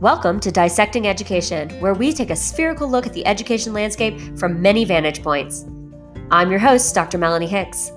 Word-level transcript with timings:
Welcome 0.00 0.40
to 0.40 0.50
Dissecting 0.50 1.06
Education, 1.06 1.68
where 1.78 1.92
we 1.92 2.14
take 2.14 2.30
a 2.30 2.34
spherical 2.34 2.88
look 2.88 3.06
at 3.06 3.12
the 3.12 3.26
education 3.26 3.74
landscape 3.74 4.18
from 4.38 4.62
many 4.62 4.86
vantage 4.86 5.22
points. 5.22 5.66
I'm 6.30 6.50
your 6.50 6.58
host, 6.58 6.94
Dr. 6.94 7.18
Melanie 7.18 7.46
Hicks. 7.46 7.92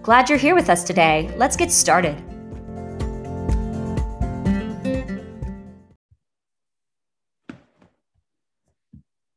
Glad 0.00 0.30
you're 0.30 0.38
here 0.38 0.54
with 0.54 0.70
us 0.70 0.82
today. 0.82 1.30
Let's 1.36 1.54
get 1.54 1.70
started. 1.70 2.16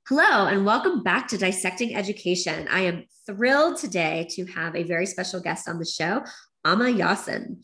Hello, 0.08 0.48
and 0.48 0.66
welcome 0.66 1.04
back 1.04 1.28
to 1.28 1.38
Dissecting 1.38 1.98
Education. 1.98 2.70
I 2.72 2.84
am 2.84 3.04
thrilled 3.26 3.76
today 3.76 4.26
to 4.30 4.46
have 4.46 4.74
a 4.78 4.84
very 4.84 5.06
special 5.06 5.42
guest 5.42 5.68
on 5.68 5.80
the 5.80 5.86
show, 5.86 6.24
Ama 6.64 6.86
Yawson. 6.86 7.58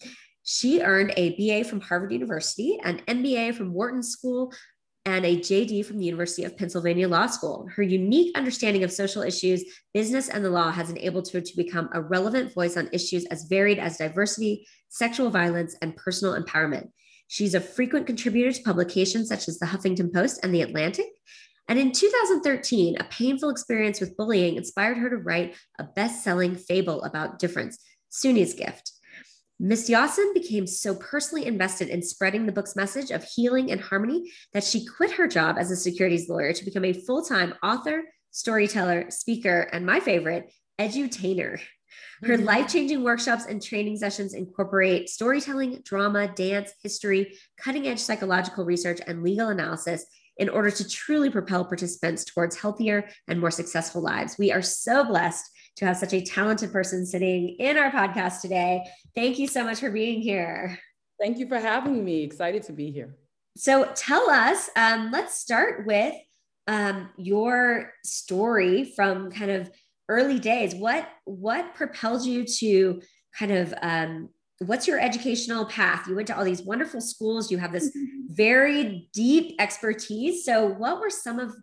She 0.43 0.81
earned 0.81 1.13
a 1.18 1.36
BA 1.36 1.68
from 1.68 1.81
Harvard 1.81 2.11
University, 2.11 2.79
an 2.83 3.01
MBA 3.07 3.55
from 3.55 3.73
Wharton 3.73 4.04
School, 4.04 4.54
and 5.05 5.25
a 5.25 5.37
JD 5.37 5.86
from 5.86 5.97
the 5.97 6.05
University 6.05 6.43
of 6.43 6.57
Pennsylvania 6.57 7.07
Law 7.07 7.25
School. 7.27 7.68
Her 7.75 7.82
unique 7.82 8.37
understanding 8.37 8.83
of 8.83 8.91
social 8.91 9.23
issues, 9.23 9.63
business, 9.93 10.29
and 10.29 10.46
the 10.46 10.49
law 10.49 10.71
has 10.71 10.89
enabled 10.89 11.32
her 11.32 11.41
to 11.41 11.55
become 11.55 11.89
a 11.93 12.01
relevant 12.01 12.54
voice 12.54 12.77
on 12.77 12.89
issues 12.93 13.25
as 13.25 13.46
varied 13.46 13.79
as 13.79 13.97
diversity, 13.97 14.68
sexual 14.89 15.29
violence, 15.29 15.75
and 15.82 15.96
personal 15.96 16.39
empowerment. 16.39 16.89
She's 17.27 17.55
a 17.55 17.61
frequent 17.61 18.05
contributor 18.07 18.51
to 18.51 18.63
publications 18.63 19.29
such 19.29 19.47
as 19.47 19.57
the 19.57 19.65
Huffington 19.65 20.13
Post 20.13 20.41
and 20.43 20.54
the 20.54 20.61
Atlantic. 20.61 21.07
And 21.68 21.79
in 21.79 21.93
2013, 21.93 22.97
a 22.99 23.05
painful 23.05 23.49
experience 23.49 24.01
with 24.01 24.18
bullying 24.18 24.57
inspired 24.57 24.97
her 24.97 25.10
to 25.10 25.18
write 25.18 25.55
a 25.79 25.85
best 25.85 26.23
selling 26.23 26.55
fable 26.55 27.01
about 27.04 27.39
difference, 27.39 27.79
Sunne's 28.10 28.54
Gift. 28.54 28.91
Miss 29.64 29.88
Yawson 29.88 30.33
became 30.33 30.65
so 30.65 30.96
personally 30.96 31.46
invested 31.46 31.89
in 31.89 32.02
spreading 32.02 32.47
the 32.47 32.52
book's 32.52 32.75
message 32.75 33.11
of 33.11 33.23
healing 33.23 33.72
and 33.72 33.80
harmony 33.80 34.31
that 34.53 34.63
she 34.63 34.83
quit 34.83 35.11
her 35.11 35.27
job 35.27 35.58
as 35.59 35.69
a 35.69 35.75
securities 35.75 36.27
lawyer 36.27 36.52
to 36.52 36.66
become 36.66 36.83
a 36.83 36.94
full 36.94 37.23
time 37.23 37.53
author, 37.61 38.02
storyteller, 38.31 39.11
speaker, 39.11 39.69
and 39.72 39.85
my 39.85 40.00
favorite, 40.00 40.52
edutainer. 40.80 41.59
Her 42.23 42.38
mm-hmm. 42.38 42.45
life 42.45 42.73
changing 42.73 43.03
workshops 43.03 43.45
and 43.45 43.61
training 43.61 43.97
sessions 43.97 44.33
incorporate 44.33 45.09
storytelling, 45.09 45.83
drama, 45.85 46.28
dance, 46.33 46.73
history, 46.81 47.38
cutting 47.55 47.88
edge 47.88 48.00
psychological 48.00 48.66
research, 48.66 49.00
and 49.05 49.22
legal 49.22 49.50
analysis 49.50 50.07
in 50.38 50.50
order 50.50 50.72
to 50.72 50.89
truly 50.89 51.30
propel 51.30 51.66
participants 51.66 52.25
towards 52.25 52.55
healthier 52.55 53.07
and 53.28 53.39
more 53.39 53.52
successful 53.52 54.02
lives. 54.02 54.38
We 54.39 54.52
are 54.52 54.63
so 54.63 55.03
blessed 55.03 55.45
to 55.81 55.87
have 55.87 55.97
such 55.97 56.13
a 56.13 56.21
talented 56.21 56.71
person 56.71 57.07
sitting 57.07 57.55
in 57.57 57.75
our 57.75 57.91
podcast 57.91 58.41
today. 58.41 58.83
Thank 59.15 59.39
you 59.39 59.47
so 59.47 59.63
much 59.63 59.79
for 59.79 59.89
being 59.89 60.21
here. 60.21 60.77
Thank 61.19 61.39
you 61.39 61.47
for 61.47 61.57
having 61.57 62.05
me. 62.05 62.21
Excited 62.21 62.61
to 62.63 62.71
be 62.71 62.91
here. 62.91 63.17
So 63.57 63.91
tell 63.95 64.29
us, 64.29 64.69
um, 64.75 65.09
let's 65.11 65.39
start 65.39 65.88
with 65.88 66.13
um, 66.67 67.09
your 67.17 67.93
story 68.03 68.93
from 68.95 69.31
kind 69.31 69.49
of 69.49 69.71
early 70.07 70.38
days. 70.38 70.75
What 70.75 71.09
what 71.25 71.73
propelled 71.73 72.25
you 72.25 72.45
to 72.45 73.01
kind 73.38 73.51
of 73.51 73.73
um, 73.81 74.29
what's 74.59 74.88
your 74.88 74.99
educational 74.99 75.66
path? 75.66 76.07
You 76.07 76.16
went 76.16 76.27
to 76.27 76.38
all 76.38 76.45
these 76.45 76.61
wonderful 76.61 77.01
schools. 77.01 77.49
You 77.49 77.57
have 77.57 77.71
this 77.71 77.91
very 78.27 79.09
deep 79.13 79.55
expertise. 79.59 80.45
So 80.45 80.67
what 80.67 81.01
were 81.01 81.09
some 81.09 81.39
of 81.39 81.55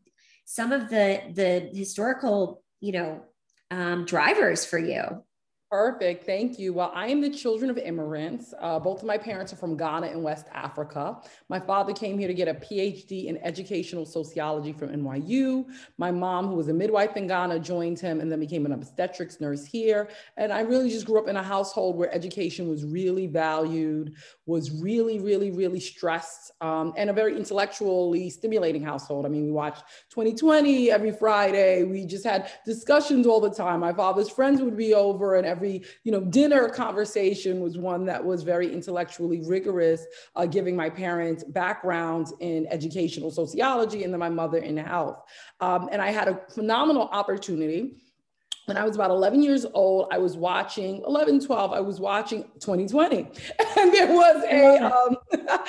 some 0.44 0.72
of 0.72 0.88
the 0.88 1.20
the 1.34 1.70
historical 1.72 2.64
you 2.80 2.90
know 2.90 3.22
um, 3.70 4.04
drivers 4.04 4.64
for 4.64 4.78
you? 4.78 5.24
Perfect. 5.70 6.24
Thank 6.24 6.58
you. 6.58 6.72
Well, 6.72 6.90
I 6.94 7.08
am 7.08 7.20
the 7.20 7.28
children 7.28 7.68
of 7.68 7.76
immigrants. 7.76 8.54
Uh, 8.58 8.78
both 8.78 9.00
of 9.00 9.06
my 9.06 9.18
parents 9.18 9.52
are 9.52 9.56
from 9.56 9.76
Ghana 9.76 10.06
in 10.06 10.22
West 10.22 10.46
Africa. 10.54 11.18
My 11.50 11.60
father 11.60 11.92
came 11.92 12.18
here 12.18 12.26
to 12.26 12.32
get 12.32 12.48
a 12.48 12.54
PhD 12.54 13.26
in 13.26 13.36
educational 13.38 14.06
sociology 14.06 14.72
from 14.72 14.88
NYU. 14.88 15.66
My 15.98 16.10
mom, 16.10 16.46
who 16.48 16.54
was 16.54 16.68
a 16.68 16.72
midwife 16.72 17.18
in 17.18 17.26
Ghana, 17.26 17.58
joined 17.58 18.00
him 18.00 18.22
and 18.22 18.32
then 18.32 18.40
became 18.40 18.64
an 18.64 18.72
obstetrics 18.72 19.42
nurse 19.42 19.66
here. 19.66 20.08
And 20.38 20.54
I 20.54 20.60
really 20.60 20.88
just 20.88 21.04
grew 21.04 21.18
up 21.18 21.28
in 21.28 21.36
a 21.36 21.42
household 21.42 21.98
where 21.98 22.14
education 22.14 22.66
was 22.70 22.86
really 22.86 23.26
valued, 23.26 24.14
was 24.46 24.70
really, 24.70 25.18
really, 25.18 25.50
really 25.50 25.80
stressed, 25.80 26.50
um, 26.62 26.94
and 26.96 27.10
a 27.10 27.12
very 27.12 27.36
intellectually 27.36 28.30
stimulating 28.30 28.82
household. 28.82 29.26
I 29.26 29.28
mean, 29.28 29.44
we 29.44 29.52
watched 29.52 29.84
2020 30.08 30.90
every 30.90 31.12
Friday. 31.12 31.84
We 31.84 32.06
just 32.06 32.24
had 32.24 32.50
discussions 32.64 33.26
all 33.26 33.40
the 33.40 33.50
time. 33.50 33.80
My 33.80 33.92
father's 33.92 34.30
friends 34.30 34.62
would 34.62 34.74
be 34.74 34.94
over 34.94 35.34
and 35.34 35.57
every 35.58 35.82
you 36.04 36.12
know 36.12 36.20
dinner 36.20 36.68
conversation 36.68 37.60
was 37.60 37.76
one 37.76 38.04
that 38.06 38.24
was 38.24 38.42
very 38.44 38.72
intellectually 38.72 39.40
rigorous, 39.44 40.06
uh, 40.36 40.46
giving 40.46 40.76
my 40.76 40.88
parents 40.88 41.42
backgrounds 41.42 42.32
in 42.40 42.66
educational 42.70 43.30
sociology 43.30 44.04
and 44.04 44.12
then 44.12 44.20
my 44.20 44.28
mother 44.28 44.58
in 44.58 44.76
health. 44.76 45.18
Um, 45.60 45.88
and 45.90 46.00
I 46.00 46.10
had 46.10 46.28
a 46.28 46.40
phenomenal 46.54 47.08
opportunity 47.10 47.96
when 48.66 48.76
I 48.76 48.84
was 48.84 48.96
about 48.96 49.10
11 49.10 49.42
years 49.42 49.64
old, 49.72 50.08
I 50.12 50.18
was 50.18 50.36
watching 50.36 51.02
11, 51.06 51.40
12, 51.40 51.72
I 51.72 51.80
was 51.80 52.00
watching 52.00 52.42
2020. 52.60 53.26
And 53.78 53.94
there 53.94 54.12
was 54.12 54.44
a 54.44 54.76
um, 54.76 55.16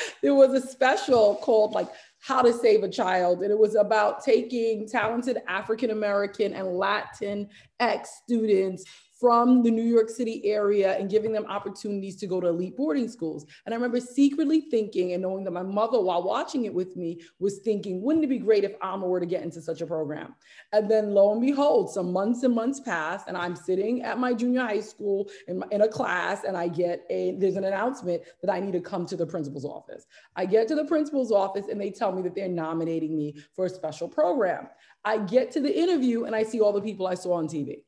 there 0.23 0.33
was 0.33 0.53
a 0.53 0.67
special 0.67 1.35
called 1.35 1.73
like 1.73 1.87
how 2.21 2.41
to 2.41 2.51
Save 2.51 2.83
a 2.83 2.89
Child. 2.89 3.43
And 3.43 3.51
it 3.51 3.57
was 3.57 3.75
about 3.75 4.23
taking 4.23 4.87
talented 4.87 5.37
African 5.47 5.91
American 5.91 6.53
and 6.53 6.67
Latin 6.67 7.47
X 7.79 8.21
students 8.23 8.83
from 9.19 9.63
the 9.63 9.71
New 9.71 9.83
York 9.83 10.09
City 10.09 10.41
area 10.45 10.97
and 10.97 11.09
giving 11.09 11.33
them 11.33 11.45
opportunities 11.47 12.15
to 12.15 12.27
go 12.27 12.39
to 12.39 12.47
elite 12.47 12.77
boarding 12.77 13.09
schools. 13.09 13.45
And 13.65 13.73
I 13.73 13.75
remember 13.75 13.99
secretly 13.99 14.61
thinking 14.61 15.11
and 15.11 15.21
knowing 15.21 15.43
that 15.43 15.51
my 15.51 15.63
mother, 15.63 15.99
while 15.99 16.23
watching 16.23 16.65
it 16.65 16.73
with 16.73 16.95
me, 16.95 17.21
was 17.39 17.59
thinking, 17.59 18.01
wouldn't 18.01 18.23
it 18.23 18.29
be 18.29 18.37
great 18.37 18.63
if 18.63 18.75
Ama 18.81 19.05
were 19.05 19.19
to 19.19 19.25
get 19.25 19.43
into 19.43 19.61
such 19.61 19.81
a 19.81 19.85
program? 19.85 20.35
And 20.71 20.89
then 20.89 21.11
lo 21.11 21.33
and 21.33 21.41
behold, 21.41 21.91
some 21.91 22.13
months 22.13 22.43
and 22.43 22.55
months 22.55 22.79
passed, 22.79 23.27
and 23.27 23.35
I'm 23.35 23.55
sitting 23.55 24.03
at 24.03 24.17
my 24.17 24.33
junior 24.33 24.61
high 24.61 24.79
school 24.79 25.29
in, 25.47 25.63
in 25.71 25.81
a 25.81 25.87
class, 25.87 26.45
and 26.45 26.55
I 26.55 26.69
get 26.69 27.05
a, 27.09 27.35
there's 27.37 27.57
an 27.57 27.65
announcement 27.65 28.23
that 28.41 28.53
I 28.53 28.59
need 28.61 28.73
to 28.73 28.79
come 28.79 29.05
to 29.07 29.17
the 29.17 29.25
principal's 29.25 29.65
office. 29.65 30.05
I 30.37 30.45
get 30.45 30.67
to 30.69 30.75
the 30.75 30.85
principal's 30.85 31.31
office, 31.31 31.65
and 31.69 31.79
they 31.79 31.91
tell 31.91 32.13
me 32.13 32.21
that 32.21 32.35
they're 32.35 32.47
nominating 32.47 33.17
me 33.17 33.35
for 33.53 33.65
a 33.65 33.69
special 33.69 34.07
program. 34.07 34.69
I 35.03 35.17
get 35.17 35.51
to 35.51 35.59
the 35.59 35.77
interview, 35.77 36.23
and 36.23 36.35
I 36.35 36.43
see 36.43 36.61
all 36.61 36.71
the 36.71 36.81
people 36.81 37.05
I 37.05 37.15
saw 37.15 37.33
on 37.33 37.47
TV. 37.47 37.83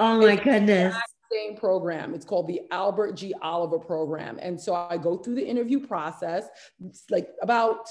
Oh 0.00 0.20
my 0.20 0.36
goodness. 0.36 0.96
Same 1.32 1.56
program. 1.56 2.14
It's 2.14 2.24
called 2.24 2.46
the 2.46 2.62
Albert 2.70 3.12
G. 3.12 3.34
Oliver 3.42 3.78
program. 3.78 4.38
And 4.40 4.60
so 4.60 4.74
I 4.74 4.96
go 4.96 5.16
through 5.16 5.34
the 5.34 5.46
interview 5.46 5.84
process. 5.84 6.48
It's 6.84 7.04
like 7.10 7.28
about 7.42 7.88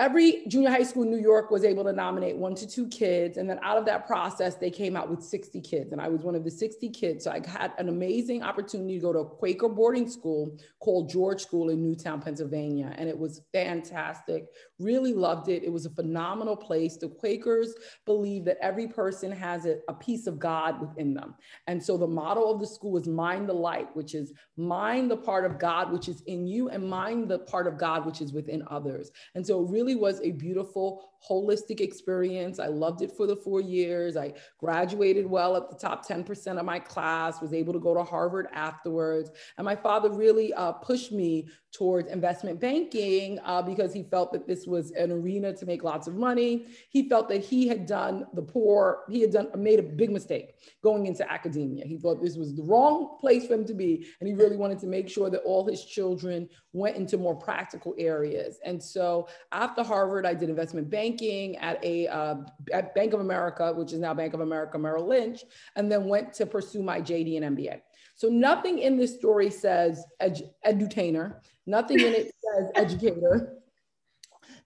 every 0.00 0.42
junior 0.48 0.70
high 0.70 0.82
school 0.82 1.04
in 1.04 1.10
New 1.10 1.20
York 1.20 1.52
was 1.52 1.62
able 1.62 1.84
to 1.84 1.92
nominate 1.92 2.36
one 2.36 2.54
to 2.56 2.66
two 2.66 2.88
kids. 2.88 3.38
And 3.38 3.48
then 3.48 3.60
out 3.62 3.78
of 3.78 3.86
that 3.86 4.08
process, 4.08 4.56
they 4.56 4.70
came 4.70 4.96
out 4.96 5.08
with 5.08 5.22
60 5.22 5.60
kids. 5.60 5.92
And 5.92 6.00
I 6.00 6.08
was 6.08 6.22
one 6.22 6.34
of 6.34 6.42
the 6.42 6.50
60 6.50 6.88
kids. 6.90 7.24
So 7.24 7.30
I 7.30 7.40
had 7.46 7.72
an 7.78 7.88
amazing 7.88 8.42
opportunity 8.42 8.94
to 8.94 9.00
go 9.00 9.12
to 9.12 9.20
a 9.20 9.24
Quaker 9.24 9.68
boarding 9.68 10.10
school 10.10 10.58
called 10.80 11.10
George 11.10 11.40
School 11.40 11.70
in 11.70 11.80
Newtown, 11.80 12.20
Pennsylvania. 12.20 12.92
And 12.98 13.08
it 13.08 13.16
was 13.16 13.42
fantastic. 13.52 14.48
Really 14.80 15.14
loved 15.14 15.48
it. 15.48 15.62
It 15.62 15.72
was 15.72 15.86
a 15.86 15.90
phenomenal 15.90 16.56
place. 16.56 16.96
The 16.96 17.08
Quakers 17.08 17.74
believe 18.04 18.44
that 18.46 18.58
every 18.60 18.88
person 18.88 19.30
has 19.30 19.64
a, 19.64 19.78
a 19.88 19.94
piece 19.94 20.26
of 20.26 20.40
God 20.40 20.80
within 20.80 21.14
them. 21.14 21.34
And 21.68 21.80
so 21.80 21.96
the 21.96 22.06
motto 22.06 22.50
of 22.50 22.58
the 22.58 22.66
school 22.66 22.98
is 22.98 23.06
mind 23.06 23.48
the 23.48 23.54
light, 23.54 23.94
which 23.94 24.16
is 24.16 24.32
mind 24.56 25.08
the 25.08 25.16
part 25.16 25.44
of 25.44 25.60
God 25.60 25.92
which 25.92 26.08
is 26.08 26.22
in 26.22 26.46
you 26.48 26.68
and 26.68 26.88
mind 26.88 27.28
the 27.28 27.38
part 27.38 27.68
of 27.68 27.78
God 27.78 28.04
which 28.04 28.20
is 28.20 28.32
within 28.32 28.64
others. 28.68 29.12
And 29.36 29.46
so 29.46 29.60
really 29.60 29.83
really 29.84 29.96
was 29.96 30.20
a 30.22 30.30
beautiful, 30.30 31.10
holistic 31.28 31.80
experience. 31.80 32.58
I 32.58 32.66
loved 32.66 33.02
it 33.02 33.12
for 33.12 33.26
the 33.26 33.36
four 33.36 33.60
years. 33.60 34.16
I 34.16 34.32
graduated 34.58 35.26
well 35.26 35.56
at 35.56 35.70
the 35.70 35.76
top 35.76 36.06
10% 36.06 36.58
of 36.58 36.64
my 36.64 36.78
class, 36.78 37.40
was 37.40 37.52
able 37.52 37.72
to 37.72 37.78
go 37.78 37.94
to 37.94 38.02
Harvard 38.02 38.48
afterwards. 38.52 39.30
And 39.56 39.64
my 39.64 39.76
father 39.76 40.10
really 40.10 40.52
uh, 40.54 40.72
pushed 40.72 41.12
me 41.12 41.48
towards 41.72 42.08
investment 42.10 42.60
banking 42.60 43.38
uh, 43.44 43.60
because 43.60 43.92
he 43.92 44.04
felt 44.04 44.32
that 44.32 44.46
this 44.46 44.66
was 44.66 44.92
an 44.92 45.10
arena 45.10 45.52
to 45.52 45.66
make 45.66 45.82
lots 45.82 46.06
of 46.06 46.14
money. 46.14 46.66
He 46.90 47.08
felt 47.08 47.28
that 47.30 47.42
he 47.42 47.66
had 47.66 47.86
done 47.86 48.26
the 48.34 48.42
poor, 48.42 49.04
he 49.10 49.20
had 49.20 49.32
done 49.32 49.48
made 49.56 49.80
a 49.80 49.82
big 49.82 50.10
mistake 50.10 50.54
going 50.82 51.06
into 51.06 51.30
academia. 51.30 51.84
He 51.84 51.96
thought 51.96 52.22
this 52.22 52.36
was 52.36 52.54
the 52.54 52.62
wrong 52.62 53.16
place 53.18 53.46
for 53.46 53.54
him 53.54 53.64
to 53.64 53.74
be. 53.74 54.06
And 54.20 54.28
he 54.28 54.34
really 54.34 54.56
wanted 54.56 54.78
to 54.80 54.86
make 54.86 55.08
sure 55.08 55.30
that 55.30 55.42
all 55.44 55.66
his 55.66 55.84
children 55.84 56.48
went 56.72 56.96
into 56.96 57.16
more 57.16 57.34
practical 57.34 57.94
areas. 57.98 58.58
And 58.64 58.80
so 58.82 59.28
after 59.50 59.73
Harvard, 59.82 60.26
I 60.26 60.34
did 60.34 60.48
investment 60.48 60.90
banking 60.90 61.56
at 61.56 61.82
a 61.84 62.06
uh, 62.08 62.36
at 62.72 62.94
Bank 62.94 63.14
of 63.14 63.20
America, 63.20 63.72
which 63.72 63.92
is 63.92 63.98
now 63.98 64.14
Bank 64.14 64.34
of 64.34 64.40
America 64.40 64.78
Merrill 64.78 65.08
Lynch, 65.08 65.44
and 65.76 65.90
then 65.90 66.06
went 66.06 66.32
to 66.34 66.46
pursue 66.46 66.82
my 66.82 67.00
JD 67.00 67.42
and 67.42 67.56
MBA. 67.56 67.80
So 68.14 68.28
nothing 68.28 68.78
in 68.78 68.96
this 68.96 69.14
story 69.14 69.50
says 69.50 70.04
edu- 70.22 70.50
edutainer. 70.64 71.40
Nothing 71.66 72.00
in 72.00 72.12
it 72.12 72.32
says 72.44 72.70
educator. 72.74 73.58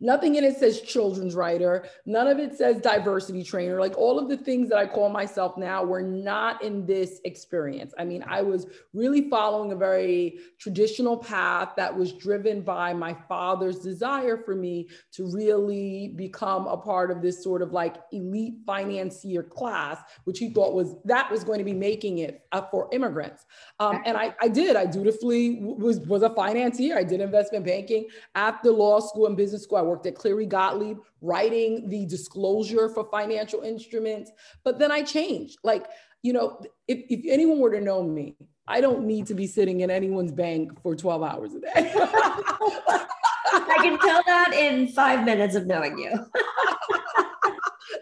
Nothing 0.00 0.36
in 0.36 0.44
it 0.44 0.56
says 0.56 0.80
children's 0.80 1.34
writer. 1.34 1.86
None 2.06 2.28
of 2.28 2.38
it 2.38 2.56
says 2.56 2.80
diversity 2.80 3.42
trainer. 3.42 3.80
Like 3.80 3.98
all 3.98 4.18
of 4.18 4.28
the 4.28 4.36
things 4.36 4.68
that 4.68 4.78
I 4.78 4.86
call 4.86 5.08
myself 5.08 5.56
now 5.56 5.82
were 5.82 6.02
not 6.02 6.62
in 6.62 6.86
this 6.86 7.20
experience. 7.24 7.92
I 7.98 8.04
mean, 8.04 8.24
I 8.28 8.42
was 8.42 8.66
really 8.92 9.28
following 9.28 9.72
a 9.72 9.76
very 9.76 10.38
traditional 10.58 11.16
path 11.16 11.70
that 11.76 11.96
was 11.96 12.12
driven 12.12 12.62
by 12.62 12.92
my 12.92 13.16
father's 13.28 13.80
desire 13.80 14.36
for 14.36 14.54
me 14.54 14.88
to 15.12 15.26
really 15.32 16.12
become 16.14 16.66
a 16.68 16.76
part 16.76 17.10
of 17.10 17.20
this 17.20 17.42
sort 17.42 17.60
of 17.60 17.72
like 17.72 17.96
elite 18.12 18.54
financier 18.66 19.42
class, 19.42 19.98
which 20.24 20.38
he 20.38 20.50
thought 20.50 20.74
was 20.74 20.94
that 21.04 21.30
was 21.30 21.42
going 21.42 21.58
to 21.58 21.64
be 21.64 21.74
making 21.74 22.18
it 22.18 22.44
for 22.70 22.88
immigrants. 22.92 23.46
Um, 23.80 24.00
and 24.04 24.16
I, 24.16 24.34
I 24.40 24.48
did. 24.48 24.76
I 24.76 24.86
dutifully 24.86 25.58
was 25.60 25.98
was 26.00 26.22
a 26.22 26.30
financier. 26.30 26.96
I 26.96 27.04
did 27.04 27.20
investment 27.20 27.64
banking 27.64 28.06
after 28.34 28.70
law 28.70 29.00
school 29.00 29.26
and 29.26 29.36
business 29.36 29.64
school. 29.64 29.78
I 29.78 29.87
worked 29.88 30.06
at 30.06 30.14
Cleary 30.14 30.46
Gottlieb 30.46 30.98
writing 31.20 31.88
the 31.88 32.06
disclosure 32.06 32.88
for 32.88 33.08
financial 33.10 33.62
instruments. 33.62 34.30
But 34.64 34.78
then 34.78 34.92
I 34.92 35.02
changed. 35.02 35.58
Like, 35.64 35.86
you 36.22 36.32
know, 36.32 36.60
if, 36.86 36.98
if 37.08 37.20
anyone 37.28 37.58
were 37.58 37.70
to 37.70 37.80
know 37.80 38.02
me, 38.02 38.36
I 38.66 38.80
don't 38.80 39.06
need 39.06 39.26
to 39.26 39.34
be 39.34 39.46
sitting 39.46 39.80
in 39.80 39.90
anyone's 39.90 40.32
bank 40.32 40.80
for 40.82 40.94
12 40.94 41.22
hours 41.22 41.54
a 41.54 41.60
day. 41.60 41.92
I 43.50 43.78
can 43.80 43.98
tell 43.98 44.22
that 44.26 44.52
in 44.52 44.88
five 44.88 45.24
minutes 45.24 45.54
of 45.54 45.66
knowing 45.66 45.98
you. 45.98 46.10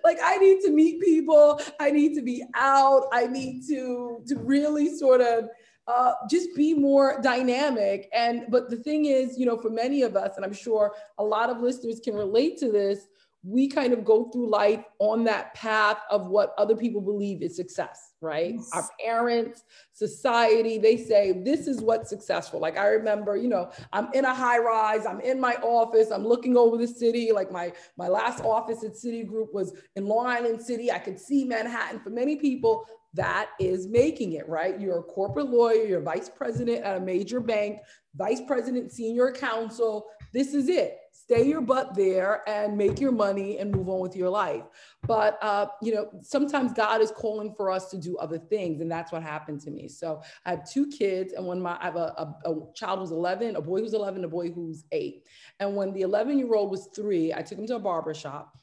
like 0.05 0.19
I 0.23 0.39
need 0.39 0.61
to 0.63 0.71
meet 0.71 1.01
people. 1.01 1.61
I 1.79 1.91
need 1.91 2.15
to 2.15 2.23
be 2.23 2.45
out. 2.55 3.09
I 3.13 3.27
need 3.27 3.63
to 3.69 4.23
to 4.27 4.37
really 4.39 4.97
sort 4.97 5.21
of 5.21 5.49
uh, 5.87 6.15
just 6.29 6.55
be 6.55 6.75
more 6.75 7.21
dynamic. 7.23 8.09
And 8.13 8.47
but 8.49 8.71
the 8.71 8.77
thing 8.77 9.07
is, 9.07 9.39
you 9.39 9.47
know, 9.47 9.57
for 9.57 9.71
many 9.71 10.03
of 10.03 10.17
us, 10.17 10.37
and 10.37 10.45
I'm 10.45 10.53
sure 10.53 10.93
a 11.19 11.25
lot 11.25 11.51
of 11.51 11.61
listeners 11.61 12.01
can 12.01 12.15
relate 12.15 12.59
to 12.59 12.71
this, 12.71 13.09
we 13.47 13.69
kind 13.69 13.93
of 13.93 14.05
go 14.05 14.25
through 14.31 14.51
life 14.51 14.85
on 14.99 15.23
that 15.23 15.55
path 15.55 15.99
of 16.11 16.27
what 16.27 16.53
other 16.59 16.75
people 16.75 17.01
believe 17.01 17.43
is 17.43 17.55
success, 17.55 18.15
right? 18.21 18.55
Yes. 18.57 18.71
Our 18.73 18.89
parents, 19.05 19.63
society, 19.93 20.79
they 20.79 20.97
say 20.97 21.31
this 21.45 21.69
is 21.69 21.81
what's 21.81 22.11
successful. 22.11 22.59
Like 22.59 22.77
I 22.77 22.89
remember, 22.89 23.37
you 23.37 23.49
know, 23.49 23.71
I'm 23.93 24.09
in 24.15 24.25
a 24.25 24.35
high 24.35 24.59
rise, 24.59 25.07
I'm 25.07 25.21
in 25.21 25.41
my 25.41 25.55
office, 25.63 26.11
I'm 26.11 26.27
looking 26.27 26.57
over 26.57 26.77
the 26.77 26.89
city. 26.89 27.31
Like 27.31 27.53
my 27.53 27.73
my 27.97 28.09
last 28.09 28.43
office 28.43 28.83
at 28.83 28.95
Citigroup 28.95 29.55
was 29.55 29.73
in 29.95 30.07
Long 30.07 30.27
Island 30.27 30.61
City. 30.61 30.91
I 30.91 30.99
could 30.99 31.21
see 31.21 31.45
Manhattan. 31.45 32.01
For 32.01 32.11
many 32.11 32.35
people, 32.35 32.85
that 33.17 33.51
is 33.59 33.89
making 33.89 34.33
it, 34.33 34.49
right? 34.49 34.79
You're 34.79 35.01
a 35.01 35.03
corporate 35.03 35.49
lawyer, 35.51 35.85
you're 35.85 36.01
vice 36.01 36.29
president 36.29 36.85
at 36.85 36.97
a 36.97 37.01
major 37.01 37.41
bank, 37.41 37.81
vice 38.15 38.43
president, 38.47 38.93
senior 38.93 39.33
counsel. 39.33 40.07
This 40.33 40.55
is 40.55 40.69
it. 40.69 40.99
Stay 41.13 41.49
your 41.49 41.63
butt 41.63 41.95
there 41.95 42.49
and 42.49 42.77
make 42.77 43.01
your 43.01 43.11
money 43.11 43.59
and 43.59 43.75
move 43.75 43.89
on 43.89 44.01
with 44.01 44.15
your 44.15 44.29
life. 44.29 44.65
But, 45.07 45.43
uh, 45.43 45.67
you 45.83 45.95
know, 45.95 46.09
sometimes 46.23 46.73
God 46.73 47.01
is 47.01 47.11
calling 47.11 47.55
for 47.57 47.71
us 47.71 47.91
to 47.91 47.97
do 47.97 48.17
other 48.19 48.39
things. 48.39 48.81
And 48.81 48.91
that's 48.91 49.11
what 49.11 49.23
happened 49.23 49.61
to 49.63 49.71
me. 49.71 49.89
So 49.89 50.23
I 50.45 50.51
have 50.51 50.71
two 50.71 50.87
kids. 50.87 51.33
And 51.33 51.47
when 51.47 51.61
my, 51.61 51.79
I 51.81 51.85
have 51.87 51.97
a, 51.97 52.35
a, 52.45 52.51
a 52.53 52.73
child 52.75 53.01
who's 53.01 53.11
11, 53.11 53.57
a 53.57 53.63
boy 53.63 53.81
who's 53.81 53.95
11, 53.95 54.25
a 54.25 54.29
boy 54.29 54.51
who's 54.51 54.85
eight. 54.93 55.25
And 55.59 55.75
when 55.75 55.93
the 55.95 56.03
11 56.03 56.39
year 56.39 56.55
old 56.55 56.71
was 56.71 56.91
three, 56.95 57.33
I 57.33 57.43
took 57.43 57.59
him 57.59 57.67
to 57.69 57.77
a 57.77 57.81
barber 57.81 58.15
shop. 58.15 58.57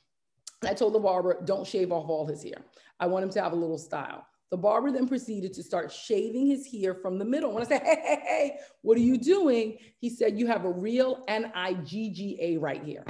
I 0.66 0.74
told 0.74 0.94
the 0.94 1.00
barber, 1.00 1.42
don't 1.44 1.68
shave 1.68 1.92
off 1.92 2.08
all 2.08 2.26
his 2.26 2.44
hair. 2.44 2.64
I 3.00 3.08
want 3.08 3.24
him 3.24 3.32
to 3.32 3.42
have 3.42 3.52
a 3.52 3.58
little 3.58 3.78
style. 3.78 4.26
The 4.54 4.58
barber 4.58 4.92
then 4.92 5.08
proceeded 5.08 5.52
to 5.54 5.64
start 5.64 5.92
shaving 5.92 6.46
his 6.46 6.72
hair 6.72 6.94
from 6.94 7.18
the 7.18 7.26
middle. 7.26 7.52
When 7.52 7.64
I 7.64 7.66
said, 7.66 7.82
hey, 7.82 7.98
hey, 8.06 8.20
hey, 8.24 8.58
what 8.84 8.96
are 9.00 9.02
you 9.02 9.18
doing? 9.18 9.80
He 9.98 10.12
said, 10.12 10.38
you 10.38 10.46
have 10.46 10.64
a 10.64 10.70
real 10.70 11.24
N-I-G-G-A 11.28 12.58
right 12.58 12.84
here. 12.84 13.04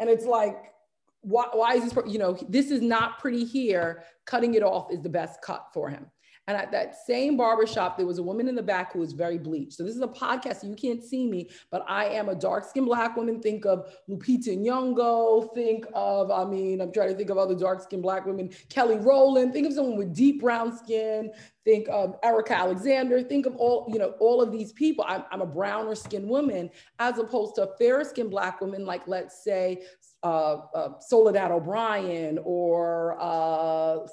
And 0.00 0.10
it's 0.10 0.26
like, 0.26 0.74
why, 1.22 1.46
why 1.54 1.76
is 1.76 1.84
this, 1.90 2.04
you 2.06 2.18
know, 2.18 2.36
this 2.46 2.70
is 2.70 2.82
not 2.82 3.20
pretty 3.20 3.42
here. 3.42 4.04
Cutting 4.26 4.52
it 4.52 4.62
off 4.62 4.92
is 4.92 5.00
the 5.00 5.08
best 5.08 5.40
cut 5.40 5.68
for 5.72 5.88
him. 5.88 6.04
And 6.48 6.56
at 6.56 6.72
that 6.72 6.96
same 7.06 7.36
barbershop, 7.36 7.96
there 7.96 8.06
was 8.06 8.18
a 8.18 8.22
woman 8.22 8.48
in 8.48 8.54
the 8.54 8.62
back 8.62 8.92
who 8.92 8.98
was 8.98 9.12
very 9.12 9.38
bleached. 9.38 9.74
So 9.74 9.84
this 9.84 9.94
is 9.94 10.00
a 10.00 10.08
podcast. 10.08 10.62
So 10.62 10.66
you 10.66 10.74
can't 10.74 11.02
see 11.02 11.28
me, 11.28 11.48
but 11.70 11.84
I 11.86 12.06
am 12.06 12.28
a 12.28 12.34
dark 12.34 12.64
skinned 12.64 12.86
black 12.86 13.16
woman. 13.16 13.40
Think 13.40 13.66
of 13.66 13.94
Lupita 14.08 14.58
Nyong'o. 14.58 15.54
Think 15.54 15.86
of, 15.94 16.30
I 16.30 16.44
mean, 16.44 16.80
I'm 16.80 16.92
trying 16.92 17.10
to 17.10 17.14
think 17.14 17.30
of 17.30 17.38
other 17.38 17.54
dark 17.54 17.82
skinned 17.82 18.02
black 18.02 18.26
women. 18.26 18.50
Kelly 18.68 18.96
Rowland. 18.96 19.52
Think 19.52 19.66
of 19.68 19.74
someone 19.74 19.96
with 19.96 20.14
deep 20.14 20.40
brown 20.40 20.76
skin. 20.76 21.30
Think 21.64 21.86
of 21.88 22.16
Erika 22.24 22.56
Alexander. 22.56 23.22
Think 23.22 23.46
of 23.46 23.54
all, 23.56 23.86
you 23.92 23.98
know, 23.98 24.14
all 24.18 24.42
of 24.42 24.50
these 24.50 24.72
people. 24.72 25.04
I'm, 25.06 25.24
I'm 25.30 25.42
a 25.42 25.46
browner 25.46 25.94
skinned 25.94 26.28
woman 26.28 26.70
as 26.98 27.18
opposed 27.18 27.54
to 27.56 27.68
a 27.68 27.76
fairer 27.76 28.02
skinned 28.02 28.30
black 28.30 28.60
woman, 28.60 28.86
like 28.86 29.06
let's 29.06 29.44
say 29.44 29.82
uh, 30.22 30.56
uh, 30.74 31.00
Soledad 31.00 31.50
O'Brien 31.50 32.38
or 32.44 33.16
uh, 33.20 34.06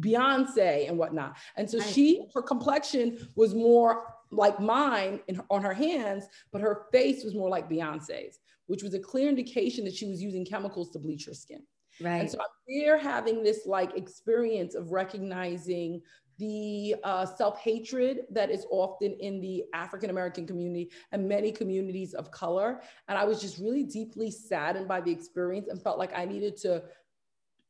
Beyonce 0.00 0.88
and 0.88 0.98
whatnot. 0.98 1.36
And 1.56 1.68
so 1.68 1.80
she, 1.80 2.26
her 2.34 2.42
complexion 2.42 3.28
was 3.34 3.54
more 3.54 4.14
like 4.30 4.60
mine 4.60 5.20
in, 5.28 5.40
on 5.50 5.62
her 5.62 5.74
hands, 5.74 6.24
but 6.52 6.60
her 6.60 6.86
face 6.92 7.24
was 7.24 7.34
more 7.34 7.48
like 7.48 7.68
Beyonce's, 7.68 8.40
which 8.66 8.82
was 8.82 8.94
a 8.94 8.98
clear 8.98 9.28
indication 9.28 9.84
that 9.84 9.94
she 9.94 10.06
was 10.06 10.22
using 10.22 10.44
chemicals 10.44 10.90
to 10.90 10.98
bleach 10.98 11.24
her 11.26 11.34
skin. 11.34 11.62
Right. 12.00 12.20
And 12.20 12.30
so 12.30 12.38
I'm 12.38 12.46
there 12.68 12.98
having 12.98 13.42
this 13.42 13.66
like 13.66 13.96
experience 13.96 14.74
of 14.74 14.90
recognizing 14.90 16.02
the 16.38 16.96
uh, 17.04 17.26
self 17.26 17.58
hatred 17.58 18.22
that 18.30 18.50
is 18.50 18.66
often 18.70 19.12
in 19.20 19.40
the 19.40 19.64
African 19.72 20.10
American 20.10 20.46
community 20.46 20.90
and 21.12 21.28
many 21.28 21.52
communities 21.52 22.14
of 22.14 22.30
color. 22.30 22.80
And 23.08 23.18
I 23.18 23.24
was 23.24 23.40
just 23.40 23.58
really 23.58 23.84
deeply 23.84 24.30
saddened 24.30 24.88
by 24.88 25.00
the 25.00 25.12
experience 25.12 25.68
and 25.68 25.80
felt 25.80 25.98
like 25.98 26.16
I 26.16 26.24
needed 26.24 26.56
to 26.58 26.82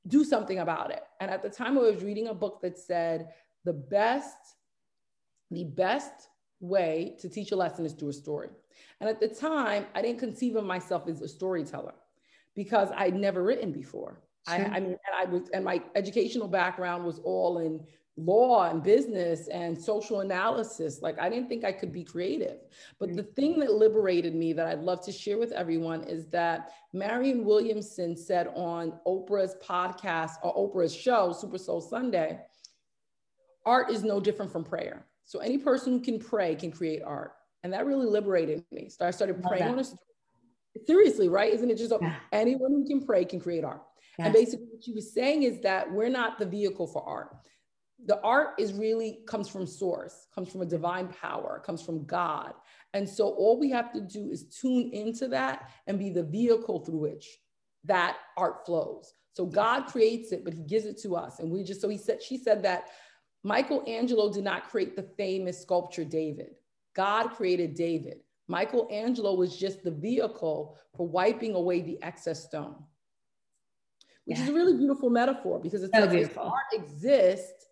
do 0.07 0.25
something 0.25 0.59
about 0.59 0.91
it. 0.91 1.03
And 1.21 1.31
at 1.31 1.43
the 1.43 1.51
time, 1.51 1.79
I 1.79 1.83
was 1.83 2.03
reading 2.03 2.29
a 2.29 2.35
book 2.35 2.61
that 2.63 2.79
said 2.79 3.29
the 3.65 3.73
best, 3.73 4.37
the 5.51 5.65
best 5.65 6.29
way 6.61 7.17
to 7.21 7.29
teach 7.29 7.53
a 7.53 7.57
lesson 7.57 7.85
is 7.85 7.93
through 7.93 8.11
a 8.11 8.15
story. 8.15 8.49
And 9.01 9.09
at 9.09 9.21
the 9.21 9.29
time, 9.29 9.87
I 9.95 10.03
didn't 10.03 10.21
conceive 10.21 10.57
of 10.57 10.65
myself 10.65 11.09
as 11.09 11.21
a 11.21 11.29
storyteller 11.29 11.95
because 12.55 12.91
I'd 12.97 13.15
never 13.15 13.43
written 13.43 13.73
before. 13.73 14.21
Sure. 14.49 14.57
I, 14.57 14.77
I 14.77 14.81
mean, 14.81 14.91
and 14.93 14.99
I 15.17 15.25
was, 15.25 15.49
and 15.53 15.65
my 15.65 15.83
educational 15.95 16.49
background 16.49 17.05
was 17.05 17.19
all 17.21 17.59
in 17.59 17.81
law 18.17 18.71
and 18.71 18.83
business 18.83 19.49
and 19.49 19.77
social 19.77 20.21
analysis. 20.21 21.03
Like 21.03 21.19
I 21.19 21.29
didn't 21.29 21.49
think 21.49 21.65
I 21.65 21.73
could 21.73 21.93
be 21.93 22.05
creative. 22.05 22.59
But 23.01 23.11
mm. 23.11 23.17
the 23.17 23.23
thing 23.25 23.59
that 23.61 23.73
liberated 23.73 24.35
me 24.35 24.53
that 24.53 24.67
I'd 24.67 24.81
love 24.81 25.05
to 25.07 25.13
share 25.13 25.39
with 25.39 25.53
everyone 25.53 26.05
is 26.05 26.27
that 26.29 26.73
Marianne 26.93 27.45
Williamson 27.45 28.17
said 28.17 28.49
on 28.55 28.93
Oprah's 29.07 29.57
podcast 29.63 30.33
or 30.43 30.55
Oprah's 30.55 30.95
show, 30.95 31.33
Super 31.33 31.59
Soul 31.59 31.81
Sunday, 31.81 32.39
art 33.67 33.91
is 33.91 34.05
no 34.05 34.21
different 34.21 34.53
from 34.53 34.63
prayer. 34.63 35.07
So 35.25 35.41
any 35.41 35.59
person 35.59 35.95
who 35.95 36.01
can 36.01 36.21
pray 36.21 36.55
can 36.55 36.71
create 36.71 37.03
art. 37.05 37.33
And 37.65 37.73
that 37.73 37.87
really 37.87 38.07
liberated 38.07 38.63
me. 38.71 38.91
So 38.91 39.07
I 39.07 39.11
started 39.11 39.43
praying 39.43 39.65
on 39.65 39.79
a 39.79 39.85
story. 39.85 39.99
Seriously, 40.87 41.29
right? 41.29 41.53
Isn't 41.53 41.71
it 41.71 41.79
just 41.79 41.95
yeah. 42.01 42.17
anyone 42.33 42.73
who 42.73 42.87
can 42.87 43.05
pray 43.05 43.25
can 43.25 43.41
create 43.41 43.65
art? 43.65 43.83
Yes. 44.19 44.27
And 44.27 44.35
basically, 44.35 44.67
what 44.67 44.85
she 44.85 44.93
was 44.93 45.13
saying 45.13 45.45
is 45.45 45.61
that 45.61 45.91
we're 45.91 46.09
not 46.09 46.39
the 46.39 46.47
vehicle 46.47 46.87
for 46.87 47.03
art 47.09 47.37
the 48.07 48.21
art 48.23 48.55
is 48.59 48.73
really 48.73 49.21
comes 49.27 49.49
from 49.49 49.67
source 49.67 50.27
comes 50.35 50.51
from 50.51 50.63
a 50.63 50.67
divine 50.67 51.09
power 51.09 51.63
comes 51.65 51.83
from 51.83 52.05
god. 52.05 52.55
And 52.93 53.09
so 53.09 53.29
all 53.31 53.59
we 53.59 53.71
have 53.71 53.93
to 53.93 54.01
do 54.01 54.31
is 54.31 54.45
tune 54.45 54.91
into 54.93 55.27
that 55.29 55.71
and 55.87 55.99
be 55.99 56.11
the 56.11 56.23
vehicle 56.23 56.81
through 56.81 56.99
which 56.99 57.27
that 57.85 58.17
art 58.37 58.67
flows. 58.67 59.15
So 59.33 59.47
god 59.47 59.87
creates 59.87 60.33
it 60.33 60.45
but 60.45 60.55
he 60.55 60.63
gives 60.63 60.87
it 60.87 61.01
to 61.03 61.17
us. 61.17 61.39
And 61.39 61.51
we 61.51 61.63
just 61.63 61.81
so 61.81 61.89
he 61.89 61.99
said 61.99 62.23
she 62.23 62.37
said 62.37 62.63
that 62.65 62.89
michelangelo 63.43 64.33
did 64.33 64.45
not 64.45 64.71
create 64.71 64.97
the 64.97 65.09
famous 65.17 65.61
sculpture 65.61 66.05
david. 66.05 66.55
God 66.95 67.29
created 67.29 67.75
david. 67.75 68.21
Michelangelo 68.47 69.35
was 69.35 69.57
just 69.57 69.83
the 69.83 69.91
vehicle 69.91 70.77
for 70.97 71.09
wiping 71.09 71.55
away 71.55 71.81
the 71.81 72.03
excess 72.03 72.45
stone 72.45 72.77
which 74.25 74.39
yeah. 74.39 74.45
is 74.45 74.51
a 74.51 74.55
really 74.55 74.77
beautiful 74.77 75.11
metaphor 75.11 75.59
because 75.59 75.83
it's 75.83 75.95
so 75.95 76.01
like 76.01 76.11
beautiful. 76.11 76.45
art 76.45 76.73
exists 76.73 77.67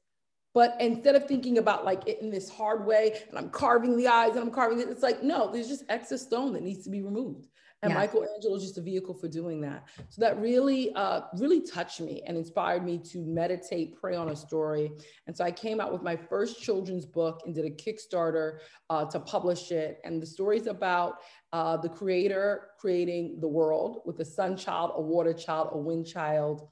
but 0.55 0.77
instead 0.81 1.15
of 1.15 1.27
thinking 1.27 1.59
about 1.59 1.85
like 1.85 2.07
it 2.07 2.21
in 2.21 2.31
this 2.31 2.51
hard 2.51 2.85
way 2.87 3.21
and 3.29 3.39
I'm 3.39 3.51
carving 3.51 3.97
the 3.97 4.09
eyes 4.09 4.33
and 4.33 4.41
I'm 4.41 4.51
carving 4.51 4.81
it, 4.81 4.89
it's 4.89 5.03
like, 5.03 5.23
no, 5.23 5.51
there's 5.51 5.69
just 5.69 5.85
excess 5.89 6.23
stone 6.23 6.53
that 6.53 6.63
needs 6.63 6.85
to 6.85 6.91
be 6.91 7.03
removed. 7.03 7.49
And 7.85 7.93
yeah. 7.93 7.99
Michelangelo 7.99 8.55
is 8.55 8.63
just 8.63 8.79
a 8.79 8.81
vehicle 8.81 9.13
for 9.13 9.27
doing 9.27 9.61
that. 9.63 9.89
So 10.09 10.21
that 10.21 10.39
really, 10.39 10.95
uh, 10.95 11.23
really 11.37 11.61
touched 11.61 12.01
me 12.01 12.23
and 12.27 12.37
inspired 12.37 12.85
me 12.85 12.99
to 13.11 13.25
meditate, 13.25 13.97
pray 14.01 14.15
on 14.15 14.29
a 14.29 14.37
story. 14.37 14.93
And 15.27 15.37
so 15.37 15.45
I 15.45 15.51
came 15.51 15.81
out 15.81 15.93
with 15.93 16.01
my 16.01 16.15
first 16.15 16.63
children's 16.63 17.05
book 17.05 17.43
and 17.45 17.53
did 17.53 17.65
a 17.65 17.71
Kickstarter 17.71 18.59
uh, 18.89 19.07
to 19.07 19.19
publish 19.19 19.73
it. 19.73 19.99
And 20.05 20.23
the 20.23 20.27
story 20.27 20.59
is 20.59 20.69
about 20.69 21.17
uh, 21.53 21.77
the 21.77 21.89
creator 21.89 22.69
creating 22.79 23.41
the 23.41 23.49
world 23.49 24.03
with 24.07 24.21
a 24.21 24.25
sun 24.25 24.57
child, 24.57 24.93
a 24.95 25.03
water 25.03 25.33
child, 25.33 25.71
a 25.73 25.79
wind 25.79 26.07
child, 26.07 26.69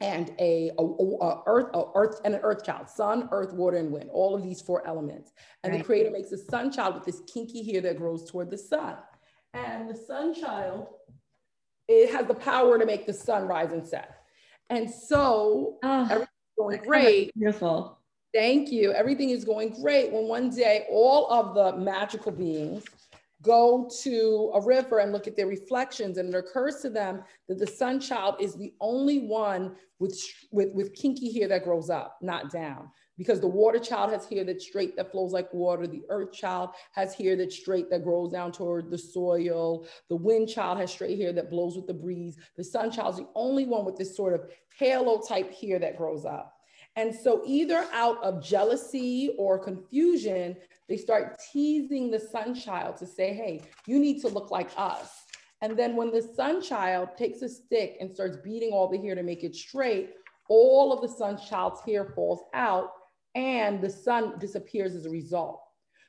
and 0.00 0.32
a, 0.38 0.70
a, 0.78 0.82
a, 0.82 1.42
earth, 1.46 1.68
a 1.74 1.82
earth 1.94 2.20
and 2.24 2.34
an 2.34 2.40
earth 2.42 2.64
child, 2.64 2.88
sun, 2.88 3.28
earth, 3.32 3.52
water, 3.52 3.76
and 3.76 3.90
wind, 3.92 4.08
all 4.12 4.34
of 4.34 4.42
these 4.42 4.60
four 4.60 4.86
elements. 4.86 5.32
And 5.62 5.72
right. 5.72 5.78
the 5.78 5.84
creator 5.84 6.10
makes 6.10 6.32
a 6.32 6.38
sun 6.38 6.72
child 6.72 6.94
with 6.94 7.04
this 7.04 7.22
kinky 7.32 7.70
hair 7.70 7.82
that 7.82 7.98
grows 7.98 8.30
toward 8.30 8.50
the 8.50 8.58
sun. 8.58 8.96
And 9.52 9.90
the 9.90 9.94
sun 9.94 10.34
child 10.34 10.86
it 11.90 12.10
has 12.12 12.26
the 12.26 12.34
power 12.34 12.78
to 12.78 12.86
make 12.86 13.04
the 13.04 13.12
sun 13.12 13.48
rise 13.48 13.72
and 13.72 13.86
set. 13.86 14.22
And 14.70 14.88
so 14.88 15.78
oh, 15.82 16.02
everything's 16.04 16.28
going 16.56 16.78
great. 16.78 17.34
Beautiful. 17.34 17.98
Thank 18.32 18.70
you. 18.70 18.92
Everything 18.92 19.30
is 19.30 19.44
going 19.44 19.70
great 19.82 20.12
when 20.12 20.28
one 20.28 20.50
day 20.50 20.86
all 20.88 21.28
of 21.32 21.54
the 21.56 21.76
magical 21.76 22.30
beings 22.30 22.84
go 23.42 23.90
to 24.02 24.50
a 24.54 24.60
river 24.60 24.98
and 24.98 25.12
look 25.12 25.26
at 25.26 25.36
their 25.36 25.46
reflections 25.46 26.18
and 26.18 26.34
it 26.34 26.38
occurs 26.38 26.80
to 26.82 26.90
them 26.90 27.22
that 27.48 27.58
the 27.58 27.66
sun 27.66 28.00
child 28.00 28.36
is 28.40 28.54
the 28.54 28.74
only 28.80 29.20
one 29.20 29.76
with, 29.98 30.18
with, 30.50 30.72
with 30.74 30.94
kinky 30.94 31.32
hair 31.38 31.48
that 31.48 31.64
grows 31.64 31.90
up, 31.90 32.18
not 32.22 32.50
down 32.50 32.90
because 33.20 33.38
the 33.38 33.46
water 33.46 33.78
child 33.78 34.10
has 34.10 34.24
hair 34.24 34.44
that's 34.44 34.66
straight 34.66 34.96
that 34.96 35.12
flows 35.12 35.30
like 35.30 35.52
water. 35.52 35.86
The 35.86 36.04
earth 36.08 36.32
child 36.32 36.70
has 36.92 37.12
hair 37.12 37.36
that's 37.36 37.54
straight 37.54 37.90
that 37.90 38.02
grows 38.02 38.32
down 38.32 38.50
toward 38.50 38.90
the 38.90 38.96
soil. 38.96 39.86
The 40.08 40.16
wind 40.16 40.48
child 40.48 40.78
has 40.78 40.90
straight 40.90 41.18
hair 41.18 41.30
that 41.34 41.50
blows 41.50 41.76
with 41.76 41.86
the 41.86 41.92
breeze. 41.92 42.38
The 42.56 42.64
sun 42.64 42.90
child 42.90 43.12
is 43.12 43.20
the 43.20 43.28
only 43.34 43.66
one 43.66 43.84
with 43.84 43.96
this 43.96 44.16
sort 44.16 44.32
of 44.32 44.50
halo 44.78 45.20
type 45.20 45.52
hair 45.52 45.78
that 45.80 45.98
grows 45.98 46.24
up. 46.24 46.59
And 46.96 47.14
so, 47.14 47.42
either 47.46 47.86
out 47.92 48.22
of 48.22 48.42
jealousy 48.42 49.34
or 49.38 49.58
confusion, 49.58 50.56
they 50.88 50.96
start 50.96 51.40
teasing 51.52 52.10
the 52.10 52.18
sun 52.18 52.54
child 52.54 52.96
to 52.96 53.06
say, 53.06 53.32
hey, 53.32 53.62
you 53.86 53.98
need 53.98 54.20
to 54.22 54.28
look 54.28 54.50
like 54.50 54.70
us. 54.76 55.22
And 55.62 55.78
then, 55.78 55.94
when 55.94 56.10
the 56.10 56.22
sun 56.22 56.60
child 56.60 57.10
takes 57.16 57.42
a 57.42 57.48
stick 57.48 57.96
and 58.00 58.12
starts 58.12 58.38
beating 58.42 58.72
all 58.72 58.88
the 58.88 58.98
hair 58.98 59.14
to 59.14 59.22
make 59.22 59.44
it 59.44 59.54
straight, 59.54 60.10
all 60.48 60.92
of 60.92 61.00
the 61.00 61.16
sun 61.16 61.38
child's 61.38 61.80
hair 61.82 62.12
falls 62.14 62.40
out 62.54 62.90
and 63.34 63.80
the 63.80 63.90
sun 63.90 64.38
disappears 64.38 64.94
as 64.94 65.06
a 65.06 65.10
result. 65.10 65.62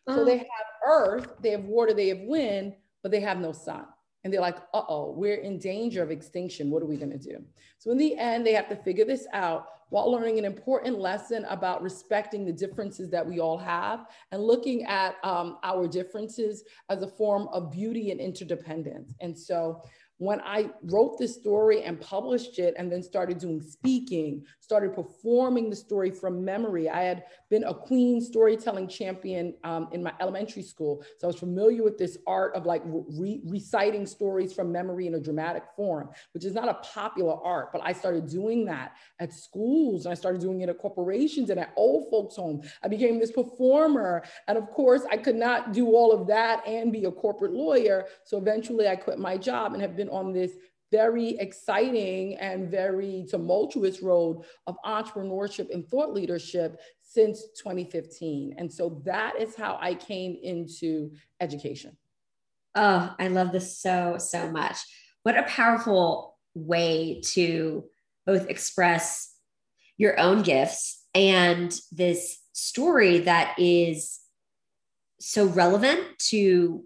So 0.10 0.22
oh. 0.22 0.26
they 0.26 0.36
oh. 0.36 0.38
have 0.38 0.68
earth, 0.86 1.36
they 1.42 1.52
have 1.52 1.66
water, 1.66 1.94
they 1.94 2.10
have 2.10 2.22
wind, 2.22 2.74
but 3.04 3.12
they 3.12 3.20
have 3.20 3.40
no 3.40 3.52
sun. 3.52 3.86
And 4.24 4.32
they're 4.32 4.42
like, 4.42 4.58
uh 4.74 4.84
oh, 4.88 5.14
we're 5.16 5.38
in 5.38 5.58
danger 5.58 6.04
of 6.04 6.12
extinction. 6.12 6.70
What 6.70 6.84
are 6.84 6.88
we 6.88 6.98
going 6.98 7.12
to 7.12 7.18
do? 7.18 7.44
So, 7.78 7.92
in 7.92 7.98
the 7.98 8.18
end, 8.18 8.46
they 8.46 8.54
have 8.54 8.70
to 8.70 8.76
figure 8.76 9.06
this 9.06 9.26
out 9.34 9.68
while 9.90 10.10
learning 10.10 10.40
an 10.40 10.46
important 10.46 11.00
lesson 11.00 11.44
about 11.50 11.82
respecting 11.82 12.46
the 12.46 12.54
differences 12.54 13.10
that 13.10 13.26
we 13.26 13.40
all 13.40 13.58
have 13.58 14.06
and 14.32 14.42
looking 14.42 14.86
at 14.86 15.16
um, 15.24 15.58
our 15.64 15.86
differences 15.88 16.64
as 16.90 17.02
a 17.02 17.08
form 17.08 17.50
of 17.52 17.72
beauty 17.72 18.12
and 18.12 18.20
interdependence. 18.20 19.14
And 19.20 19.38
so, 19.38 19.84
when 20.22 20.40
I 20.42 20.70
wrote 20.84 21.18
this 21.18 21.34
story 21.34 21.82
and 21.82 22.00
published 22.00 22.60
it 22.60 22.76
and 22.78 22.92
then 22.92 23.02
started 23.02 23.40
doing 23.40 23.60
speaking, 23.60 24.46
started 24.60 24.94
performing 24.94 25.68
the 25.68 25.76
story 25.76 26.12
from 26.12 26.46
memory. 26.46 26.88
I 26.88 27.02
had 27.02 27.24
been 27.52 27.66
a 27.66 27.74
queen 27.74 28.22
storytelling 28.22 28.88
champion 28.88 29.54
um, 29.66 29.90
in 29.92 30.02
my 30.02 30.14
elementary 30.22 30.64
school. 30.64 31.04
So 31.20 31.28
I 31.28 31.30
was 31.30 31.36
familiar 31.36 31.84
with 31.84 31.98
this 31.98 32.18
art 32.26 32.56
of 32.56 32.66
like 32.66 32.82
re 32.86 33.42
reciting 33.46 34.06
stories 34.06 34.54
from 34.54 34.72
memory 34.72 35.06
in 35.06 35.16
a 35.16 35.20
dramatic 35.20 35.64
form, 35.76 36.10
which 36.34 36.46
is 36.46 36.54
not 36.54 36.70
a 36.70 36.76
popular 36.76 37.36
art, 37.44 37.74
but 37.74 37.82
I 37.84 37.92
started 37.92 38.28
doing 38.28 38.66
that 38.66 38.94
at 39.20 39.34
schools 39.34 40.06
and 40.06 40.14
I 40.14 40.16
started 40.16 40.40
doing 40.40 40.62
it 40.62 40.70
at 40.70 40.78
corporations 40.78 41.50
and 41.50 41.60
at 41.60 41.74
old 41.76 42.10
folks' 42.10 42.38
home. 42.38 42.62
I 42.84 42.88
became 42.88 43.20
this 43.20 43.32
performer. 43.32 44.24
And 44.48 44.58
of 44.58 44.72
course, 44.72 45.04
I 45.12 45.18
could 45.18 45.36
not 45.36 45.74
do 45.74 45.88
all 45.88 46.14
of 46.14 46.28
that 46.28 46.66
and 46.66 46.92
be 46.92 47.04
a 47.04 47.12
corporate 47.12 47.52
lawyer. 47.52 48.06
So 48.24 48.38
eventually 48.38 48.88
I 48.88 48.96
quit 48.96 49.20
my 49.20 49.38
job 49.38 49.74
and 49.74 49.82
have 49.82 49.98
been 49.98 50.10
on 50.10 50.32
this 50.32 50.54
very 50.92 51.38
exciting 51.40 52.36
and 52.36 52.70
very 52.70 53.26
tumultuous 53.30 54.02
road 54.02 54.44
of 54.68 54.76
entrepreneurship 54.86 55.74
and 55.74 55.88
thought 55.88 56.14
leadership 56.14 56.80
since 57.14 57.44
2015. 57.58 58.56
And 58.58 58.72
so 58.72 59.02
that 59.06 59.34
is 59.40 59.56
how 59.56 59.78
I 59.82 59.96
came 59.96 60.38
into 60.42 61.12
education. 61.40 61.98
Oh, 62.74 63.14
I 63.20 63.28
love 63.28 63.52
this 63.52 63.78
so, 63.78 64.16
so 64.18 64.50
much. 64.50 64.78
What 65.24 65.38
a 65.38 65.44
powerful 65.44 66.38
way 66.54 67.22
to 67.34 67.86
both 68.26 68.50
express 68.50 69.34
your 69.98 70.20
own 70.20 70.42
gifts 70.42 71.06
and 71.14 71.78
this 71.92 72.40
story 72.54 73.20
that 73.20 73.56
is 73.60 74.20
so 75.20 75.46
relevant 75.48 76.02
to 76.30 76.84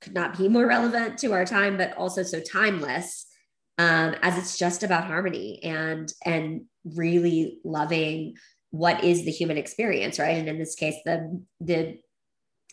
could 0.00 0.14
not 0.14 0.36
be 0.36 0.48
more 0.48 0.66
relevant 0.66 1.18
to 1.18 1.32
our 1.32 1.44
time, 1.44 1.76
but 1.76 1.96
also 1.96 2.22
so 2.24 2.40
timeless 2.40 3.26
um, 3.78 4.14
as 4.22 4.36
it's 4.36 4.58
just 4.58 4.82
about 4.82 5.04
harmony 5.04 5.62
and 5.62 6.12
and 6.24 6.62
really 6.84 7.60
loving 7.64 8.34
what 8.72 9.04
is 9.04 9.24
the 9.24 9.30
human 9.30 9.58
experience, 9.58 10.18
right? 10.18 10.36
And 10.36 10.48
in 10.48 10.58
this 10.58 10.74
case, 10.74 10.96
the 11.04 11.40
the 11.60 11.98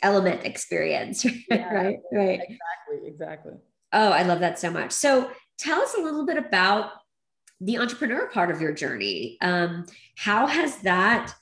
element 0.01 0.45
experience, 0.45 1.25
yeah, 1.49 1.73
right? 1.73 1.99
Right. 2.11 2.39
Exactly. 2.41 3.07
Exactly. 3.07 3.53
Oh, 3.93 4.09
I 4.09 4.23
love 4.23 4.39
that 4.39 4.57
so 4.57 4.71
much. 4.71 4.91
So 4.91 5.29
tell 5.57 5.81
us 5.81 5.93
a 5.95 6.01
little 6.01 6.25
bit 6.25 6.37
about 6.37 6.91
the 7.59 7.77
entrepreneur 7.77 8.29
part 8.29 8.49
of 8.49 8.61
your 8.61 8.71
journey. 8.71 9.37
Um, 9.41 9.85
how 10.15 10.47
has 10.47 10.77
that 10.77 11.33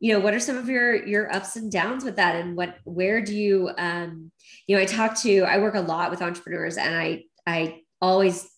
you 0.00 0.12
know 0.12 0.20
what 0.20 0.34
are 0.34 0.40
some 0.40 0.56
of 0.56 0.68
your 0.68 1.06
your 1.06 1.32
ups 1.32 1.56
and 1.56 1.70
downs 1.70 2.04
with 2.04 2.16
that 2.16 2.34
and 2.34 2.56
what 2.56 2.78
where 2.84 3.20
do 3.22 3.36
you 3.36 3.70
um 3.76 4.32
you 4.66 4.74
know 4.74 4.82
i 4.82 4.86
talk 4.86 5.14
to 5.20 5.42
i 5.42 5.58
work 5.58 5.74
a 5.74 5.80
lot 5.80 6.10
with 6.10 6.22
entrepreneurs 6.22 6.78
and 6.78 6.96
i 6.96 7.22
i 7.46 7.82
always 8.00 8.48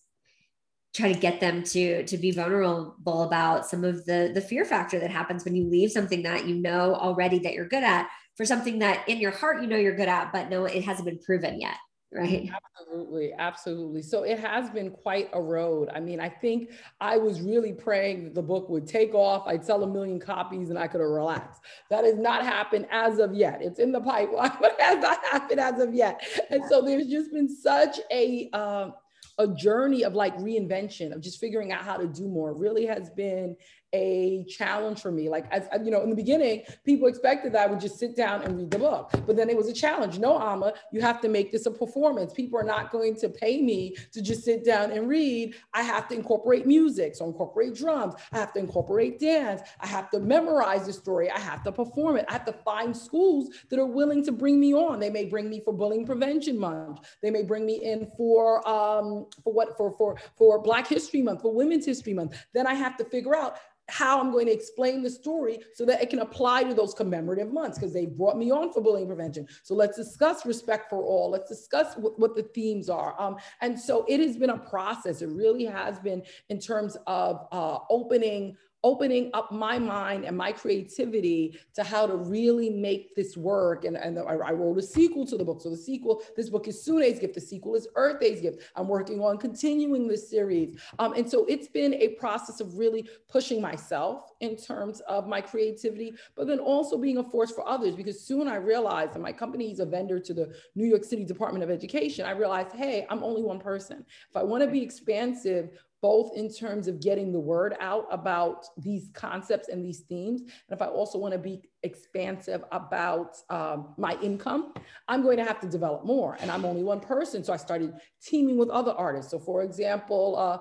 try 0.93 1.11
to 1.11 1.19
get 1.19 1.39
them 1.39 1.63
to 1.63 2.05
to 2.05 2.17
be 2.17 2.31
vulnerable 2.31 3.23
about 3.23 3.65
some 3.65 3.83
of 3.83 4.05
the 4.05 4.31
the 4.33 4.41
fear 4.41 4.63
factor 4.63 4.99
that 4.99 5.09
happens 5.09 5.43
when 5.43 5.55
you 5.55 5.65
leave 5.65 5.91
something 5.91 6.23
that 6.23 6.47
you 6.47 6.55
know 6.55 6.93
already 6.95 7.39
that 7.39 7.53
you're 7.53 7.67
good 7.67 7.83
at 7.83 8.09
for 8.37 8.45
something 8.45 8.79
that 8.79 9.07
in 9.07 9.17
your 9.17 9.31
heart 9.31 9.61
you 9.61 9.67
know 9.67 9.77
you're 9.77 9.95
good 9.95 10.07
at 10.07 10.31
but 10.31 10.49
no 10.49 10.65
it 10.65 10.83
hasn't 10.83 11.05
been 11.05 11.19
proven 11.19 11.59
yet 11.59 11.77
right? 12.15 12.47
Absolutely 12.77 13.33
absolutely. 13.33 14.01
So 14.03 14.21
it 14.23 14.39
has 14.39 14.69
been 14.69 14.91
quite 14.91 15.29
a 15.33 15.41
road. 15.41 15.89
I 15.93 15.99
mean 15.99 16.19
i 16.19 16.29
think 16.29 16.69
i 17.01 17.17
was 17.17 17.41
really 17.41 17.73
praying 17.73 18.25
that 18.25 18.35
the 18.35 18.41
book 18.41 18.69
would 18.69 18.87
take 18.87 19.15
off. 19.15 19.47
I'd 19.47 19.65
sell 19.65 19.83
a 19.83 19.87
million 19.87 20.19
copies 20.19 20.69
and 20.69 20.77
i 20.77 20.87
could 20.87 21.01
relaxed. 21.01 21.61
That 21.89 22.05
has 22.05 22.17
not 22.17 22.45
happened 22.45 22.87
as 22.91 23.17
of 23.19 23.33
yet. 23.33 23.61
It's 23.61 23.79
in 23.79 23.91
the 23.91 24.01
pipeline 24.01 24.51
but 24.61 24.73
it 24.73 24.81
has 24.81 25.01
not 25.01 25.25
happened 25.25 25.59
as 25.59 25.79
of 25.79 25.93
yet. 25.93 26.21
And 26.51 26.63
so 26.69 26.81
there's 26.81 27.07
just 27.07 27.31
been 27.31 27.49
such 27.49 27.99
a 28.11 28.49
um, 28.51 28.93
a 29.37 29.47
journey 29.47 30.03
of 30.03 30.13
like 30.13 30.35
reinvention 30.37 31.13
of 31.13 31.21
just 31.21 31.39
figuring 31.39 31.71
out 31.71 31.83
how 31.83 31.97
to 31.97 32.07
do 32.07 32.27
more 32.27 32.53
really 32.53 32.85
has 32.85 33.09
been 33.09 33.55
a 33.93 34.45
challenge 34.49 35.01
for 35.01 35.11
me. 35.11 35.29
Like, 35.29 35.45
you 35.83 35.91
know, 35.91 36.01
in 36.01 36.09
the 36.09 36.15
beginning, 36.15 36.63
people 36.83 37.07
expected 37.07 37.53
that 37.53 37.69
I 37.69 37.71
would 37.71 37.79
just 37.79 37.99
sit 37.99 38.15
down 38.15 38.41
and 38.41 38.57
read 38.57 38.71
the 38.71 38.79
book, 38.79 39.11
but 39.25 39.35
then 39.35 39.49
it 39.49 39.55
was 39.55 39.69
a 39.69 39.73
challenge. 39.73 40.19
No, 40.19 40.39
Ama, 40.39 40.73
you 40.91 41.01
have 41.01 41.21
to 41.21 41.29
make 41.29 41.51
this 41.51 41.65
a 41.65 41.71
performance. 41.71 42.33
People 42.33 42.59
are 42.59 42.63
not 42.63 42.91
going 42.91 43.15
to 43.17 43.29
pay 43.29 43.61
me 43.61 43.95
to 44.11 44.21
just 44.21 44.43
sit 44.43 44.65
down 44.65 44.91
and 44.91 45.07
read. 45.07 45.55
I 45.73 45.83
have 45.83 46.07
to 46.09 46.15
incorporate 46.15 46.65
music, 46.65 47.15
so 47.15 47.25
incorporate 47.25 47.75
drums. 47.75 48.15
I 48.31 48.39
have 48.39 48.53
to 48.53 48.59
incorporate 48.59 49.19
dance. 49.19 49.61
I 49.79 49.87
have 49.87 50.09
to 50.11 50.19
memorize 50.19 50.87
the 50.87 50.93
story. 50.93 51.29
I 51.29 51.39
have 51.39 51.63
to 51.63 51.71
perform 51.71 52.17
it. 52.17 52.25
I 52.27 52.33
have 52.33 52.45
to 52.45 52.53
find 52.53 52.95
schools 52.95 53.49
that 53.69 53.79
are 53.79 53.85
willing 53.85 54.23
to 54.25 54.31
bring 54.31 54.59
me 54.59 54.73
on. 54.73 54.99
They 54.99 55.09
may 55.09 55.25
bring 55.25 55.49
me 55.49 55.61
for 55.63 55.73
bullying 55.73 56.05
prevention 56.05 56.57
month. 56.57 57.01
They 57.21 57.29
may 57.29 57.43
bring 57.43 57.65
me 57.65 57.83
in 57.83 58.07
for 58.17 58.67
um 58.67 59.27
for 59.43 59.53
what 59.53 59.77
for 59.77 59.91
for 59.91 60.17
for 60.35 60.59
Black 60.61 60.87
History 60.87 61.21
Month, 61.21 61.41
for 61.41 61.53
Women's 61.53 61.85
History 61.85 62.13
Month. 62.13 62.35
Then 62.53 62.65
I 62.65 62.73
have 62.73 62.97
to 62.97 63.05
figure 63.05 63.35
out 63.35 63.57
how 63.89 64.19
I'm 64.19 64.31
going 64.31 64.45
to 64.45 64.53
explain 64.53 65.03
the 65.03 65.09
story 65.09 65.59
so 65.73 65.85
that 65.85 66.01
it 66.01 66.09
can 66.09 66.19
apply 66.19 66.63
to 66.63 66.73
those 66.73 66.93
commemorative 66.93 67.51
months 67.51 67.77
because 67.77 67.93
they 67.93 68.05
brought 68.05 68.37
me 68.37 68.51
on 68.51 68.71
for 68.71 68.81
bullying 68.81 69.07
prevention. 69.07 69.47
So 69.63 69.75
let's 69.75 69.97
discuss 69.97 70.45
respect 70.45 70.89
for 70.89 71.03
all. 71.03 71.29
Let's 71.29 71.49
discuss 71.49 71.95
what, 71.97 72.17
what 72.19 72.35
the 72.35 72.43
themes 72.43 72.89
are. 72.89 73.19
Um, 73.21 73.35
and 73.61 73.79
so 73.79 74.05
it 74.07 74.19
has 74.19 74.37
been 74.37 74.51
a 74.51 74.57
process. 74.57 75.21
It 75.21 75.29
really 75.29 75.65
has 75.65 75.99
been 75.99 76.23
in 76.49 76.59
terms 76.59 76.97
of 77.07 77.45
uh, 77.51 77.79
opening 77.89 78.55
opening 78.83 79.29
up 79.33 79.51
my 79.51 79.79
mind 79.79 80.25
and 80.25 80.37
my 80.37 80.51
creativity 80.51 81.57
to 81.73 81.83
how 81.83 82.05
to 82.05 82.15
really 82.15 82.69
make 82.69 83.15
this 83.15 83.37
work. 83.37 83.85
And, 83.85 83.95
and 83.95 84.19
I, 84.19 84.51
wrote 84.51 84.77
a 84.77 84.81
sequel 84.81 85.25
to 85.27 85.37
the 85.37 85.45
book. 85.45 85.61
So 85.61 85.69
the 85.69 85.77
sequel, 85.77 86.21
this 86.35 86.49
book 86.49 86.67
is 86.67 86.83
Sunne's 86.83 87.19
gift. 87.19 87.33
The 87.33 87.41
sequel 87.41 87.75
is 87.75 87.87
Earthe's 87.95 88.41
gift. 88.41 88.61
I'm 88.75 88.87
working 88.87 89.21
on 89.21 89.37
continuing 89.37 90.07
this 90.07 90.29
series. 90.29 90.77
Um, 90.99 91.13
and 91.13 91.29
so 91.29 91.45
it's 91.45 91.67
been 91.67 91.93
a 91.95 92.09
process 92.09 92.59
of 92.59 92.77
really 92.77 93.07
pushing 93.29 93.61
myself 93.61 94.31
in 94.41 94.57
terms 94.57 94.99
of 95.01 95.27
my 95.27 95.39
creativity, 95.39 96.13
but 96.35 96.47
then 96.47 96.59
also 96.59 96.97
being 96.97 97.17
a 97.17 97.23
force 97.23 97.51
for 97.51 97.67
others 97.67 97.95
because 97.95 98.19
soon 98.19 98.47
I 98.47 98.55
realized 98.55 99.13
that 99.13 99.21
my 99.21 99.31
company 99.31 99.71
is 99.71 99.79
a 99.79 99.85
vendor 99.85 100.19
to 100.19 100.33
the 100.33 100.53
New 100.75 100.85
York 100.85 101.03
City 101.03 101.23
Department 101.23 101.63
of 101.63 101.69
Education. 101.69 102.25
I 102.25 102.31
realized, 102.31 102.75
hey, 102.75 103.05
I'm 103.09 103.23
only 103.23 103.41
one 103.41 103.59
person. 103.59 104.05
If 104.29 104.35
I 104.35 104.43
want 104.43 104.63
to 104.63 104.69
be 104.69 104.81
expansive, 104.81 105.69
both 106.03 106.35
in 106.35 106.53
terms 106.53 106.89
of 106.89 106.99
getting 106.99 107.31
the 107.31 107.39
word 107.39 107.77
out 107.79 108.05
about 108.11 108.65
these 108.77 109.09
concepts 109.13 109.69
and 109.69 109.85
these 109.85 110.01
themes. 110.01 110.41
And 110.41 110.51
if 110.69 110.81
I 110.81 110.87
also 110.87 111.17
want 111.17 111.31
to 111.31 111.39
be 111.39 111.61
expansive 111.81 112.61
about 112.73 113.37
um, 113.49 113.93
my 113.97 114.17
income, 114.21 114.73
I'm 115.07 115.23
going 115.23 115.37
to 115.37 115.45
have 115.45 115.61
to 115.61 115.67
develop 115.67 116.05
more. 116.05 116.35
And 116.41 116.51
I'm 116.51 116.65
only 116.65 116.83
one 116.83 116.99
person. 116.99 117.41
So 117.41 117.53
I 117.53 117.57
started 117.57 117.93
teaming 118.21 118.57
with 118.57 118.69
other 118.69 118.91
artists. 118.91 119.31
So, 119.31 119.39
for 119.39 119.63
example, 119.63 120.35
uh, 120.37 120.57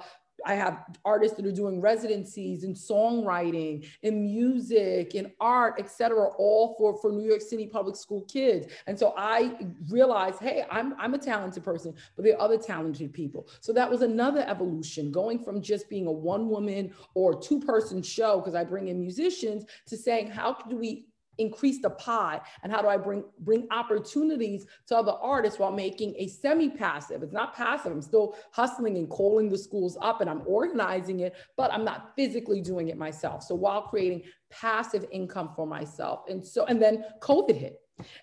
I 0.46 0.54
have 0.54 0.84
artists 1.04 1.36
that 1.36 1.46
are 1.46 1.52
doing 1.52 1.80
residencies 1.80 2.64
in 2.64 2.74
songwriting, 2.74 3.86
in 4.02 4.24
music, 4.24 5.14
in 5.14 5.32
art, 5.40 5.74
etc., 5.78 6.28
all 6.38 6.74
for, 6.78 6.96
for 7.00 7.12
New 7.12 7.26
York 7.26 7.40
City 7.40 7.66
public 7.66 7.96
school 7.96 8.22
kids. 8.22 8.66
And 8.86 8.98
so 8.98 9.14
I 9.16 9.56
realized, 9.88 10.40
hey, 10.40 10.64
I'm, 10.70 10.94
I'm 10.98 11.14
a 11.14 11.18
talented 11.18 11.64
person, 11.64 11.94
but 12.16 12.24
there 12.24 12.34
are 12.36 12.42
other 12.42 12.58
talented 12.58 13.12
people. 13.12 13.48
So 13.60 13.72
that 13.72 13.90
was 13.90 14.02
another 14.02 14.44
evolution, 14.46 15.10
going 15.10 15.38
from 15.38 15.60
just 15.62 15.88
being 15.88 16.06
a 16.06 16.12
one 16.12 16.48
woman 16.48 16.92
or 17.14 17.40
two 17.40 17.60
person 17.60 18.02
show, 18.02 18.38
because 18.38 18.54
I 18.54 18.64
bring 18.64 18.88
in 18.88 19.00
musicians, 19.00 19.64
to 19.86 19.96
saying, 19.96 20.28
how 20.30 20.54
do 20.68 20.76
we 20.76 21.06
increase 21.38 21.80
the 21.80 21.90
pie? 21.90 22.40
And 22.62 22.72
how 22.72 22.82
do 22.82 22.88
i 22.88 22.96
bring 22.96 23.24
bring 23.40 23.66
opportunities 23.70 24.66
to 24.86 24.96
other 24.96 25.12
artists 25.12 25.58
while 25.58 25.72
making 25.72 26.14
a 26.18 26.28
semi-passive? 26.28 27.22
It's 27.22 27.32
not 27.32 27.54
passive. 27.54 27.92
I'm 27.92 28.02
still 28.02 28.36
hustling 28.52 28.96
and 28.96 29.08
calling 29.08 29.48
the 29.48 29.58
schools 29.58 29.96
up 30.00 30.20
and 30.20 30.28
i'm 30.28 30.42
organizing 30.46 31.20
it 31.20 31.34
but 31.56 31.72
i'm 31.72 31.84
not 31.84 32.12
physically 32.16 32.60
doing 32.60 32.88
it 32.88 32.96
myself. 32.96 33.42
So 33.42 33.54
while 33.54 33.82
creating 33.82 34.22
passive 34.50 35.06
income 35.10 35.50
for 35.56 35.66
myself. 35.66 36.24
And 36.28 36.44
so 36.44 36.64
and 36.66 36.80
then 36.80 37.04
covid 37.20 37.56
hit. 37.56 37.78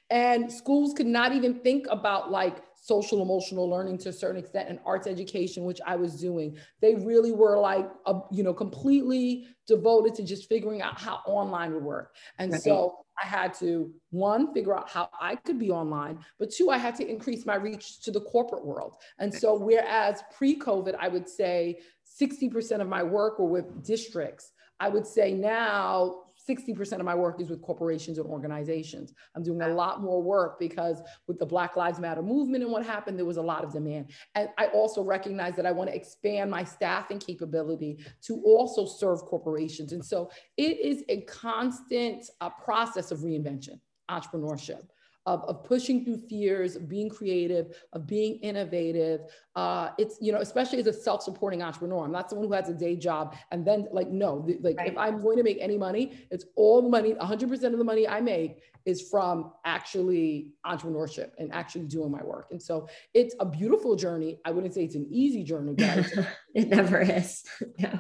And 0.10 0.52
schools 0.52 0.94
could 0.94 1.06
not 1.06 1.34
even 1.34 1.56
think 1.56 1.88
about 1.90 2.32
like 2.32 2.64
social 2.82 3.22
emotional 3.22 3.70
learning 3.70 3.98
to 4.00 4.10
a 4.10 4.14
certain 4.14 4.40
extent 4.40 4.70
and 4.70 4.80
arts 4.86 5.08
education 5.08 5.64
which 5.64 5.82
i 5.86 5.96
was 5.96 6.16
doing. 6.20 6.58
They 6.82 6.96
really 6.96 7.32
were 7.32 7.58
like 7.58 7.90
a, 8.06 8.20
you 8.32 8.44
know 8.44 8.54
completely 8.54 9.48
devoted 9.68 10.16
to 10.16 10.24
just 10.24 10.48
figuring 10.48 10.82
out 10.82 11.00
how 11.00 11.22
online 11.26 11.74
would 11.74 11.84
work. 11.84 12.16
And 12.38 12.52
right. 12.52 12.62
so 12.62 13.06
i 13.22 13.28
had 13.28 13.54
to 13.54 13.92
one 14.12 14.54
figure 14.54 14.76
out 14.78 14.90
how 14.90 15.10
i 15.20 15.36
could 15.36 15.60
be 15.60 15.72
online 15.72 16.20
but 16.40 16.50
two 16.50 16.70
i 16.70 16.78
had 16.78 16.96
to 16.96 17.06
increase 17.06 17.46
my 17.46 17.56
reach 17.56 18.02
to 18.02 18.12
the 18.12 18.22
corporate 18.22 18.66
world. 18.66 18.96
And 19.20 19.34
so 19.34 19.58
whereas 19.58 20.24
pre-covid 20.38 20.96
i 21.00 21.08
would 21.08 21.28
say 21.28 21.80
60% 22.20 22.82
of 22.82 22.88
my 22.88 23.04
work 23.04 23.40
were 23.40 23.46
with 23.46 23.86
districts 23.86 24.52
I 24.80 24.90
would 24.90 25.06
say 25.06 25.34
now 25.34 26.22
60% 26.50 26.94
of 26.94 27.06
my 27.06 27.14
work 27.14 27.40
is 27.40 27.50
with 27.50 27.62
corporations 27.62 28.18
and 28.18 28.28
organizations. 28.28 29.14
I'm 29.36 29.44
doing 29.44 29.62
a 29.62 29.68
lot 29.68 30.02
more 30.02 30.22
work 30.22 30.60
because 30.60 31.02
with 31.28 31.38
the 31.38 31.46
Black 31.46 31.76
Lives 31.76 32.00
Matter 32.00 32.24
movement 32.24 32.64
and 32.64 32.72
what 32.72 32.86
happened, 32.86 33.18
there 33.18 33.26
was 33.26 33.38
a 33.38 33.42
lot 33.42 33.64
of 33.64 33.72
demand. 33.72 34.12
And 34.36 34.50
I 34.58 34.68
also 34.68 35.04
recognize 35.04 35.56
that 35.56 35.66
I 35.66 35.72
want 35.72 35.90
to 35.90 35.96
expand 35.96 36.50
my 36.50 36.64
staffing 36.64 37.20
capability 37.20 38.04
to 38.24 38.42
also 38.44 38.86
serve 38.86 39.22
corporations. 39.22 39.92
And 39.92 40.04
so 40.04 40.32
it 40.58 40.80
is 40.80 41.04
a 41.10 41.22
constant 41.22 42.26
uh, 42.42 42.50
process 42.50 43.12
of 43.12 43.20
reinvention, 43.20 43.80
entrepreneurship 44.10 44.84
of, 45.30 45.44
of 45.44 45.64
pushing 45.64 46.04
through 46.04 46.18
fears, 46.18 46.76
of 46.76 46.90
being 46.90 47.08
creative, 47.08 47.78
of 47.94 48.08
being 48.08 48.40
innovative. 48.40 49.22
Uh, 49.56 49.90
it's, 50.00 50.18
you 50.20 50.32
know, 50.32 50.40
especially 50.40 50.80
as 50.80 50.88
a 50.88 50.94
self-supporting 50.94 51.62
entrepreneur. 51.62 52.04
I'm 52.04 52.12
not 52.12 52.32
someone 52.32 52.48
who 52.48 52.54
has 52.56 52.68
a 52.68 52.74
day 52.74 52.96
job 52.96 53.36
and 53.52 53.66
then 53.66 53.88
like, 53.92 54.10
no, 54.10 54.48
like 54.62 54.78
right. 54.78 54.88
if 54.88 54.98
I'm 54.98 55.22
going 55.22 55.38
to 55.38 55.44
make 55.44 55.60
any 55.62 55.78
money, 55.78 56.26
it's 56.32 56.46
all 56.56 56.82
the 56.82 56.90
money, 56.90 57.14
100% 57.14 57.52
of 57.52 57.78
the 57.78 57.84
money 57.84 58.08
I 58.08 58.22
make 58.22 58.64
is 58.86 59.08
from 59.08 59.52
actually 59.66 60.48
entrepreneurship 60.66 61.30
and 61.38 61.54
actually 61.54 61.84
doing 61.84 62.10
my 62.10 62.24
work. 62.24 62.48
And 62.50 62.62
so 62.62 62.88
it's 63.14 63.36
a 63.40 63.46
beautiful 63.46 63.96
journey. 63.96 64.40
I 64.46 64.52
wouldn't 64.52 64.74
say 64.74 64.84
it's 64.84 64.96
an 64.96 65.08
easy 65.12 65.44
journey, 65.44 65.76
but 65.78 66.12
it 66.56 66.70
never 66.70 67.02
is. 67.02 67.44
No. 67.78 68.00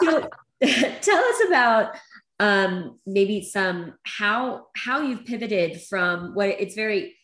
So 0.00 0.28
tell 0.62 1.24
us 1.24 1.42
about 1.46 1.96
um, 2.40 2.98
maybe 3.06 3.42
some 3.42 3.94
how 4.04 4.66
how 4.76 5.02
you've 5.02 5.24
pivoted 5.24 5.82
from 5.82 6.34
what 6.34 6.48
it's 6.48 6.74
very 6.74 7.16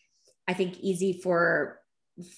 i 0.47 0.53
think 0.53 0.79
easy 0.79 1.19
for 1.21 1.79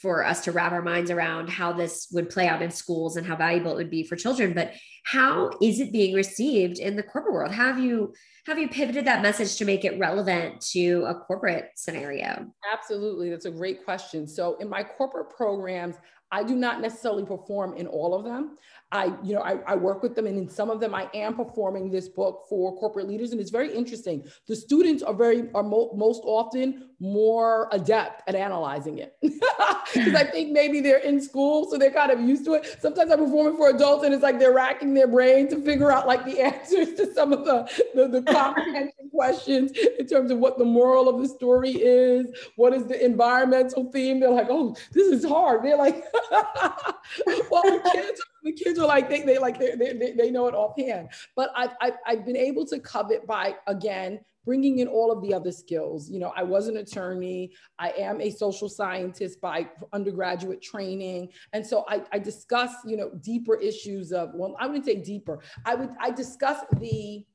for 0.02 0.26
us 0.26 0.44
to 0.46 0.52
wrap 0.52 0.72
our 0.72 0.82
minds 0.82 1.12
around 1.12 1.50
how 1.50 1.74
this 1.74 2.08
would 2.12 2.30
play 2.30 2.48
out 2.48 2.62
in 2.62 2.72
schools 2.72 3.18
and 3.18 3.28
how 3.28 3.36
valuable 3.36 3.72
it 3.72 3.76
would 3.76 3.90
be 3.90 4.04
for 4.04 4.16
children 4.16 4.54
but 4.54 4.74
how 5.04 5.52
is 5.62 5.80
it 5.80 5.92
being 5.92 6.16
received 6.16 6.80
in 6.80 6.96
the 6.96 7.04
corporate 7.04 7.34
world? 7.34 7.52
Have 7.52 7.78
you 7.78 8.14
have 8.46 8.58
you 8.58 8.68
pivoted 8.68 9.06
that 9.06 9.22
message 9.22 9.58
to 9.58 9.66
make 9.66 9.86
it 9.86 10.00
relevant 10.00 10.62
to 10.72 11.06
a 11.08 11.16
corporate 11.16 11.70
scenario? 11.76 12.48
Absolutely. 12.74 13.30
That's 13.30 13.46
a 13.46 13.52
great 13.52 13.86
question. 13.86 14.28
So 14.28 14.58
in 14.60 14.70
my 14.70 14.84
corporate 14.84 15.30
programs 15.30 15.96
I 16.34 16.44
do 16.44 16.56
not 16.56 16.82
necessarily 16.82 17.24
perform 17.24 17.76
in 17.76 17.86
all 17.86 18.16
of 18.16 18.26
them. 18.26 18.58
I, 18.92 19.06
you 19.24 19.34
know, 19.34 19.42
I, 19.42 19.58
I, 19.68 19.76
work 19.76 20.04
with 20.04 20.16
them, 20.16 20.28
and 20.28 20.38
in 20.38 20.48
some 20.48 20.70
of 20.70 20.80
them, 20.80 20.94
I 20.94 21.10
am 21.16 21.36
performing 21.36 21.90
this 21.90 22.08
book 22.08 22.46
for 22.48 22.78
corporate 22.78 23.08
leaders, 23.08 23.32
and 23.32 23.42
it's 23.42 23.50
very 23.50 23.74
interesting. 23.74 24.24
The 24.48 24.56
students 24.56 25.02
are 25.02 25.16
very 25.16 25.50
are 25.56 25.64
mo- 25.64 25.94
most 25.96 26.22
often 26.24 26.90
more 27.00 27.70
adept 27.72 28.22
at 28.30 28.36
analyzing 28.36 29.00
it 29.00 29.18
because 29.22 30.16
I 30.16 30.24
think 30.26 30.52
maybe 30.52 30.80
they're 30.80 31.00
in 31.00 31.22
school, 31.22 31.70
so 31.72 31.78
they're 31.78 31.92
kind 31.92 32.12
of 32.12 32.22
used 32.22 32.46
to 32.46 32.54
it. 32.54 32.78
Sometimes 32.82 33.12
I 33.12 33.16
perform 33.16 33.54
it 33.54 33.58
for 33.58 33.70
adults, 33.70 34.06
and 34.06 34.14
it's 34.14 34.22
like 34.22 34.38
they're 34.38 34.54
racking 34.54 34.94
their 34.94 35.08
brain 35.08 35.50
to 35.50 35.60
figure 35.62 35.92
out 35.92 36.06
like 36.06 36.24
the 36.24 36.40
answers 36.52 36.94
to 36.94 37.12
some 37.14 37.34
of 37.34 37.46
the 37.46 37.68
the, 37.96 38.08
the 38.08 38.22
comprehension 38.32 39.10
questions 39.12 39.72
in 40.00 40.08
terms 40.08 40.30
of 40.30 40.38
what 40.40 40.58
the 40.58 40.66
moral 40.66 41.10
of 41.10 41.20
the 41.20 41.28
story 41.28 41.72
is, 41.72 42.28
what 42.58 42.74
is 42.74 42.86
the 42.86 43.04
environmental 43.04 43.92
theme. 43.92 44.20
They're 44.20 44.30
like, 44.30 44.48
oh, 44.50 44.76
this 44.92 45.08
is 45.08 45.26
hard. 45.26 45.64
They're 45.64 45.78
like, 45.78 46.04
well, 47.50 47.64
the 47.64 47.90
kids 47.94 48.22
the 48.44 48.52
kids 48.52 48.80
are 48.80 48.88
like 48.88 49.10
they, 49.10 49.22
they 49.22 49.38
like 49.38 49.60
they, 49.60 49.76
they, 49.76 50.14
they 50.18 50.32
know 50.32 50.48
it 50.48 50.54
offhand. 50.54 51.10
But 51.36 51.52
I've, 51.56 51.72
I've, 51.82 51.94
I've 52.06 52.26
been 52.26 52.38
able 52.38 52.66
to 52.68 52.80
covet 52.80 53.26
by 53.26 53.56
again 53.68 54.20
bringing 54.46 54.80
in 54.80 54.90
all 54.90 55.10
of 55.10 55.22
the 55.22 55.34
other 55.34 55.52
skills. 55.52 56.10
You 56.10 56.20
know 56.20 56.34
i 56.36 56.44
was 56.44 56.68
an 56.68 56.78
attorney. 56.78 57.54
I 57.80 57.92
am 57.92 58.22
a 58.22 58.30
social 58.30 58.70
scientist 58.70 59.40
by 59.42 59.70
undergraduate 59.94 60.62
training. 60.62 61.30
And 61.54 61.66
so 61.66 61.86
i, 61.88 62.04
I 62.12 62.20
discuss 62.20 62.72
you 62.86 62.98
know 62.98 63.12
deeper 63.22 63.56
issues 63.56 64.12
of 64.12 64.32
well 64.34 64.56
i 64.60 64.68
wouldn't 64.68 64.86
say 64.86 64.96
deeper. 64.96 65.40
I 65.66 65.76
would 65.76 65.92
i 66.00 66.12
discuss 66.12 66.60
the 66.80 67.26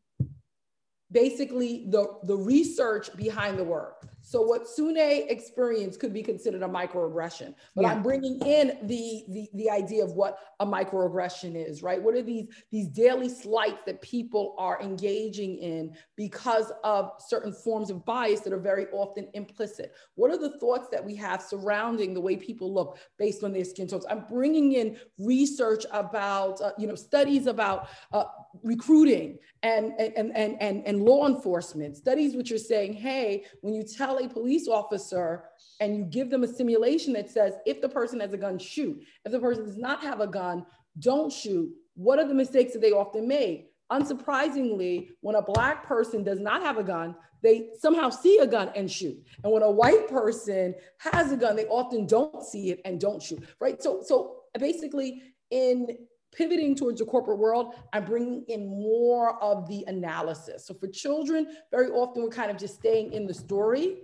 basically 1.11 1.87
the 1.89 2.07
the 2.25 2.37
research 2.37 3.15
behind 3.17 3.59
the 3.59 3.65
work 3.65 4.07
so 4.29 4.43
what 4.43 4.69
Sunne 4.69 5.25
experienced 5.31 6.01
could 6.01 6.13
be 6.13 6.23
considered 6.23 6.63
a 6.63 6.69
microaggression, 6.69 7.55
but 7.75 7.83
yeah. 7.83 7.93
I'm 7.93 8.03
bringing 8.03 8.39
in 8.45 8.77
the, 8.83 9.25
the, 9.31 9.49
the 9.55 9.71
idea 9.71 10.05
of 10.05 10.13
what 10.13 10.39
a 10.61 10.67
microaggression 10.67 11.57
is, 11.57 11.83
right? 11.83 12.03
What 12.03 12.15
are 12.15 12.21
these, 12.21 12.49
these 12.71 12.89
daily 12.89 13.31
slights 13.31 13.85
that 13.87 14.03
people 14.03 14.55
are 14.59 14.83
engaging 14.83 15.57
in 15.57 15.97
because 16.15 16.71
of 16.85 17.13
certain 17.21 17.55
forms 17.55 17.89
of 17.89 18.05
bias 18.05 18.41
that 18.41 18.53
are 18.53 18.59
very 18.59 18.89
often 18.93 19.31
implicit? 19.33 19.95
What 20.15 20.31
are 20.31 20.37
the 20.37 20.59
thoughts 20.59 20.89
that 20.93 21.03
we 21.03 21.15
have 21.15 21.41
surrounding 21.41 22.13
the 22.13 22.21
way 22.21 22.37
people 22.37 22.75
look 22.75 22.99
based 23.19 23.43
on 23.45 23.55
their 23.55 23.65
skin 23.65 23.89
tones? 23.89 24.05
I'm 24.11 24.27
bringing 24.29 24.73
in 24.73 24.99
research 25.17 25.87
about, 25.91 26.61
uh, 26.61 26.73
you 26.77 26.87
know, 26.87 26.97
studies 26.97 27.47
about 27.47 27.89
uh, 28.13 28.25
recruiting 28.63 29.39
and, 29.63 29.93
and, 29.99 30.37
and, 30.37 30.61
and, 30.61 30.87
and 30.87 31.03
law 31.03 31.27
enforcement, 31.27 31.97
studies 31.97 32.37
which 32.37 32.53
are 32.53 32.59
saying, 32.59 32.93
hey, 32.93 33.45
when 33.63 33.73
you 33.73 33.83
tell 33.83 34.18
a 34.21 34.29
police 34.29 34.69
officer 34.69 35.45
and 35.81 35.97
you 35.97 36.05
give 36.05 36.31
them 36.31 36.45
a 36.45 36.49
simulation 36.49 37.13
that 37.15 37.31
says, 37.31 37.55
if 37.67 37.81
the 37.81 37.89
person 37.89 38.21
has 38.21 38.33
a 38.33 38.37
gun, 38.37 38.59
shoot. 38.59 39.01
If 39.25 39.33
the 39.33 39.41
person 39.41 39.65
does 39.65 39.79
not 39.79 40.03
have 40.03 40.21
a 40.21 40.27
gun, 40.27 40.67
don't 40.99 41.33
shoot. 41.33 41.71
What 41.95 42.19
are 42.19 42.27
the 42.27 42.35
mistakes 42.35 42.73
that 42.73 42.83
they 42.83 42.93
often 42.93 43.27
make? 43.27 43.73
Unsurprisingly, 43.91 45.09
when 45.21 45.35
a 45.35 45.43
Black 45.43 45.87
person 45.87 46.23
does 46.23 46.41
not 46.41 46.63
have 46.63 46.77
a 46.77 46.85
gun, 46.85 47.15
they 47.43 47.71
somehow 47.79 48.11
see 48.11 48.39
a 48.39 48.47
gun 48.47 48.71
and 48.75 48.91
shoot. 48.91 49.17
And 49.43 49.53
when 49.53 49.63
a 49.63 49.71
white 49.71 50.09
person 50.09 50.75
has 50.99 51.33
a 51.33 51.37
gun, 51.37 51.57
they 51.57 51.67
often 51.67 52.07
don't 52.07 52.43
see 52.43 52.71
it 52.71 52.81
and 52.85 53.01
don't 53.01 53.23
shoot, 53.23 53.43
right? 53.61 53.83
So, 53.83 54.03
so 54.05 54.43
basically, 54.59 55.23
in 55.51 55.97
pivoting 56.35 56.75
towards 56.75 57.01
the 57.01 57.07
corporate 57.07 57.39
world, 57.39 57.75
I'm 57.93 58.05
bringing 58.05 58.45
in 58.49 58.67
more 58.69 59.43
of 59.43 59.69
the 59.69 59.85
analysis. 59.87 60.67
So 60.67 60.75
for 60.75 60.89
children, 60.89 61.47
very 61.71 61.89
often 61.91 62.23
we're 62.23 62.29
kind 62.29 62.51
of 62.51 62.59
just 62.59 62.75
staying 62.75 63.13
in 63.13 63.27
the 63.27 63.35
story. 63.35 64.03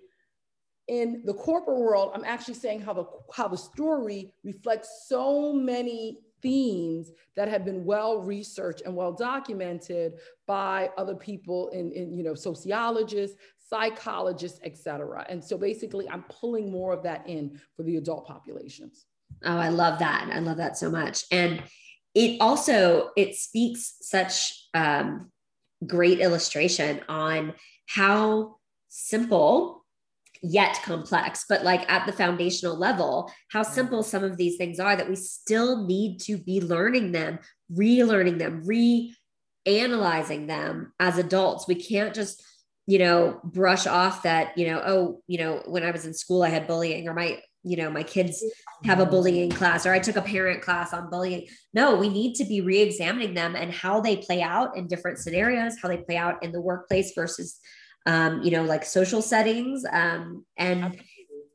In 0.88 1.22
the 1.24 1.34
corporate 1.34 1.78
world, 1.78 2.12
I'm 2.14 2.24
actually 2.24 2.54
saying 2.54 2.82
how 2.82 2.92
the 2.92 3.04
how 3.32 3.48
the 3.48 3.56
story 3.56 4.34
reflects 4.44 5.06
so 5.08 5.52
many 5.52 6.18
themes 6.42 7.10
that 7.36 7.48
have 7.48 7.64
been 7.64 7.84
well 7.86 8.18
researched 8.18 8.82
and 8.82 8.94
well 8.94 9.12
documented 9.12 10.12
by 10.46 10.90
other 10.98 11.14
people 11.14 11.70
in, 11.70 11.90
in 11.92 12.12
you 12.12 12.22
know 12.22 12.34
sociologists 12.34 13.36
psychologists 13.58 14.60
et 14.62 14.76
cetera. 14.76 15.24
And 15.30 15.42
so 15.42 15.56
basically 15.56 16.06
i'm 16.10 16.24
pulling 16.24 16.70
more 16.70 16.92
of 16.92 17.02
that 17.04 17.26
in 17.26 17.58
for 17.76 17.82
the 17.82 17.96
adult 17.96 18.26
populations. 18.26 19.06
Oh 19.42 19.56
i 19.56 19.70
love 19.70 19.98
that. 20.00 20.28
I 20.30 20.38
love 20.40 20.58
that 20.58 20.76
so 20.76 20.90
much. 20.90 21.24
And 21.30 21.62
it 22.14 22.40
also 22.40 23.10
it 23.16 23.34
speaks 23.34 23.96
such 24.02 24.68
um, 24.74 25.32
great 25.86 26.20
illustration 26.20 27.00
on 27.08 27.54
how 27.86 28.56
simple 28.88 29.83
yet 30.44 30.80
complex 30.84 31.44
but 31.48 31.64
like 31.64 31.90
at 31.90 32.06
the 32.06 32.12
foundational 32.12 32.76
level 32.76 33.30
how 33.50 33.62
simple 33.62 34.02
some 34.02 34.22
of 34.22 34.36
these 34.36 34.56
things 34.56 34.78
are 34.78 34.96
that 34.96 35.08
we 35.08 35.16
still 35.16 35.86
need 35.86 36.18
to 36.18 36.36
be 36.36 36.60
learning 36.60 37.12
them 37.12 37.38
relearning 37.72 38.38
them 38.38 38.62
re-analyzing 38.64 40.46
them 40.46 40.92
as 41.00 41.18
adults 41.18 41.66
we 41.66 41.74
can't 41.74 42.14
just 42.14 42.42
you 42.86 42.98
know, 42.98 43.40
brush 43.44 43.86
off 43.86 44.22
that, 44.24 44.56
you 44.58 44.66
know, 44.66 44.82
oh, 44.84 45.22
you 45.26 45.38
know, 45.38 45.62
when 45.66 45.82
I 45.82 45.90
was 45.90 46.04
in 46.04 46.12
school, 46.12 46.42
I 46.42 46.50
had 46.50 46.66
bullying 46.66 47.08
or 47.08 47.14
my, 47.14 47.40
you 47.62 47.78
know, 47.78 47.90
my 47.90 48.02
kids 48.02 48.44
have 48.84 49.00
a 49.00 49.06
bullying 49.06 49.50
class 49.50 49.86
or 49.86 49.92
I 49.94 49.98
took 49.98 50.16
a 50.16 50.22
parent 50.22 50.60
class 50.60 50.92
on 50.92 51.08
bullying. 51.08 51.46
No, 51.72 51.96
we 51.96 52.10
need 52.10 52.34
to 52.34 52.44
be 52.44 52.60
re 52.60 52.80
examining 52.80 53.32
them 53.32 53.56
and 53.56 53.72
how 53.72 54.02
they 54.02 54.18
play 54.18 54.42
out 54.42 54.76
in 54.76 54.86
different 54.86 55.18
scenarios, 55.18 55.76
how 55.80 55.88
they 55.88 55.96
play 55.96 56.18
out 56.18 56.42
in 56.42 56.52
the 56.52 56.60
workplace 56.60 57.12
versus, 57.14 57.58
um, 58.06 58.42
you 58.42 58.50
know, 58.50 58.64
like 58.64 58.84
social 58.84 59.22
settings 59.22 59.84
um, 59.90 60.44
and, 60.56 61.00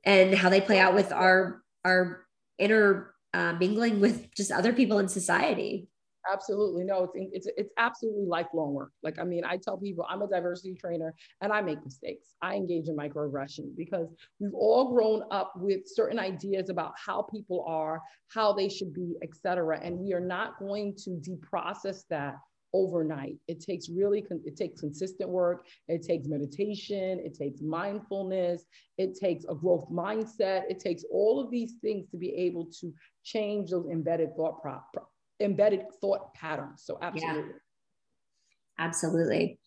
and 0.04 0.34
how 0.34 0.50
they 0.50 0.62
play 0.62 0.80
out 0.80 0.94
with 0.94 1.12
our, 1.12 1.62
our 1.86 2.26
inner 2.58 3.14
uh, 3.34 3.54
mingling 3.54 4.00
with 4.00 4.34
just 4.36 4.52
other 4.52 4.74
people 4.74 5.00
in 5.00 5.08
society. 5.08 5.88
Absolutely. 6.32 6.84
No, 6.84 7.10
it's, 7.16 7.30
it's, 7.34 7.48
it's 7.58 7.74
absolutely 7.78 8.26
lifelong 8.26 8.74
work. 8.74 8.92
Like, 9.02 9.18
I 9.20 9.24
mean, 9.24 9.44
I 9.46 9.58
tell 9.58 9.78
people 9.78 10.06
I'm 10.08 10.22
a 10.22 10.28
diversity 10.28 10.76
trainer 10.76 11.16
and 11.42 11.52
I 11.52 11.62
make 11.62 11.84
mistakes. 11.84 12.36
I 12.42 12.56
engage 12.56 12.88
in 12.88 12.98
microaggression 12.98 13.76
because 13.76 14.08
we've 14.40 14.54
all 14.54 14.94
grown 14.94 15.24
up 15.32 15.54
with 15.56 15.88
certain 15.88 16.20
ideas 16.20 16.70
about 16.70 16.94
how 17.04 17.22
people 17.22 17.64
are, 17.68 18.02
how 18.34 18.52
they 18.54 18.68
should 18.68 18.94
be, 18.94 19.16
et 19.24 19.30
cetera. 19.34 19.80
And 19.82 19.98
we 19.98 20.14
are 20.14 20.20
not 20.20 20.60
going 20.60 20.96
to 21.06 21.12
deprocess 21.12 22.04
that 22.10 22.36
overnight. 22.73 23.38
It 23.47 23.62
takes 23.62 23.89
really, 23.89 24.25
it 24.45 24.55
takes 24.55 24.82
consistent 24.82 25.29
work. 25.29 25.65
It 25.88 26.03
takes 26.03 26.27
meditation. 26.27 27.19
It 27.19 27.36
takes 27.36 27.62
mindfulness. 27.62 28.65
It 28.97 29.17
takes 29.19 29.45
a 29.49 29.55
growth 29.55 29.89
mindset. 29.91 30.63
It 30.69 30.79
takes 30.79 31.03
all 31.12 31.39
of 31.39 31.51
these 31.51 31.73
things 31.82 32.10
to 32.12 32.17
be 32.17 32.34
able 32.36 32.65
to 32.79 32.93
change 33.23 33.71
those 33.71 33.88
embedded 33.91 34.36
thought 34.36 34.62
pro- 34.62 35.08
embedded 35.39 35.86
thought 36.01 36.34
patterns. 36.34 36.84
So 36.86 36.97
absolutely. 37.01 37.51
Yeah. 37.51 38.86
Absolutely. 38.86 39.60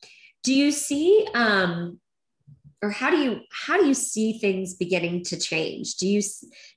Do 0.43 0.55
you 0.55 0.73
see 0.73 1.27
um 1.35 2.01
or 2.83 2.91
how 2.91 3.11
do 3.11 3.19
you 3.19 3.41
how 3.53 3.79
do 3.79 3.87
you 3.87 3.95
see 3.95 4.39
things 4.39 4.75
beginning 4.75 5.25
to 5.25 5.39
change? 5.39 5.97
Do 5.97 6.07
you 6.09 6.23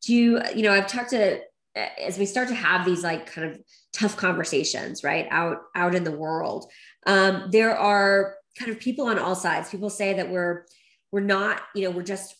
do 0.03 0.13
you 0.13 0.41
you 0.55 0.63
know 0.63 0.71
I've 0.71 0.87
talked 0.87 1.11
to 1.11 1.41
as 1.75 2.17
we 2.17 2.25
start 2.25 2.47
to 2.47 2.55
have 2.55 2.85
these 2.85 3.03
like 3.03 3.31
kind 3.31 3.51
of 3.51 3.59
tough 3.93 4.15
conversations 4.17 5.03
right 5.03 5.27
out 5.29 5.57
out 5.75 5.95
in 5.95 6.03
the 6.03 6.11
world 6.11 6.71
um, 7.05 7.49
there 7.51 7.77
are 7.77 8.35
kind 8.57 8.71
of 8.71 8.79
people 8.79 9.07
on 9.07 9.19
all 9.19 9.35
sides. 9.35 9.69
People 9.69 9.89
say 9.89 10.13
that 10.13 10.29
we're 10.29 10.65
we're 11.11 11.19
not 11.21 11.61
you 11.73 11.83
know 11.83 11.91
we're 11.91 12.03
just 12.03 12.35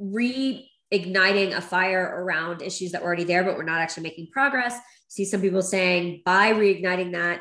reigniting 0.00 1.56
a 1.56 1.60
fire 1.60 2.22
around 2.22 2.62
issues 2.62 2.92
that 2.92 3.00
were 3.00 3.06
already 3.06 3.24
there 3.24 3.44
but 3.44 3.56
we're 3.56 3.64
not 3.64 3.80
actually 3.80 4.02
making 4.02 4.28
progress. 4.32 4.78
See 5.08 5.24
some 5.24 5.40
people 5.40 5.62
saying 5.62 6.22
by 6.24 6.52
reigniting 6.52 7.12
that 7.12 7.40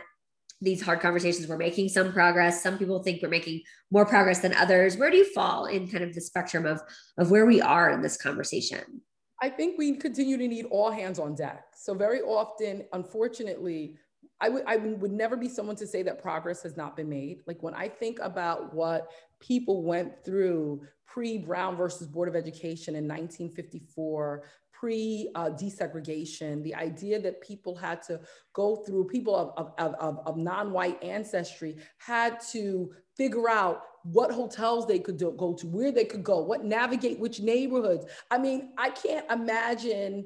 these 0.61 0.81
hard 0.81 1.01
conversations 1.01 1.47
we're 1.47 1.57
making 1.57 1.89
some 1.89 2.13
progress. 2.13 2.63
Some 2.63 2.77
people 2.77 3.03
think 3.03 3.21
we're 3.21 3.29
making 3.29 3.61
more 3.91 4.05
progress 4.05 4.39
than 4.39 4.53
others. 4.53 4.95
Where 4.95 5.09
do 5.09 5.17
you 5.17 5.33
fall 5.33 5.65
in 5.65 5.89
kind 5.89 6.03
of 6.03 6.13
the 6.13 6.21
spectrum 6.21 6.65
of 6.65 6.81
of 7.17 7.31
where 7.31 7.45
we 7.45 7.61
are 7.61 7.89
in 7.89 8.01
this 8.01 8.17
conversation 8.17 9.01
i 9.41 9.49
think 9.49 9.77
we 9.77 9.95
continue 9.95 10.37
to 10.37 10.47
need 10.47 10.65
all 10.65 10.91
hands 10.91 11.19
on 11.19 11.35
deck 11.35 11.65
so 11.75 11.93
very 11.93 12.21
often 12.21 12.83
unfortunately 12.93 13.97
I 14.41 14.49
would, 14.49 14.63
I 14.67 14.75
would 14.75 15.11
never 15.11 15.37
be 15.37 15.47
someone 15.47 15.77
to 15.77 15.87
say 15.87 16.03
that 16.03 16.21
progress 16.21 16.63
has 16.63 16.75
not 16.75 16.97
been 16.97 17.07
made. 17.07 17.43
Like 17.47 17.63
when 17.63 17.73
I 17.73 17.87
think 17.87 18.19
about 18.19 18.73
what 18.73 19.09
people 19.39 19.83
went 19.83 20.11
through 20.25 20.81
pre 21.05 21.37
Brown 21.37 21.77
versus 21.77 22.07
Board 22.07 22.27
of 22.27 22.35
Education 22.35 22.95
in 22.95 23.07
1954, 23.07 24.43
pre 24.83 25.29
uh, 25.35 25.49
desegregation, 25.49 26.61
the 26.61 26.75
idea 26.75 27.17
that 27.17 27.39
people 27.39 27.73
had 27.73 28.03
to 28.03 28.19
go 28.51 28.75
through, 28.75 29.05
people 29.05 29.33
of, 29.33 29.71
of, 29.77 29.95
of, 29.95 30.19
of 30.27 30.35
non 30.35 30.73
white 30.73 31.01
ancestry 31.01 31.77
had 31.99 32.37
to 32.51 32.91
figure 33.15 33.49
out 33.49 33.83
what 34.03 34.29
hotels 34.29 34.85
they 34.85 34.99
could 34.99 35.15
do, 35.15 35.33
go 35.37 35.53
to, 35.53 35.67
where 35.67 35.93
they 35.93 36.03
could 36.03 36.21
go, 36.21 36.41
what 36.41 36.65
navigate 36.65 37.17
which 37.17 37.39
neighborhoods. 37.39 38.05
I 38.29 38.37
mean, 38.37 38.73
I 38.77 38.89
can't 38.89 39.25
imagine 39.31 40.25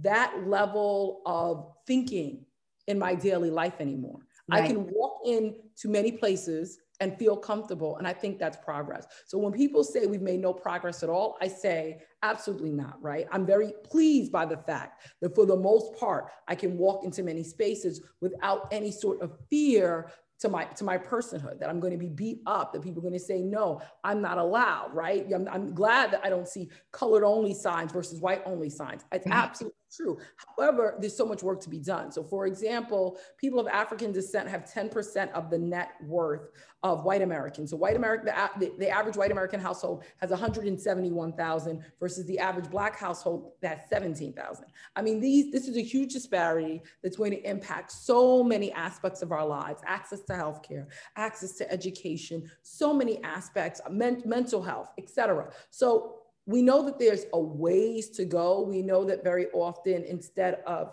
that 0.00 0.34
level 0.44 1.22
of 1.24 1.70
thinking 1.86 2.44
in 2.88 2.98
my 2.98 3.14
daily 3.14 3.50
life 3.50 3.74
anymore. 3.78 4.18
Right. 4.50 4.64
I 4.64 4.66
can 4.66 4.88
walk 4.90 5.20
into 5.24 5.86
many 5.88 6.10
places 6.10 6.78
and 7.00 7.18
feel 7.18 7.36
comfortable. 7.36 7.96
And 7.96 8.06
I 8.06 8.12
think 8.12 8.38
that's 8.38 8.56
progress. 8.58 9.06
So 9.26 9.38
when 9.38 9.52
people 9.52 9.82
say 9.82 10.06
we've 10.06 10.22
made 10.22 10.40
no 10.40 10.52
progress 10.52 11.02
at 11.02 11.08
all, 11.08 11.36
I 11.40 11.48
say 11.48 12.02
absolutely 12.22 12.72
not, 12.72 13.02
right? 13.02 13.26
I'm 13.32 13.44
very 13.44 13.72
pleased 13.84 14.30
by 14.30 14.46
the 14.46 14.56
fact 14.56 15.06
that 15.20 15.34
for 15.34 15.46
the 15.46 15.56
most 15.56 15.98
part, 15.98 16.30
I 16.48 16.54
can 16.54 16.78
walk 16.78 17.04
into 17.04 17.22
many 17.22 17.42
spaces 17.42 18.02
without 18.20 18.68
any 18.70 18.90
sort 18.92 19.20
of 19.22 19.32
fear 19.50 20.10
to 20.40 20.48
my 20.48 20.64
to 20.64 20.84
my 20.84 20.98
personhood 20.98 21.60
that 21.60 21.70
i'm 21.70 21.78
going 21.78 21.92
to 21.92 21.98
be 21.98 22.08
beat 22.08 22.40
up 22.46 22.72
that 22.72 22.82
people 22.82 22.98
are 22.98 23.02
going 23.08 23.12
to 23.12 23.24
say 23.24 23.40
no 23.40 23.80
i'm 24.02 24.20
not 24.20 24.36
allowed 24.36 24.92
right 24.92 25.26
i'm, 25.32 25.48
I'm 25.48 25.72
glad 25.72 26.10
that 26.10 26.22
i 26.24 26.28
don't 26.28 26.48
see 26.48 26.68
colored 26.92 27.24
only 27.24 27.54
signs 27.54 27.92
versus 27.92 28.20
white 28.20 28.42
only 28.44 28.68
signs 28.68 29.04
it's 29.12 29.24
mm-hmm. 29.24 29.32
absolutely 29.32 29.76
true. 29.94 30.18
However, 30.56 30.96
there's 31.00 31.16
so 31.16 31.26
much 31.26 31.42
work 31.42 31.60
to 31.62 31.70
be 31.70 31.78
done. 31.78 32.10
So, 32.10 32.22
for 32.22 32.46
example, 32.46 33.18
people 33.38 33.60
of 33.60 33.66
African 33.66 34.12
descent 34.12 34.48
have 34.48 34.64
10% 34.64 35.32
of 35.32 35.50
the 35.50 35.58
net 35.58 35.90
worth 36.02 36.48
of 36.82 37.04
white 37.04 37.22
Americans. 37.22 37.70
So, 37.70 37.76
white 37.76 37.96
American, 37.96 38.26
the, 38.58 38.72
the 38.78 38.88
average 38.88 39.16
white 39.16 39.30
American 39.30 39.60
household 39.60 40.04
has 40.18 40.30
171,000 40.30 41.84
versus 41.98 42.26
the 42.26 42.38
average 42.38 42.70
black 42.70 42.96
household 42.96 43.52
that's 43.60 43.88
17,000. 43.88 44.66
I 44.96 45.02
mean, 45.02 45.20
these 45.20 45.52
this 45.52 45.68
is 45.68 45.76
a 45.76 45.82
huge 45.82 46.12
disparity 46.12 46.82
that's 47.02 47.16
going 47.16 47.30
to 47.32 47.42
impact 47.48 47.92
so 47.92 48.42
many 48.42 48.72
aspects 48.72 49.22
of 49.22 49.32
our 49.32 49.46
lives: 49.46 49.82
access 49.86 50.20
to 50.22 50.34
healthcare, 50.34 50.86
access 51.16 51.52
to 51.58 51.72
education, 51.72 52.50
so 52.62 52.92
many 52.92 53.22
aspects, 53.22 53.80
men, 53.90 54.22
mental 54.26 54.62
health, 54.62 54.90
etc. 54.98 55.50
So 55.70 56.23
we 56.46 56.62
know 56.62 56.84
that 56.84 56.98
there's 56.98 57.24
a 57.32 57.40
ways 57.40 58.10
to 58.10 58.24
go. 58.24 58.62
We 58.62 58.82
know 58.82 59.04
that 59.04 59.24
very 59.24 59.46
often 59.52 60.04
instead 60.04 60.60
of 60.66 60.92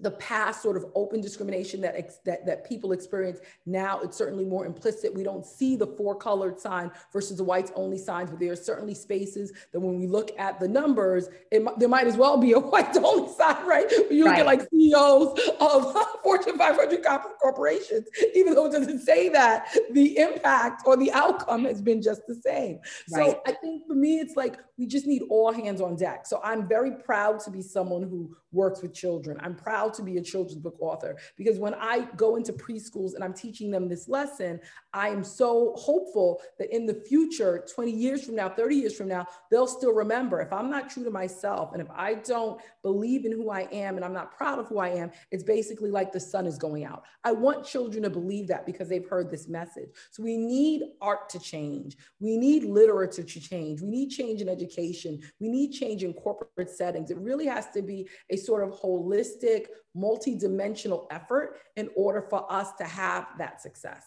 the 0.00 0.10
past 0.12 0.62
sort 0.62 0.76
of 0.76 0.86
open 0.94 1.20
discrimination 1.20 1.80
that, 1.80 1.94
ex, 1.96 2.18
that 2.24 2.44
that 2.46 2.66
people 2.68 2.92
experience 2.92 3.38
now 3.64 4.00
it's 4.00 4.16
certainly 4.16 4.44
more 4.44 4.66
implicit. 4.66 5.14
We 5.14 5.22
don't 5.22 5.46
see 5.46 5.76
the 5.76 5.86
four 5.86 6.16
colored 6.16 6.58
sign 6.58 6.90
versus 7.12 7.36
the 7.36 7.44
whites 7.44 7.70
only 7.74 7.98
signs 7.98 8.30
but 8.30 8.40
there 8.40 8.52
are 8.52 8.56
certainly 8.56 8.94
spaces 8.94 9.52
that 9.72 9.80
when 9.80 9.98
we 9.98 10.06
look 10.06 10.30
at 10.38 10.58
the 10.58 10.68
numbers 10.68 11.28
it, 11.50 11.62
there 11.78 11.88
might 11.88 12.06
as 12.06 12.16
well 12.16 12.36
be 12.36 12.52
a 12.52 12.58
white 12.74 12.96
only 12.96 13.32
sign 13.32 13.66
right? 13.66 13.90
You 14.10 14.26
right. 14.26 14.30
look 14.30 14.38
at 14.40 14.46
like 14.46 14.68
ceos 14.70 15.38
of 15.60 15.96
fortune 16.22 16.58
500 16.58 17.04
corporations 17.40 18.06
even 18.34 18.54
though 18.54 18.66
it 18.66 18.72
doesn't 18.72 19.00
say 19.00 19.28
that 19.28 19.76
the 19.92 20.18
impact 20.18 20.82
or 20.86 20.96
the 20.96 21.12
outcome 21.12 21.64
has 21.64 21.80
been 21.80 22.02
just 22.02 22.26
the 22.26 22.34
same. 22.34 22.80
Right. 23.12 23.30
so 23.30 23.42
i 23.46 23.52
think 23.52 23.86
for 23.86 23.94
me 23.94 24.18
it's 24.18 24.36
like 24.36 24.56
we 24.76 24.86
just 24.86 25.06
need 25.06 25.22
all 25.30 25.52
hands 25.52 25.80
on 25.80 25.94
deck. 25.96 26.26
So 26.26 26.40
i'm 26.42 26.66
very 26.66 26.92
proud 26.92 27.38
to 27.40 27.50
be 27.50 27.62
someone 27.62 28.02
who 28.02 28.34
works 28.54 28.80
with 28.80 28.94
children. 28.94 29.36
I'm 29.42 29.54
proud 29.54 29.83
proud 29.84 29.94
to 29.94 30.02
be 30.02 30.18
a 30.18 30.22
children's 30.22 30.60
book 30.60 30.76
author 30.80 31.16
because 31.36 31.58
when 31.58 31.74
I 31.74 32.08
go 32.16 32.36
into 32.36 32.52
preschools 32.52 33.14
and 33.14 33.22
I'm 33.22 33.34
teaching 33.34 33.70
them 33.70 33.88
this 33.88 34.08
lesson, 34.08 34.60
I 34.92 35.08
am 35.08 35.24
so 35.24 35.74
hopeful 35.76 36.40
that 36.58 36.74
in 36.74 36.86
the 36.86 36.94
future, 36.94 37.64
20 37.74 37.90
years 37.90 38.24
from 38.24 38.36
now, 38.36 38.48
30 38.48 38.76
years 38.76 38.96
from 38.96 39.08
now, 39.08 39.26
they'll 39.50 39.66
still 39.66 39.92
remember 39.92 40.40
if 40.40 40.52
I'm 40.52 40.70
not 40.70 40.90
true 40.90 41.04
to 41.04 41.10
myself 41.10 41.72
and 41.72 41.82
if 41.82 41.88
I 41.90 42.14
don't 42.14 42.60
believe 42.82 43.24
in 43.24 43.32
who 43.32 43.50
I 43.50 43.68
am 43.72 43.96
and 43.96 44.04
I'm 44.04 44.12
not 44.12 44.36
proud 44.36 44.58
of 44.58 44.68
who 44.68 44.78
I 44.78 44.88
am, 44.88 45.10
it's 45.30 45.42
basically 45.42 45.90
like 45.90 46.12
the 46.12 46.20
sun 46.20 46.46
is 46.46 46.58
going 46.58 46.84
out. 46.84 47.04
I 47.24 47.32
want 47.32 47.66
children 47.66 48.02
to 48.04 48.10
believe 48.10 48.48
that 48.48 48.66
because 48.66 48.88
they've 48.88 49.08
heard 49.08 49.30
this 49.30 49.48
message. 49.48 49.88
So 50.10 50.22
we 50.22 50.36
need 50.36 50.82
art 51.00 51.28
to 51.30 51.38
change. 51.38 51.96
We 52.20 52.36
need 52.36 52.64
literature 52.64 53.22
to 53.22 53.40
change. 53.40 53.80
We 53.80 53.88
need 53.88 54.10
change 54.10 54.40
in 54.40 54.48
education. 54.48 55.20
We 55.40 55.48
need 55.48 55.72
change 55.72 56.04
in 56.04 56.12
corporate 56.14 56.70
settings. 56.70 57.10
It 57.10 57.18
really 57.18 57.46
has 57.46 57.70
to 57.70 57.82
be 57.82 58.08
a 58.30 58.36
sort 58.36 58.62
of 58.62 58.70
holistic, 58.70 59.66
multi-dimensional 59.94 61.06
effort 61.10 61.56
in 61.76 61.88
order 61.96 62.22
for 62.22 62.50
us 62.52 62.72
to 62.74 62.84
have 62.84 63.26
that 63.38 63.60
success. 63.60 64.04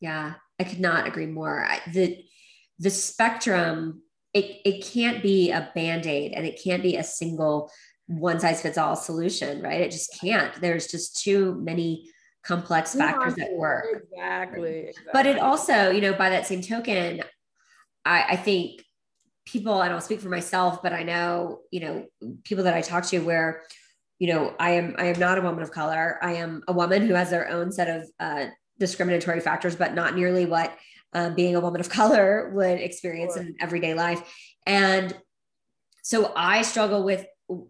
Yeah, 0.00 0.34
I 0.58 0.64
could 0.64 0.80
not 0.80 1.06
agree 1.06 1.26
more. 1.26 1.66
The 1.92 2.24
the 2.78 2.90
spectrum 2.90 4.02
it, 4.32 4.60
it 4.64 4.84
can't 4.84 5.22
be 5.22 5.50
a 5.50 5.70
band-aid 5.74 6.32
and 6.32 6.46
it 6.46 6.60
can't 6.62 6.82
be 6.82 6.96
a 6.96 7.02
single 7.02 7.70
one 8.06 8.40
size 8.40 8.62
fits 8.62 8.78
all 8.78 8.96
solution, 8.96 9.62
right? 9.62 9.80
It 9.80 9.90
just 9.90 10.18
can't. 10.20 10.52
There's 10.60 10.86
just 10.86 11.22
too 11.22 11.60
many 11.60 12.10
complex 12.42 12.94
factors 12.94 13.38
at 13.38 13.52
work. 13.52 13.86
Exactly, 13.92 14.78
exactly. 14.88 15.10
But 15.12 15.26
it 15.26 15.38
also, 15.38 15.90
you 15.90 16.00
know, 16.00 16.14
by 16.14 16.30
that 16.30 16.46
same 16.46 16.62
token, 16.62 17.22
I, 18.04 18.24
I 18.30 18.36
think 18.36 18.82
people, 19.46 19.74
I 19.74 19.88
don't 19.88 20.02
speak 20.02 20.20
for 20.20 20.28
myself, 20.28 20.82
but 20.82 20.92
I 20.92 21.02
know, 21.02 21.60
you 21.70 21.80
know, 21.80 22.06
people 22.44 22.64
that 22.64 22.74
I 22.74 22.80
talk 22.80 23.04
to 23.06 23.18
where 23.20 23.62
you 24.20 24.28
know, 24.28 24.54
I 24.60 24.72
am 24.72 24.94
I 24.98 25.06
am 25.06 25.18
not 25.18 25.38
a 25.38 25.40
woman 25.40 25.62
of 25.62 25.72
color. 25.72 26.18
I 26.22 26.34
am 26.34 26.62
a 26.68 26.72
woman 26.72 27.06
who 27.06 27.14
has 27.14 27.30
their 27.30 27.48
own 27.48 27.72
set 27.72 27.88
of 27.88 28.08
uh, 28.20 28.46
discriminatory 28.78 29.40
factors, 29.40 29.74
but 29.74 29.94
not 29.94 30.14
nearly 30.14 30.44
what 30.44 30.76
um, 31.14 31.34
being 31.34 31.56
a 31.56 31.60
woman 31.60 31.80
of 31.80 31.88
color 32.00 32.52
would 32.54 32.78
experience 32.78 33.34
sure. 33.34 33.42
in 33.42 33.56
everyday 33.60 33.94
life. 33.94 34.22
And 34.66 35.16
so 36.02 36.32
I 36.36 36.62
struggle 36.62 37.02
with, 37.02 37.24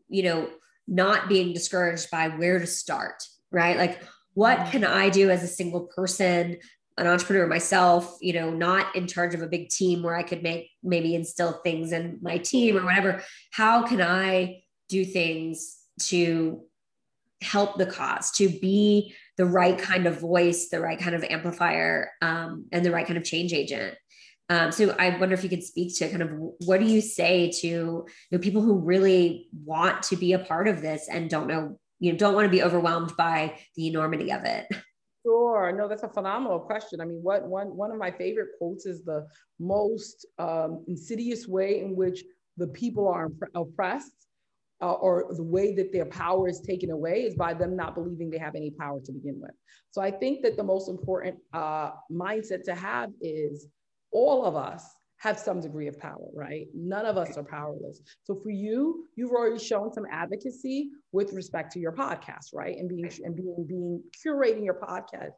you 0.09 0.25
know, 0.25 0.51
not 0.89 1.29
being 1.29 1.55
discouraged 1.55 2.11
by 2.11 2.29
where 2.29 2.59
to 2.59 2.67
start, 2.67 3.23
right? 3.53 3.77
Like, 3.77 4.03
what 4.35 4.59
mm-hmm. 4.59 4.71
can 4.71 4.85
I 4.85 5.09
do 5.09 5.31
as 5.31 5.45
a 5.45 5.49
single 5.49 5.83
person 5.83 6.57
an 6.99 7.07
entrepreneur 7.07 7.47
myself, 7.47 8.19
you 8.21 8.35
know, 8.35 8.51
not 8.51 8.95
in 8.95 9.07
charge 9.07 9.35
of 9.35 9.41
a 9.41 9.47
big 9.47 9.71
team 9.71 10.03
where 10.03 10.17
I 10.17 10.23
could 10.23 10.43
make 10.43 10.69
maybe 10.83 11.15
instill 11.15 11.53
things 11.65 11.93
in 11.93 12.19
my 12.21 12.37
team 12.37 12.77
or 12.77 12.85
whatever, 12.85 13.23
how 13.53 13.87
can 13.87 14.03
I 14.03 14.65
do 14.89 15.05
things 15.05 15.80
to 16.09 16.63
help 17.43 17.79
the 17.79 17.87
cause, 17.87 18.31
to 18.33 18.49
be 18.49 19.15
the 19.37 19.47
right 19.47 19.79
kind 19.79 20.07
of 20.07 20.21
voice, 20.21 20.69
the 20.69 20.81
right 20.81 20.99
kind 20.99 21.15
of 21.15 21.25
amplifier, 21.25 22.11
um, 22.21 22.67
and 22.73 22.85
the 22.85 22.91
right 22.91 23.07
kind 23.07 23.17
of 23.17 23.25
change 23.25 23.53
agent? 23.53 23.97
Um, 24.51 24.73
so 24.73 24.95
I 24.99 25.17
wonder 25.17 25.35
if 25.35 25.45
you 25.45 25.49
could 25.49 25.63
speak 25.63 25.97
to 25.99 26.09
kind 26.11 26.23
of 26.23 26.31
what 26.67 26.81
do 26.81 26.87
you 26.87 27.01
say 27.01 27.53
to 27.61 27.69
you 27.69 28.07
know, 28.33 28.39
people 28.39 28.63
who 28.63 28.81
really 28.81 29.49
want 29.65 30.03
to 30.05 30.17
be 30.17 30.33
a 30.33 30.41
part 30.41 30.67
of 30.67 30.83
this 30.83 31.09
and 31.09 31.31
don't 31.31 31.47
know, 31.47 31.79
you 32.01 32.11
know, 32.11 32.19
don't 32.19 32.35
want 32.35 32.47
to 32.47 32.51
be 32.51 32.63
overwhelmed 32.63 33.17
by 33.17 33.57
the 33.77 33.87
enormity 33.87 34.33
of 34.33 34.45
it. 34.45 34.67
Sure. 35.25 35.73
No, 35.77 35.87
that's 35.87 36.03
a 36.03 36.09
phenomenal 36.09 36.59
question. 36.59 37.01
I 37.01 37.05
mean, 37.05 37.21
what 37.23 37.47
one 37.47 37.77
one 37.77 37.93
of 37.93 37.99
my 37.99 38.11
favorite 38.11 38.49
quotes 38.59 38.87
is 38.87 39.05
the 39.05 39.27
most 39.61 40.27
um, 40.39 40.85
insidious 40.89 41.47
way 41.47 41.81
in 41.81 41.95
which 41.95 42.25
the 42.57 42.69
people 42.69 43.07
are 43.07 43.31
oppressed 43.55 44.27
uh, 44.83 44.93
or 44.93 45.27
the 45.31 45.43
way 45.43 45.75
that 45.75 45.93
their 45.93 46.07
power 46.07 46.49
is 46.49 46.61
taken 46.61 46.91
away 46.91 47.23
is 47.23 47.35
by 47.35 47.53
them 47.55 47.77
not 47.77 47.95
believing 47.95 48.31
they 48.31 48.39
have 48.39 48.55
any 48.55 48.71
power 48.71 49.01
to 49.05 49.13
begin 49.13 49.39
with. 49.41 49.53
So 49.91 50.01
I 50.01 50.11
think 50.11 50.43
that 50.43 50.57
the 50.57 50.63
most 50.63 50.89
important 50.89 51.37
uh, 51.53 51.91
mindset 52.11 52.65
to 52.65 52.75
have 52.75 53.11
is 53.21 53.69
all 54.13 54.45
of 54.45 54.57
us 54.57 54.85
have 55.19 55.39
some 55.39 55.61
degree 55.61 55.87
of 55.87 55.99
power, 55.99 56.29
right? 56.35 56.67
None 56.75 57.05
of 57.05 57.19
us 57.19 57.37
are 57.37 57.45
powerless. 57.45 58.01
So 58.25 58.41
for 58.43 58.51
you, 58.51 59.07
you've 59.17 59.33
already 59.33 59.63
shown 59.63 59.93
some 59.93 60.07
advocacy 60.11 60.91
with 61.13 61.35
respect 61.35 61.73
to 61.73 61.79
your 61.79 61.93
podcast, 61.93 62.55
right? 62.55 62.77
And 62.79 62.89
being 62.89 63.11
and 63.23 63.37
being 63.37 63.67
being 63.69 64.03
curating 64.25 64.65
your 64.65 64.81
podcast 64.81 65.33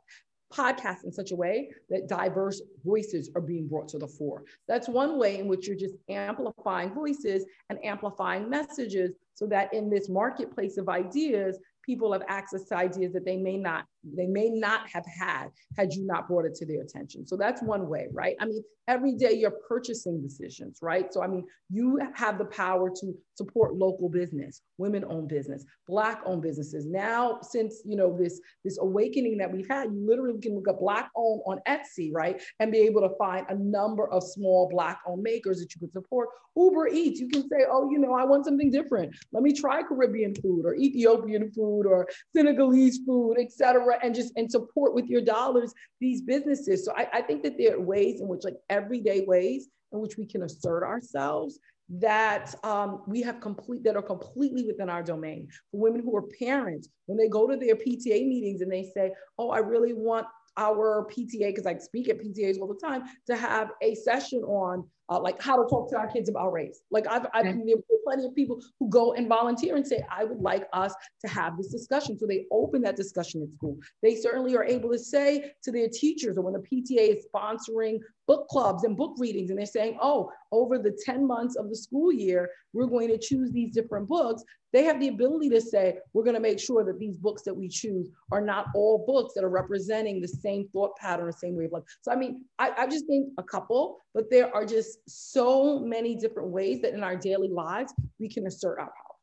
podcast 0.52 1.04
in 1.04 1.12
such 1.12 1.32
a 1.32 1.36
way 1.36 1.70
that 1.88 2.08
diverse 2.08 2.60
voices 2.84 3.30
are 3.34 3.40
being 3.40 3.66
brought 3.66 3.88
to 3.88 3.98
the 3.98 4.06
fore. 4.06 4.44
That's 4.68 4.88
one 4.88 5.18
way 5.18 5.38
in 5.38 5.48
which 5.48 5.66
you're 5.66 5.76
just 5.76 5.94
amplifying 6.08 6.94
voices 6.94 7.44
and 7.70 7.84
amplifying 7.84 8.48
messages 8.50 9.12
so 9.34 9.46
that 9.46 9.72
in 9.72 9.90
this 9.90 10.08
marketplace 10.08 10.76
of 10.76 10.88
ideas, 10.88 11.58
people 11.84 12.12
have 12.12 12.22
access 12.28 12.64
to 12.64 12.76
ideas 12.76 13.12
that 13.12 13.24
they 13.24 13.36
may 13.36 13.56
not 13.56 13.84
they 14.04 14.26
may 14.26 14.50
not 14.50 14.88
have 14.90 15.04
had 15.06 15.48
had 15.76 15.92
you 15.92 16.04
not 16.04 16.28
brought 16.28 16.44
it 16.44 16.54
to 16.56 16.66
their 16.66 16.82
attention. 16.82 17.26
So 17.26 17.36
that's 17.36 17.62
one 17.62 17.88
way 17.88 18.08
right? 18.12 18.36
I 18.40 18.46
mean 18.46 18.62
every 18.88 19.14
day 19.14 19.32
you're 19.32 19.54
purchasing 19.68 20.20
decisions 20.20 20.78
right? 20.82 21.12
So 21.12 21.22
i 21.22 21.26
mean 21.26 21.44
you 21.70 22.00
have 22.14 22.38
the 22.38 22.44
power 22.46 22.90
to 22.90 23.14
support 23.34 23.74
local 23.74 24.08
business 24.08 24.62
women 24.76 25.04
owned 25.08 25.28
business 25.28 25.64
black 25.86 26.20
owned 26.26 26.42
businesses. 26.42 26.86
Now 26.86 27.38
since 27.42 27.82
you 27.84 27.96
know 27.96 28.16
this 28.16 28.40
this 28.64 28.78
awakening 28.78 29.38
that 29.38 29.52
we've 29.52 29.68
had 29.68 29.92
you 29.92 30.04
literally 30.06 30.40
can 30.40 30.54
look 30.54 30.68
up 30.68 30.80
black 30.80 31.10
owned 31.16 31.42
on 31.46 31.60
etsy 31.68 32.10
right? 32.12 32.42
And 32.58 32.72
be 32.72 32.78
able 32.78 33.02
to 33.02 33.14
find 33.16 33.46
a 33.48 33.54
number 33.54 34.08
of 34.08 34.22
small 34.22 34.68
black 34.68 35.00
owned 35.06 35.22
makers 35.22 35.60
that 35.60 35.74
you 35.74 35.80
could 35.80 35.92
support. 35.92 36.28
Uber 36.56 36.88
eats 36.88 37.20
you 37.20 37.28
can 37.28 37.48
say 37.48 37.64
oh 37.70 37.90
you 37.90 37.98
know 37.98 38.14
i 38.14 38.24
want 38.24 38.44
something 38.44 38.70
different. 38.70 39.14
Let 39.32 39.42
me 39.42 39.52
try 39.52 39.82
caribbean 39.82 40.34
food 40.34 40.64
or 40.64 40.74
ethiopian 40.74 41.50
food 41.52 41.86
or 41.86 42.08
senegalese 42.34 43.00
food 43.06 43.36
etc 43.38 43.91
and 44.02 44.14
just 44.14 44.32
and 44.36 44.50
support 44.50 44.94
with 44.94 45.06
your 45.06 45.20
dollars 45.20 45.72
these 46.00 46.20
businesses. 46.22 46.84
So 46.84 46.92
I, 46.96 47.08
I 47.12 47.22
think 47.22 47.42
that 47.42 47.58
there 47.58 47.76
are 47.76 47.80
ways 47.80 48.20
in 48.20 48.28
which 48.28 48.44
like 48.44 48.56
everyday 48.70 49.24
ways 49.26 49.68
in 49.92 50.00
which 50.00 50.16
we 50.16 50.26
can 50.26 50.42
assert 50.42 50.84
ourselves 50.84 51.58
that 51.88 52.54
um, 52.64 53.02
we 53.06 53.20
have 53.20 53.40
complete 53.40 53.84
that 53.84 53.96
are 53.96 54.02
completely 54.02 54.64
within 54.64 54.88
our 54.88 55.02
domain. 55.02 55.48
For 55.70 55.80
women 55.80 56.02
who 56.02 56.16
are 56.16 56.24
parents, 56.38 56.88
when 57.06 57.18
they 57.18 57.28
go 57.28 57.46
to 57.46 57.56
their 57.56 57.76
PTA 57.76 58.26
meetings 58.26 58.62
and 58.62 58.72
they 58.72 58.90
say, 58.94 59.12
"Oh, 59.38 59.50
I 59.50 59.58
really 59.58 59.92
want 59.92 60.26
our 60.56 61.08
PTA 61.10 61.48
because 61.48 61.66
I 61.66 61.76
speak 61.78 62.08
at 62.08 62.18
PTAs 62.18 62.58
all 62.60 62.68
the 62.68 62.80
time 62.86 63.04
to 63.26 63.36
have 63.36 63.70
a 63.82 63.94
session 63.94 64.42
on 64.42 64.84
uh, 65.08 65.20
like 65.20 65.40
how 65.42 65.56
to 65.62 65.68
talk 65.68 65.90
to 65.90 65.96
our 65.96 66.06
kids 66.06 66.28
about 66.28 66.52
race. 66.52 66.80
Like 66.90 67.06
I've, 67.06 67.26
I've 67.34 67.46
okay. 67.46 67.58
there 67.66 67.76
are 67.76 67.98
plenty 68.04 68.26
of 68.26 68.34
people 68.34 68.60
who 68.78 68.88
go 68.88 69.12
and 69.12 69.28
volunteer 69.28 69.76
and 69.76 69.86
say, 69.86 70.02
I 70.10 70.24
would 70.24 70.40
like 70.40 70.66
us 70.72 70.94
to 71.24 71.30
have 71.30 71.56
this 71.56 71.68
discussion. 71.68 72.18
So 72.18 72.26
they 72.26 72.46
open 72.50 72.82
that 72.82 72.96
discussion 72.96 73.42
at 73.42 73.52
school. 73.52 73.78
They 74.02 74.14
certainly 74.14 74.56
are 74.56 74.64
able 74.64 74.90
to 74.90 74.98
say 74.98 75.52
to 75.64 75.72
their 75.72 75.88
teachers 75.88 76.38
or 76.38 76.42
when 76.42 76.54
the 76.54 76.60
PTA 76.60 77.18
is 77.18 77.26
sponsoring 77.34 77.98
book 78.26 78.48
clubs 78.48 78.84
and 78.84 78.96
book 78.96 79.16
readings 79.18 79.50
and 79.50 79.58
they're 79.58 79.66
saying, 79.66 79.98
oh, 80.00 80.30
over 80.50 80.78
the 80.78 80.96
10 81.04 81.26
months 81.26 81.56
of 81.56 81.68
the 81.68 81.76
school 81.76 82.12
year, 82.12 82.50
we're 82.72 82.86
going 82.86 83.08
to 83.08 83.18
choose 83.18 83.50
these 83.52 83.72
different 83.72 84.08
books. 84.08 84.42
They 84.72 84.84
have 84.84 85.00
the 85.00 85.08
ability 85.08 85.50
to 85.50 85.60
say, 85.60 85.98
we're 86.12 86.24
going 86.24 86.34
to 86.34 86.40
make 86.40 86.58
sure 86.58 86.84
that 86.84 86.98
these 86.98 87.16
books 87.16 87.42
that 87.42 87.54
we 87.54 87.68
choose 87.68 88.08
are 88.30 88.40
not 88.40 88.66
all 88.74 89.04
books 89.06 89.34
that 89.34 89.44
are 89.44 89.50
representing 89.50 90.20
the 90.20 90.28
same 90.28 90.68
thought 90.72 90.96
pattern, 90.96 91.26
the 91.26 91.32
same 91.32 91.56
way 91.56 91.66
of 91.66 91.72
life. 91.72 91.82
So, 92.00 92.10
I 92.10 92.16
mean, 92.16 92.44
I, 92.58 92.72
I 92.78 92.86
just 92.86 93.06
think 93.06 93.28
a 93.38 93.42
couple, 93.42 93.98
but 94.14 94.30
there 94.30 94.54
are 94.54 94.64
just 94.64 94.98
so 95.06 95.78
many 95.78 96.16
different 96.16 96.48
ways 96.48 96.80
that 96.80 96.94
in 96.94 97.02
our 97.02 97.16
daily 97.16 97.48
lives 97.48 97.92
we 98.18 98.28
can 98.28 98.46
assert 98.46 98.78
our 98.78 98.86
power. 98.86 99.16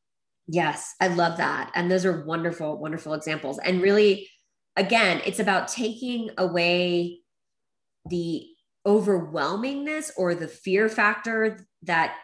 Yes, 0.47 0.95
I 0.99 1.07
love 1.09 1.37
that. 1.37 1.71
And 1.75 1.91
those 1.91 2.05
are 2.05 2.25
wonderful, 2.25 2.77
wonderful 2.77 3.13
examples. 3.13 3.59
And 3.59 3.81
really, 3.81 4.27
again, 4.75 5.21
it's 5.25 5.39
about 5.39 5.67
taking 5.67 6.31
away 6.37 7.19
the 8.09 8.47
overwhelmingness 8.87 10.11
or 10.17 10.33
the 10.33 10.47
fear 10.47 10.89
factor 10.89 11.67
that 11.83 12.15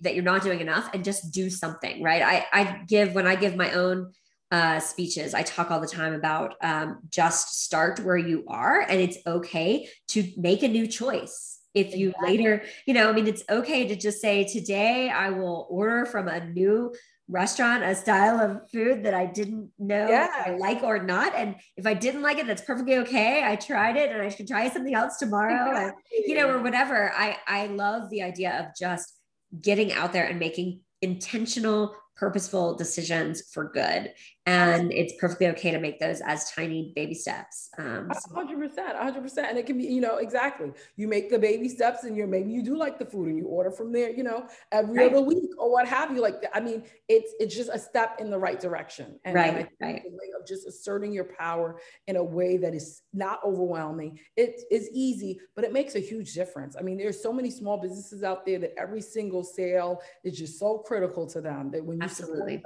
that 0.00 0.14
you're 0.14 0.24
not 0.24 0.42
doing 0.42 0.60
enough 0.60 0.88
and 0.94 1.04
just 1.04 1.32
do 1.32 1.50
something 1.50 2.02
right 2.02 2.22
i 2.22 2.46
i 2.52 2.82
give 2.86 3.14
when 3.14 3.26
i 3.26 3.34
give 3.34 3.56
my 3.56 3.72
own 3.72 4.12
uh, 4.52 4.78
speeches 4.78 5.34
i 5.34 5.42
talk 5.42 5.72
all 5.72 5.80
the 5.80 5.88
time 5.88 6.14
about 6.14 6.54
um, 6.62 7.00
just 7.10 7.64
start 7.64 7.98
where 8.00 8.16
you 8.16 8.44
are 8.46 8.80
and 8.80 9.00
it's 9.00 9.18
okay 9.26 9.88
to 10.06 10.32
make 10.36 10.62
a 10.62 10.68
new 10.68 10.86
choice 10.86 11.58
if 11.74 11.96
you 11.96 12.10
exactly. 12.10 12.30
later 12.30 12.62
you 12.86 12.94
know 12.94 13.10
i 13.10 13.12
mean 13.12 13.26
it's 13.26 13.42
okay 13.50 13.88
to 13.88 13.96
just 13.96 14.20
say 14.20 14.44
today 14.44 15.10
i 15.10 15.30
will 15.30 15.66
order 15.68 16.06
from 16.06 16.28
a 16.28 16.46
new 16.50 16.92
restaurant 17.28 17.82
a 17.82 17.94
style 17.94 18.38
of 18.40 18.70
food 18.70 19.04
that 19.04 19.14
I 19.14 19.26
didn't 19.26 19.70
know 19.78 20.08
yeah. 20.08 20.44
I 20.46 20.50
like 20.50 20.82
or 20.82 21.02
not. 21.02 21.34
And 21.34 21.56
if 21.76 21.86
I 21.86 21.94
didn't 21.94 22.22
like 22.22 22.38
it, 22.38 22.46
that's 22.46 22.62
perfectly 22.62 22.98
okay. 22.98 23.42
I 23.44 23.56
tried 23.56 23.96
it 23.96 24.10
and 24.10 24.22
I 24.22 24.28
should 24.28 24.46
try 24.46 24.68
something 24.70 24.94
else 24.94 25.18
tomorrow. 25.18 25.70
Exactly. 25.70 26.18
And, 26.18 26.24
you 26.26 26.34
know, 26.36 26.48
or 26.48 26.62
whatever. 26.62 27.12
I 27.14 27.36
I 27.46 27.66
love 27.66 28.10
the 28.10 28.22
idea 28.22 28.60
of 28.60 28.76
just 28.78 29.12
getting 29.60 29.92
out 29.92 30.12
there 30.12 30.26
and 30.26 30.38
making 30.38 30.80
intentional 31.02 31.94
purposeful 32.16 32.76
decisions 32.76 33.42
for 33.52 33.70
good 33.70 34.12
and 34.46 34.92
it's 34.92 35.12
perfectly 35.20 35.48
okay 35.48 35.72
to 35.72 35.80
make 35.80 35.98
those 35.98 36.20
as 36.20 36.50
tiny 36.52 36.92
baby 36.94 37.14
steps 37.14 37.68
um, 37.78 38.08
100% 38.32 38.76
100% 38.76 39.38
and 39.38 39.58
it 39.58 39.66
can 39.66 39.76
be 39.76 39.84
you 39.84 40.00
know 40.00 40.18
exactly 40.18 40.70
you 40.94 41.08
make 41.08 41.28
the 41.28 41.38
baby 41.38 41.68
steps 41.68 42.04
and 42.04 42.16
you're 42.16 42.28
maybe 42.28 42.52
you 42.52 42.62
do 42.62 42.76
like 42.76 42.98
the 42.98 43.04
food 43.04 43.28
and 43.28 43.38
you 43.38 43.46
order 43.46 43.70
from 43.70 43.92
there 43.92 44.10
you 44.10 44.22
know 44.22 44.46
every 44.70 44.98
right. 44.98 45.12
other 45.12 45.20
week 45.20 45.50
or 45.58 45.70
what 45.70 45.86
have 45.86 46.12
you 46.14 46.20
like 46.20 46.36
i 46.54 46.60
mean 46.60 46.84
it's 47.08 47.32
it's 47.40 47.54
just 47.56 47.70
a 47.72 47.78
step 47.78 48.16
in 48.20 48.30
the 48.30 48.38
right 48.38 48.60
direction 48.60 49.18
and 49.24 49.34
right, 49.34 49.68
right. 49.80 50.02
way 50.04 50.30
of 50.40 50.46
just 50.46 50.66
asserting 50.66 51.12
your 51.12 51.24
power 51.38 51.80
in 52.06 52.16
a 52.16 52.22
way 52.22 52.56
that 52.56 52.72
is 52.72 53.02
not 53.12 53.40
overwhelming 53.44 54.18
it 54.36 54.60
is 54.70 54.88
easy 54.92 55.40
but 55.56 55.64
it 55.64 55.72
makes 55.72 55.96
a 55.96 56.00
huge 56.00 56.32
difference 56.34 56.76
i 56.78 56.82
mean 56.82 56.96
there's 56.96 57.20
so 57.20 57.32
many 57.32 57.50
small 57.50 57.78
businesses 57.78 58.22
out 58.22 58.46
there 58.46 58.60
that 58.60 58.72
every 58.78 59.00
single 59.00 59.42
sale 59.42 60.00
is 60.22 60.38
just 60.38 60.58
so 60.58 60.78
critical 60.78 61.26
to 61.26 61.40
them 61.40 61.70
that 61.72 61.84
when 61.84 61.98
you 61.98 62.04
Absolutely. 62.04 62.62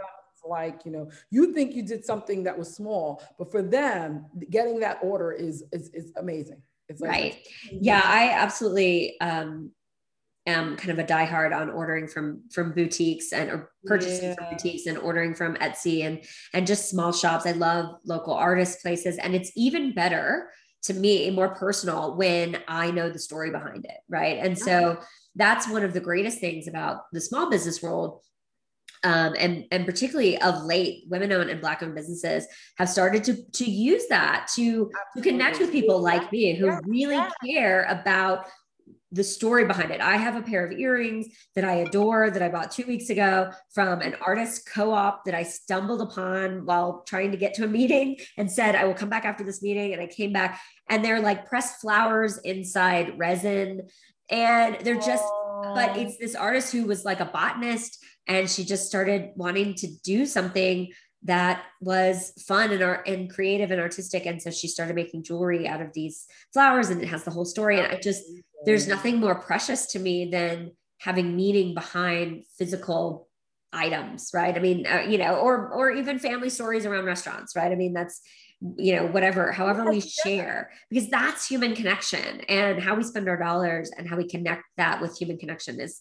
Like 0.51 0.85
you 0.85 0.91
know 0.91 1.09
you 1.31 1.55
think 1.55 1.75
you 1.75 1.83
did 1.83 2.05
something 2.05 2.43
that 2.43 2.59
was 2.59 2.75
small 2.75 3.23
but 3.39 3.51
for 3.51 3.63
them 3.63 4.27
getting 4.51 4.81
that 4.81 4.99
order 5.03 5.33
is 5.33 5.65
is, 5.73 5.89
is 5.95 6.13
amazing 6.17 6.61
it's 6.89 7.01
like, 7.01 7.11
right 7.11 7.47
yeah 7.71 8.03
i 8.05 8.31
absolutely 8.31 9.19
um 9.21 9.71
am 10.47 10.77
kind 10.77 10.91
of 10.91 10.99
a 10.99 11.05
diehard 11.05 11.55
on 11.55 11.71
ordering 11.71 12.09
from 12.09 12.43
from 12.51 12.73
boutiques 12.73 13.33
and 13.33 13.51
or 13.51 13.71
purchasing 13.85 14.31
yeah. 14.31 14.35
from 14.35 14.47
boutiques 14.51 14.87
and 14.87 14.99
ordering 14.99 15.35
from 15.35 15.55
Etsy 15.57 16.05
and 16.05 16.25
and 16.55 16.67
just 16.67 16.89
small 16.89 17.13
shops. 17.13 17.47
I 17.47 17.53
love 17.53 17.97
local 18.05 18.35
artist 18.35 18.81
places, 18.83 19.19
and 19.19 19.35
it's 19.35 19.53
even 19.55 19.95
better 19.95 20.51
to 20.83 20.95
me, 20.95 21.31
more 21.31 21.55
personal 21.55 22.17
when 22.17 22.59
I 22.67 22.91
know 22.91 23.11
the 23.11 23.19
story 23.19 23.51
behind 23.51 23.85
it, 23.85 23.99
right? 24.09 24.39
And 24.39 24.59
so 24.59 24.99
that's 25.37 25.69
one 25.69 25.85
of 25.85 25.93
the 25.93 26.01
greatest 26.01 26.39
things 26.39 26.69
about 26.69 27.03
the 27.13 27.21
small 27.21 27.51
business 27.51 27.83
world 27.83 28.23
um, 29.03 29.35
and 29.39 29.65
and 29.71 29.87
particularly 29.87 30.41
of 30.41 30.63
late, 30.65 31.05
women-owned 31.09 31.51
and 31.51 31.61
Black-owned 31.61 31.95
businesses 31.95 32.47
have 32.77 32.89
started 32.89 33.25
to 33.25 33.43
to 33.53 33.65
use 33.65 34.07
that 34.09 34.49
to 34.55 34.91
to 35.17 35.23
connect 35.23 35.59
with 35.59 35.73
people 35.73 36.01
like 36.01 36.31
me 36.31 36.55
who 36.55 36.67
yeah. 36.67 36.81
really 36.87 37.15
yeah. 37.15 37.31
care 37.45 37.85
about 37.85 38.47
the 39.13 39.25
story 39.25 39.65
behind 39.65 39.91
it. 39.91 40.01
I 40.01 40.17
have 40.17 40.37
a 40.37 40.43
pair 40.43 40.65
of 40.65 40.73
earrings 40.73 41.27
that 41.57 41.65
I 41.65 41.77
adore 41.77 42.31
that 42.31 42.43
I 42.43 42.49
bought 42.49 42.71
two 42.71 42.87
weeks 42.87 43.11
ago 43.11 43.51
from 43.75 44.01
an 44.01 44.15
artist 44.25 44.69
co 44.73 44.93
op 44.93 45.25
that 45.25 45.35
I 45.35 45.43
stumbled 45.43 46.01
upon 46.01 46.65
while 46.65 47.03
trying 47.07 47.33
to 47.33 47.37
get 47.37 47.55
to 47.55 47.65
a 47.65 47.69
meeting 47.81 48.19
and 48.37 48.51
said, 48.51 48.77
I 48.77 48.85
will 48.85 48.95
come 48.95 49.09
back 49.09 49.25
after 49.25 49.43
this 49.43 49.63
meeting. 49.63 49.93
And 49.93 50.01
I 50.01 50.07
came 50.07 50.33
back 50.33 50.61
and 50.89 51.05
they're 51.05 51.21
like 51.21 51.47
pressed 51.47 51.81
flowers 51.81 52.39
inside 52.39 53.19
resin. 53.19 53.89
And 54.31 54.79
they're 54.83 54.95
just, 54.95 55.25
but 55.75 55.97
it's 55.97 56.17
this 56.19 56.37
artist 56.37 56.73
who 56.73 56.85
was 56.85 57.05
like 57.05 57.19
a 57.19 57.25
botanist 57.25 58.05
and 58.27 58.49
she 58.49 58.65
just 58.65 58.87
started 58.87 59.31
wanting 59.35 59.75
to 59.75 59.89
do 60.03 60.27
something 60.27 60.93
that 61.25 61.63
was 61.81 62.33
fun 62.47 62.71
and 62.71 62.83
art 62.83 63.07
and 63.07 63.31
creative 63.31 63.71
and 63.71 63.81
artistic. 63.81 64.27
And 64.27 64.41
so 64.41 64.51
she 64.51 64.69
started 64.69 64.97
making 64.97 65.23
jewelry 65.25 65.69
out 65.69 65.83
of 65.83 65.93
these 65.93 66.27
flowers 66.53 66.89
and 66.89 67.03
it 67.03 67.09
has 67.09 67.25
the 67.25 67.31
whole 67.31 67.45
story. 67.45 67.79
And 67.79 67.87
I 67.87 67.99
just, 67.99 68.23
there's 68.65 68.89
nothing 68.89 69.21
more 69.21 69.35
precious 69.35 69.87
to 69.89 69.99
me 69.99 70.31
than 70.31 70.73
having 70.99 71.37
meaning 71.37 71.75
behind 71.75 72.45
physical 72.57 73.29
items, 73.73 74.31
right? 74.33 74.57
I 74.57 74.61
mean, 74.61 74.87
uh, 74.87 75.05
you 75.09 75.19
know, 75.19 75.37
or, 75.37 75.69
or 75.69 75.91
even 75.91 76.19
family 76.19 76.51
stories 76.51 76.87
around 76.87 77.05
restaurants, 77.05 77.55
right? 77.55 77.71
I 77.71 77.75
mean, 77.75 77.93
that's, 77.93 78.21
you 78.77 78.97
know, 78.97 79.07
whatever, 79.07 79.53
however 79.53 79.89
we 79.91 80.01
share, 80.01 80.71
because 80.91 81.09
that's 81.09 81.47
human 81.47 81.75
connection 81.75 82.41
and 82.43 82.83
how 82.83 82.95
we 82.95 83.03
spend 83.03 83.29
our 83.29 83.39
dollars 83.39 83.91
and 83.97 84.09
how 84.09 84.17
we 84.17 84.27
connect 84.27 84.65
that 84.77 85.01
with 85.01 85.17
human 85.17 85.39
connection 85.39 85.81
is, 85.81 86.01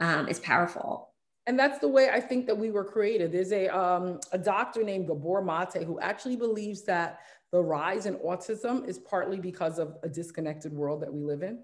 um, 0.00 0.28
is 0.28 0.38
powerful 0.38 1.13
and 1.46 1.58
that's 1.58 1.78
the 1.78 1.88
way 1.88 2.10
I 2.10 2.20
think 2.20 2.46
that 2.46 2.56
we 2.56 2.70
were 2.70 2.84
created. 2.84 3.32
There's 3.32 3.52
a 3.52 3.68
um, 3.68 4.20
a 4.32 4.38
doctor 4.38 4.82
named 4.82 5.08
Gabor 5.08 5.42
Mate 5.42 5.84
who 5.84 6.00
actually 6.00 6.36
believes 6.36 6.82
that 6.82 7.20
the 7.52 7.62
rise 7.62 8.06
in 8.06 8.14
autism 8.16 8.88
is 8.88 8.98
partly 8.98 9.38
because 9.38 9.78
of 9.78 9.96
a 10.02 10.08
disconnected 10.08 10.72
world 10.72 11.02
that 11.02 11.12
we 11.12 11.22
live 11.22 11.42
in. 11.42 11.62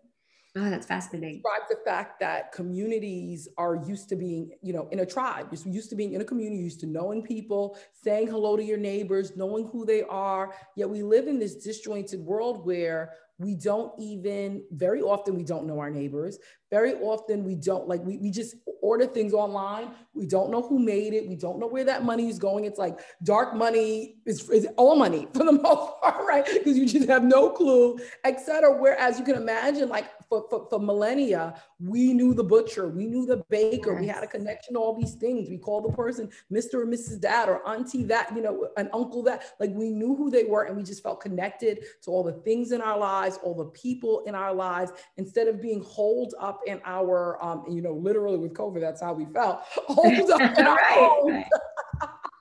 Oh, 0.57 0.69
that's 0.69 0.87
fascinating. 0.87 1.37
Describe 1.37 1.63
the 1.69 1.79
fact 1.85 2.19
that 2.21 2.51
communities 2.51 3.49
are 3.57 3.77
used 3.87 4.09
to 4.09 4.17
being, 4.17 4.51
you 4.63 4.73
know, 4.73 4.89
in 4.91 4.99
a 4.99 5.07
tribe, 5.07 5.47
You're 5.53 5.73
used 5.73 5.91
to 5.91 5.97
being 5.97 6.13
in 6.15 6.21
a 6.21 6.25
community, 6.25 6.61
used 6.61 6.81
to 6.81 6.87
knowing 6.87 7.23
people, 7.23 7.79
saying 7.93 8.27
hello 8.27 8.57
to 8.57 8.65
your 8.65 8.77
neighbors, 8.77 9.37
knowing 9.37 9.69
who 9.69 9.87
they 9.87 10.03
are. 10.03 10.53
Yet 10.75 10.91
we 10.91 11.05
live 11.05 11.29
in 11.29 11.39
this 11.39 11.55
disjointed 11.55 12.19
world 12.19 12.67
where 12.67 13.13
we 13.41 13.55
don't 13.55 13.91
even 13.99 14.63
very 14.71 15.01
often 15.01 15.35
we 15.35 15.45
don't 15.45 15.67
know 15.67 15.79
our 15.81 15.89
neighbors. 15.89 16.39
Very 16.71 16.95
often 16.97 17.43
we 17.43 17.55
don't 17.55 17.89
like 17.89 18.05
we, 18.05 18.19
we 18.19 18.31
just 18.31 18.55
order 18.83 19.07
things 19.07 19.33
online. 19.33 19.93
We 20.13 20.27
don't 20.27 20.51
know 20.51 20.61
who 20.61 20.79
made 20.79 21.15
it. 21.15 21.27
We 21.27 21.37
don't 21.37 21.59
know 21.59 21.67
where 21.67 21.85
that 21.85 22.05
money 22.05 22.29
is 22.29 22.39
going. 22.39 22.67
It's 22.67 22.79
like 22.79 23.01
dark 23.25 23.55
money 23.55 24.17
is, 24.27 24.49
is 24.51 24.69
all 24.77 24.95
money 24.95 25.27
for 25.33 25.45
the 25.45 25.53
most 25.53 26.01
part 26.03 26.27
right? 26.29 26.47
Because 26.53 26.77
you 26.77 26.85
just 26.85 27.09
have 27.09 27.25
no 27.25 27.49
clue 27.51 27.99
etc 28.25 28.77
whereas 28.79 29.19
you 29.19 29.25
can 29.25 29.37
imagine 29.37 29.89
like 29.89 30.07
for, 30.31 30.47
for, 30.49 30.67
for, 30.71 30.81
millennia 30.81 31.61
we 31.79 32.15
knew 32.15 32.33
the 32.33 32.45
butcher 32.45 32.89
we 32.89 33.05
knew 33.05 33.27
the 33.27 33.45
baker 33.51 33.93
yes. 33.93 34.01
we 34.01 34.07
had 34.07 34.25
a 34.25 34.27
connection 34.27 34.75
to 34.75 34.81
all 34.81 34.99
these 34.99 35.15
things. 35.15 35.51
We 35.51 35.59
called 35.59 35.85
the 35.85 35.95
person 35.95 36.31
mr 36.51 36.75
or 36.75 36.87
mrs 36.87 37.21
dad 37.21 37.49
or 37.49 37.67
auntie 37.69 38.05
that 38.05 38.35
you 38.35 38.41
know 38.41 38.69
an 38.79 38.89
uncle 38.95 39.23
that. 39.25 39.43
Like 39.59 39.71
we 39.75 39.91
knew 39.91 40.15
who 40.15 40.31
they 40.31 40.45
were 40.45 40.65
and 40.65 40.77
we 40.77 40.83
just 40.83 41.03
felt 41.03 41.21
connected 41.21 41.85
to 42.03 42.11
all 42.11 42.23
the 42.23 42.33
things 42.33 42.73
in 42.73 42.81
our 42.81 42.99
lives 42.99 43.39
all 43.43 43.55
the 43.55 43.67
people 43.67 44.23
in 44.27 44.35
our 44.35 44.55
lives. 44.55 44.93
Instead 45.17 45.49
of 45.49 45.61
being 45.61 45.83
holed 45.83 46.35
up 46.41 46.61
in 46.67 46.81
our, 46.85 47.43
um, 47.45 47.65
you 47.69 47.83
know, 47.83 47.93
literally 47.93 48.39
with 48.39 48.55
COVID, 48.55 48.81
that's 48.81 49.01
how 49.01 49.13
we 49.13 49.27
felt, 49.27 49.61
holed 49.75 50.31
up 50.31 50.59
in 50.59 50.67
our 50.67 50.77
right, 50.77 51.45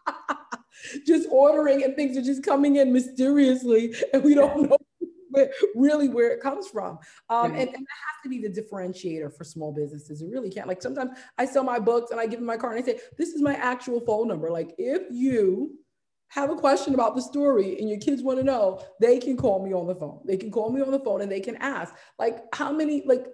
just 1.05 1.27
ordering 1.31 1.83
and 1.83 1.95
things 1.95 2.17
are 2.17 2.21
just 2.21 2.43
coming 2.43 2.77
in 2.77 2.93
mysteriously 2.93 3.93
and 4.13 4.23
we 4.23 4.33
don't 4.33 4.69
know 4.69 4.77
where, 5.29 5.51
really 5.75 6.09
where 6.09 6.31
it 6.31 6.41
comes 6.41 6.67
from. 6.67 6.99
Um, 7.29 7.51
and, 7.51 7.61
and, 7.61 7.69
that 7.69 7.75
has 7.75 8.23
to 8.23 8.29
be 8.29 8.39
the 8.39 8.49
differentiator 8.49 9.35
for 9.35 9.43
small 9.43 9.71
businesses. 9.71 10.21
It 10.21 10.29
really 10.29 10.49
can't. 10.49 10.67
Like 10.67 10.81
sometimes 10.81 11.11
I 11.37 11.45
sell 11.45 11.63
my 11.63 11.79
books 11.79 12.11
and 12.11 12.19
I 12.19 12.25
give 12.25 12.39
them 12.39 12.45
my 12.45 12.57
card 12.57 12.77
and 12.77 12.83
I 12.83 12.85
say, 12.85 12.99
this 13.17 13.29
is 13.29 13.41
my 13.41 13.55
actual 13.55 13.99
phone 14.01 14.27
number. 14.27 14.49
Like 14.49 14.75
if 14.77 15.03
you 15.11 15.79
have 16.29 16.51
a 16.51 16.55
question 16.55 16.93
about 16.93 17.15
the 17.15 17.21
story 17.21 17.79
and 17.79 17.89
your 17.89 17.99
kids 17.99 18.21
want 18.21 18.37
to 18.39 18.43
know, 18.43 18.83
they 19.01 19.19
can 19.19 19.35
call 19.35 19.63
me 19.63 19.73
on 19.73 19.87
the 19.87 19.95
phone. 19.95 20.19
They 20.25 20.37
can 20.37 20.51
call 20.51 20.71
me 20.71 20.81
on 20.81 20.91
the 20.91 20.99
phone 20.99 21.21
and 21.21 21.31
they 21.31 21.39
can 21.39 21.55
ask, 21.57 21.93
like, 22.17 22.43
how 22.53 22.71
many, 22.71 23.03
like, 23.05 23.25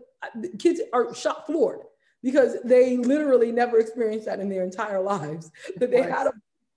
kids 0.60 0.82
are 0.94 1.14
shot 1.14 1.46
floored 1.46 1.82
because 2.24 2.58
they 2.64 2.98
literally 2.98 3.52
never 3.52 3.80
experienced 3.80 4.26
that 4.26 4.40
in 4.40 4.50
their 4.50 4.64
entire 4.64 5.02
lives. 5.14 5.52
That 5.78 5.92
they 5.92 6.02
had 6.02 6.28
a 6.28 6.34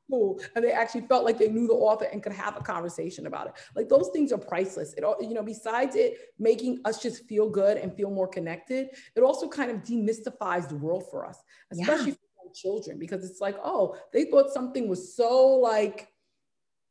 school 0.09 0.40
and 0.55 0.64
they 0.64 0.73
actually 0.73 1.03
felt 1.03 1.25
like 1.25 1.38
they 1.38 1.49
knew 1.49 1.66
the 1.66 1.75
author 1.75 2.07
and 2.07 2.23
could 2.23 2.33
have 2.33 2.57
a 2.57 2.61
conversation 2.61 3.27
about 3.27 3.49
it. 3.49 3.53
Like 3.77 3.88
those 3.88 4.11
things 4.12 4.33
are 4.33 4.38
priceless. 4.38 4.94
It 4.94 5.05
all, 5.05 5.16
you 5.21 5.35
know, 5.35 5.42
besides 5.42 5.97
it 5.97 6.18
making 6.38 6.81
us 6.85 7.03
just 7.03 7.25
feel 7.29 7.49
good 7.49 7.77
and 7.77 7.94
feel 7.94 8.11
more 8.11 8.29
connected, 8.29 8.88
it 9.14 9.21
also 9.21 9.49
kind 9.49 9.71
of 9.71 9.79
demystifies 9.79 10.68
the 10.68 10.77
world 10.77 11.05
for 11.11 11.27
us, 11.27 11.38
especially 11.71 12.12
yeah 12.12 12.16
children 12.55 12.99
because 12.99 13.29
it's 13.29 13.40
like, 13.40 13.57
oh, 13.62 13.97
they 14.12 14.25
thought 14.25 14.51
something 14.51 14.88
was 14.88 15.14
so 15.14 15.47
like 15.47 16.09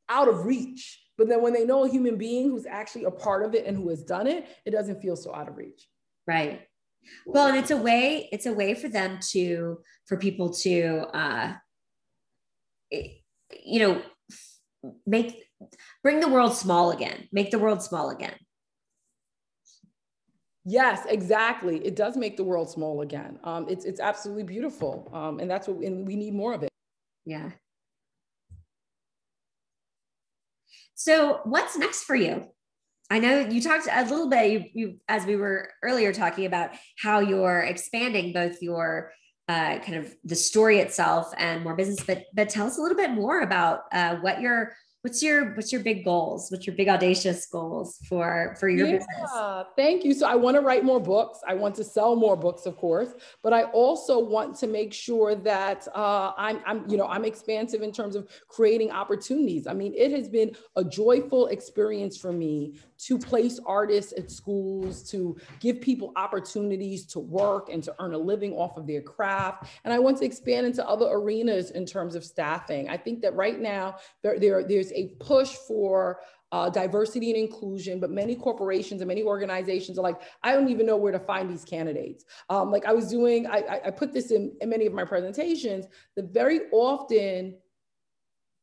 out 0.09 0.27
of 0.27 0.45
reach. 0.45 1.03
But 1.17 1.29
then 1.29 1.41
when 1.41 1.53
they 1.53 1.65
know 1.65 1.83
a 1.83 1.89
human 1.89 2.17
being 2.17 2.49
who's 2.49 2.65
actually 2.65 3.05
a 3.05 3.11
part 3.11 3.43
of 3.43 3.55
it 3.55 3.65
and 3.65 3.75
who 3.75 3.89
has 3.89 4.03
done 4.03 4.27
it, 4.27 4.45
it 4.65 4.71
doesn't 4.71 5.01
feel 5.01 5.15
so 5.15 5.33
out 5.33 5.47
of 5.47 5.57
reach. 5.57 5.87
Right. 6.27 6.61
Well, 7.25 7.47
and 7.47 7.57
it's 7.57 7.71
a 7.71 7.77
way, 7.77 8.29
it's 8.31 8.45
a 8.45 8.53
way 8.53 8.73
for 8.73 8.89
them 8.89 9.19
to, 9.31 9.79
for 10.05 10.17
people 10.17 10.53
to, 10.55 11.07
uh, 11.13 11.53
you 12.91 13.79
know, 13.79 14.01
make, 15.05 15.43
bring 16.03 16.19
the 16.19 16.27
world 16.27 16.55
small 16.55 16.91
again, 16.91 17.27
make 17.31 17.51
the 17.51 17.59
world 17.59 17.81
small 17.81 18.09
again. 18.09 18.35
Yes, 20.69 21.05
exactly. 21.07 21.77
It 21.85 21.95
does 21.95 22.17
make 22.17 22.35
the 22.35 22.43
world 22.43 22.69
small 22.69 22.99
again. 23.01 23.39
Um, 23.45 23.67
it's 23.69 23.85
it's 23.85 24.01
absolutely 24.01 24.43
beautiful, 24.43 25.09
um, 25.13 25.39
and 25.39 25.49
that's 25.49 25.65
what 25.65 25.77
and 25.77 26.05
we 26.05 26.17
need 26.17 26.33
more 26.33 26.53
of 26.53 26.61
it. 26.61 26.69
Yeah. 27.25 27.51
So, 30.95 31.39
what's 31.45 31.77
next 31.77 32.03
for 32.03 32.15
you? 32.15 32.47
I 33.09 33.19
know 33.19 33.39
you 33.39 33.61
talked 33.61 33.87
a 33.89 34.03
little 34.03 34.29
bit 34.29 34.51
you, 34.51 34.65
you 34.73 34.99
as 35.07 35.25
we 35.25 35.37
were 35.37 35.69
earlier 35.81 36.11
talking 36.11 36.45
about 36.45 36.71
how 37.01 37.19
you're 37.19 37.61
expanding 37.61 38.33
both 38.33 38.61
your 38.61 39.13
uh, 39.47 39.79
kind 39.79 39.95
of 39.95 40.13
the 40.23 40.35
story 40.35 40.79
itself 40.79 41.33
and 41.37 41.63
more 41.63 41.75
business, 41.75 42.05
but 42.05 42.25
but 42.33 42.49
tell 42.49 42.67
us 42.67 42.77
a 42.77 42.81
little 42.81 42.97
bit 42.97 43.11
more 43.11 43.41
about 43.41 43.83
uh, 43.93 44.15
what 44.17 44.41
you're 44.41 44.73
what's 45.07 45.23
your 45.23 45.53
what's 45.55 45.71
your 45.71 45.81
big 45.81 46.03
goals? 46.03 46.51
What's 46.51 46.67
your 46.67 46.75
big 46.75 46.89
audacious 46.89 47.45
goals 47.45 47.97
for 48.09 48.57
for 48.59 48.67
your 48.67 48.87
yeah, 48.87 48.97
business? 48.97 49.31
thank 49.77 50.03
you. 50.03 50.13
So 50.13 50.27
i 50.27 50.35
want 50.35 50.55
to 50.57 50.61
write 50.61 50.83
more 50.83 50.99
books. 50.99 51.39
I 51.47 51.53
want 51.53 51.75
to 51.75 51.83
sell 51.83 52.15
more 52.17 52.35
books 52.35 52.65
of 52.65 52.75
course 52.75 53.11
but 53.43 53.53
i 53.53 53.63
also 53.83 54.19
want 54.19 54.57
to 54.61 54.67
make 54.67 54.91
sure 54.93 55.35
that 55.35 55.87
uh, 55.95 56.31
i'm 56.37 56.59
i'm 56.65 56.79
you 56.89 56.97
know 56.97 57.07
i'm 57.07 57.23
expansive 57.23 57.81
in 57.81 57.91
terms 57.91 58.15
of 58.15 58.27
creating 58.49 58.91
opportunities. 58.91 59.65
I 59.67 59.73
mean 59.73 59.93
it 59.95 60.11
has 60.11 60.27
been 60.27 60.51
a 60.75 60.83
joyful 60.83 61.47
experience 61.47 62.17
for 62.17 62.33
me 62.33 62.75
to 63.05 63.17
place 63.17 63.59
artists 63.65 64.13
at 64.17 64.29
schools 64.29 65.09
to 65.11 65.37
give 65.59 65.79
people 65.79 66.11
opportunities 66.15 67.05
to 67.13 67.19
work 67.19 67.69
and 67.71 67.81
to 67.83 67.95
earn 67.99 68.13
a 68.13 68.17
living 68.17 68.53
off 68.53 68.75
of 68.75 68.87
their 68.87 69.01
craft 69.01 69.67
and 69.83 69.93
i 69.93 69.99
want 69.99 70.17
to 70.17 70.25
expand 70.25 70.65
into 70.65 70.85
other 70.87 71.07
arenas 71.11 71.71
in 71.71 71.85
terms 71.85 72.15
of 72.15 72.23
staffing. 72.25 72.89
I 72.89 72.97
think 72.97 73.21
that 73.21 73.33
right 73.35 73.59
now 73.59 73.97
there, 74.23 74.39
there 74.39 74.63
there's 74.63 74.87
there's 74.87 74.96
a 74.97 75.07
push 75.23 75.55
for 75.67 76.19
uh, 76.51 76.69
diversity 76.69 77.29
and 77.31 77.39
inclusion, 77.39 77.99
but 77.99 78.09
many 78.09 78.35
corporations 78.35 79.01
and 79.01 79.07
many 79.07 79.23
organizations 79.23 79.97
are 79.99 80.01
like, 80.01 80.19
I 80.43 80.53
don't 80.53 80.69
even 80.69 80.85
know 80.85 80.97
where 80.97 81.11
to 81.11 81.19
find 81.19 81.49
these 81.49 81.65
candidates. 81.65 82.23
Um, 82.49 82.71
like 82.71 82.85
I 82.85 82.93
was 82.93 83.09
doing, 83.09 83.47
I, 83.47 83.81
I 83.85 83.91
put 83.91 84.13
this 84.13 84.31
in, 84.31 84.55
in 84.61 84.69
many 84.69 84.85
of 84.85 84.93
my 84.93 85.03
presentations, 85.03 85.85
that 86.15 86.33
very 86.33 86.61
often 86.71 87.57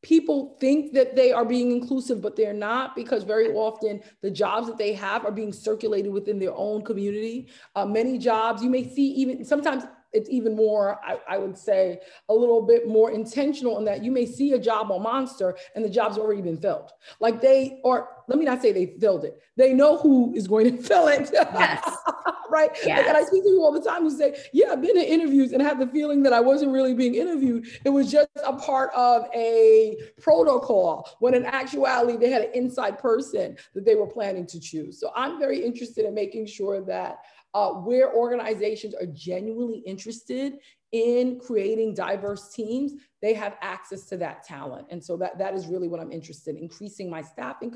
people 0.02 0.56
think 0.60 0.92
that 0.92 1.16
they 1.16 1.32
are 1.32 1.44
being 1.44 1.72
inclusive, 1.72 2.20
but 2.20 2.36
they're 2.36 2.52
not 2.52 2.94
because 2.94 3.22
very 3.24 3.48
often 3.52 4.00
the 4.22 4.30
jobs 4.30 4.66
that 4.66 4.78
they 4.78 4.92
have 4.92 5.24
are 5.24 5.32
being 5.32 5.52
circulated 5.52 6.12
within 6.12 6.38
their 6.38 6.54
own 6.54 6.82
community. 6.82 7.48
Uh, 7.74 7.86
many 7.86 8.18
jobs 8.18 8.62
you 8.62 8.70
may 8.70 8.86
see 8.86 9.08
even 9.12 9.44
sometimes 9.44 9.84
it's 10.14 10.30
even 10.30 10.54
more, 10.54 11.00
I, 11.04 11.18
I, 11.28 11.38
would 11.38 11.58
say, 11.58 12.00
a 12.28 12.34
little 12.34 12.62
bit 12.62 12.88
more 12.88 13.10
intentional 13.10 13.78
in 13.78 13.84
that 13.84 14.02
you 14.02 14.10
may 14.10 14.26
see 14.26 14.52
a 14.52 14.58
job 14.58 14.90
on 14.90 15.02
Monster 15.02 15.56
and 15.74 15.84
the 15.84 15.90
job's 15.90 16.16
already 16.16 16.40
been 16.40 16.56
filled. 16.56 16.90
Like 17.20 17.40
they, 17.40 17.80
or 17.84 18.08
let 18.28 18.38
me 18.38 18.44
not 18.44 18.62
say 18.62 18.72
they 18.72 18.96
filled 19.00 19.24
it, 19.24 19.38
they 19.56 19.72
know 19.72 19.98
who 19.98 20.32
is 20.34 20.46
going 20.46 20.76
to 20.76 20.82
fill 20.88 21.08
it. 21.08 21.30
Yes. 21.32 21.96
right? 22.54 22.70
Yes. 22.86 23.06
And 23.08 23.16
I 23.16 23.24
speak 23.24 23.42
to 23.42 23.48
you 23.48 23.62
all 23.62 23.72
the 23.72 23.80
time 23.80 24.02
who 24.02 24.10
say, 24.10 24.36
Yeah, 24.52 24.70
I've 24.70 24.80
been 24.80 24.96
in 24.96 25.02
interviews 25.02 25.52
and 25.52 25.60
have 25.60 25.80
the 25.80 25.88
feeling 25.88 26.22
that 26.22 26.32
I 26.32 26.40
wasn't 26.40 26.72
really 26.72 26.94
being 26.94 27.16
interviewed. 27.16 27.66
It 27.84 27.90
was 27.90 28.10
just 28.10 28.28
a 28.44 28.52
part 28.52 28.90
of 28.94 29.26
a 29.34 29.96
protocol 30.20 31.08
when 31.18 31.34
in 31.34 31.44
actuality 31.44 32.16
they 32.16 32.30
had 32.30 32.42
an 32.42 32.50
inside 32.54 32.98
person 32.98 33.56
that 33.74 33.84
they 33.84 33.96
were 33.96 34.06
planning 34.06 34.46
to 34.46 34.60
choose. 34.60 35.00
So 35.00 35.10
I'm 35.16 35.38
very 35.38 35.64
interested 35.64 36.06
in 36.06 36.14
making 36.14 36.46
sure 36.46 36.80
that 36.82 37.18
uh, 37.54 37.70
where 37.70 38.12
organizations 38.12 38.94
are 38.94 39.06
genuinely 39.06 39.78
interested 39.86 40.58
in 40.90 41.40
creating 41.40 41.94
diverse 41.94 42.52
teams, 42.52 42.92
they 43.20 43.34
have 43.34 43.56
access 43.62 44.04
to 44.04 44.16
that 44.16 44.44
talent. 44.44 44.86
And 44.90 45.02
so 45.02 45.16
that, 45.16 45.38
that 45.38 45.54
is 45.54 45.66
really 45.66 45.88
what 45.88 45.98
I'm 45.98 46.12
interested 46.12 46.56
in, 46.56 46.62
increasing 46.62 47.10
my 47.10 47.22
staffing 47.22 47.74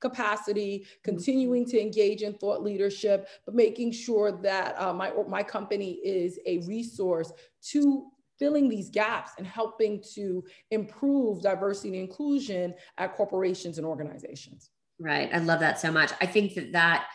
capacity, 0.00 0.86
continuing 1.02 1.66
to 1.66 1.80
engage 1.80 2.22
in 2.22 2.32
thought 2.34 2.62
leadership, 2.62 3.28
but 3.44 3.54
making 3.54 3.92
sure 3.92 4.32
that 4.32 4.80
uh, 4.80 4.94
my, 4.94 5.12
my 5.28 5.42
company 5.42 5.92
is 6.04 6.38
a 6.46 6.58
resource 6.60 7.32
to 7.70 8.06
filling 8.38 8.68
these 8.68 8.88
gaps 8.88 9.32
and 9.36 9.46
helping 9.46 10.02
to 10.14 10.42
improve 10.70 11.42
diversity 11.42 11.88
and 11.88 12.08
inclusion 12.08 12.74
at 12.98 13.14
corporations 13.14 13.76
and 13.78 13.86
organizations. 13.86 14.70
Right. 14.98 15.28
I 15.32 15.38
love 15.38 15.60
that 15.60 15.80
so 15.80 15.92
much. 15.92 16.12
I 16.20 16.26
think 16.26 16.54
that 16.54 16.72
that 16.72 17.06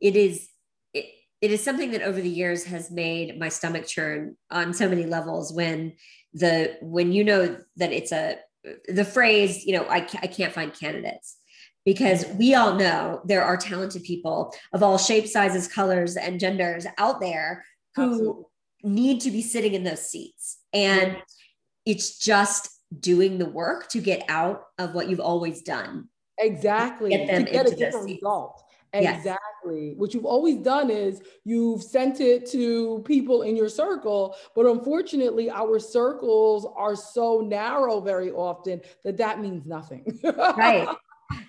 it 0.00 0.16
is 0.16 0.48
it 1.42 1.50
is 1.50 1.62
something 1.62 1.90
that 1.90 2.02
over 2.02 2.20
the 2.20 2.30
years 2.30 2.64
has 2.64 2.90
made 2.90 3.38
my 3.38 3.50
stomach 3.50 3.86
churn 3.86 4.36
on 4.50 4.72
so 4.72 4.88
many 4.88 5.04
levels 5.04 5.52
when 5.52 5.92
the 6.32 6.78
when 6.80 7.12
you 7.12 7.24
know 7.24 7.58
that 7.76 7.92
it's 7.92 8.12
a 8.12 8.38
the 8.88 9.04
phrase, 9.04 9.64
you 9.64 9.76
know, 9.76 9.84
I, 9.88 9.96
I 10.22 10.26
can't 10.26 10.52
find 10.52 10.72
candidates 10.72 11.36
because 11.84 12.24
mm-hmm. 12.24 12.38
we 12.38 12.54
all 12.54 12.74
know 12.74 13.20
there 13.24 13.42
are 13.42 13.56
talented 13.56 14.04
people 14.04 14.54
of 14.72 14.82
all 14.82 14.98
shapes, 14.98 15.32
sizes, 15.32 15.68
colors, 15.68 16.16
and 16.16 16.38
genders 16.38 16.86
out 16.98 17.20
there 17.20 17.64
who 17.96 18.12
Absolutely. 18.12 18.44
need 18.84 19.20
to 19.22 19.30
be 19.30 19.42
sitting 19.42 19.74
in 19.74 19.84
those 19.84 20.08
seats. 20.08 20.58
And 20.72 21.16
it's 21.84 22.18
just 22.18 22.68
doing 22.98 23.38
the 23.38 23.48
work 23.48 23.88
to 23.88 24.00
get 24.00 24.24
out 24.28 24.62
of 24.78 24.94
what 24.94 25.08
you've 25.08 25.20
always 25.20 25.62
done. 25.62 26.08
Exactly. 26.38 27.10
Get 27.10 27.26
them 27.26 27.44
to 27.46 27.50
get 27.50 27.66
a 27.66 27.74
different 27.74 28.06
result. 28.06 28.62
Exactly. 28.92 29.36
Yes. 29.64 29.94
What 29.96 30.14
you've 30.14 30.24
always 30.24 30.58
done 30.58 30.90
is 30.90 31.22
you've 31.44 31.82
sent 31.82 32.20
it 32.20 32.50
to 32.50 33.02
people 33.04 33.42
in 33.42 33.56
your 33.56 33.68
circle, 33.68 34.36
but 34.54 34.66
unfortunately, 34.66 35.50
our 35.50 35.78
circles 35.78 36.66
are 36.76 36.96
so 36.96 37.40
narrow 37.40 38.00
very 38.00 38.30
often 38.30 38.80
that 39.04 39.16
that 39.18 39.40
means 39.40 39.66
nothing. 39.66 40.18
right. 40.22 40.88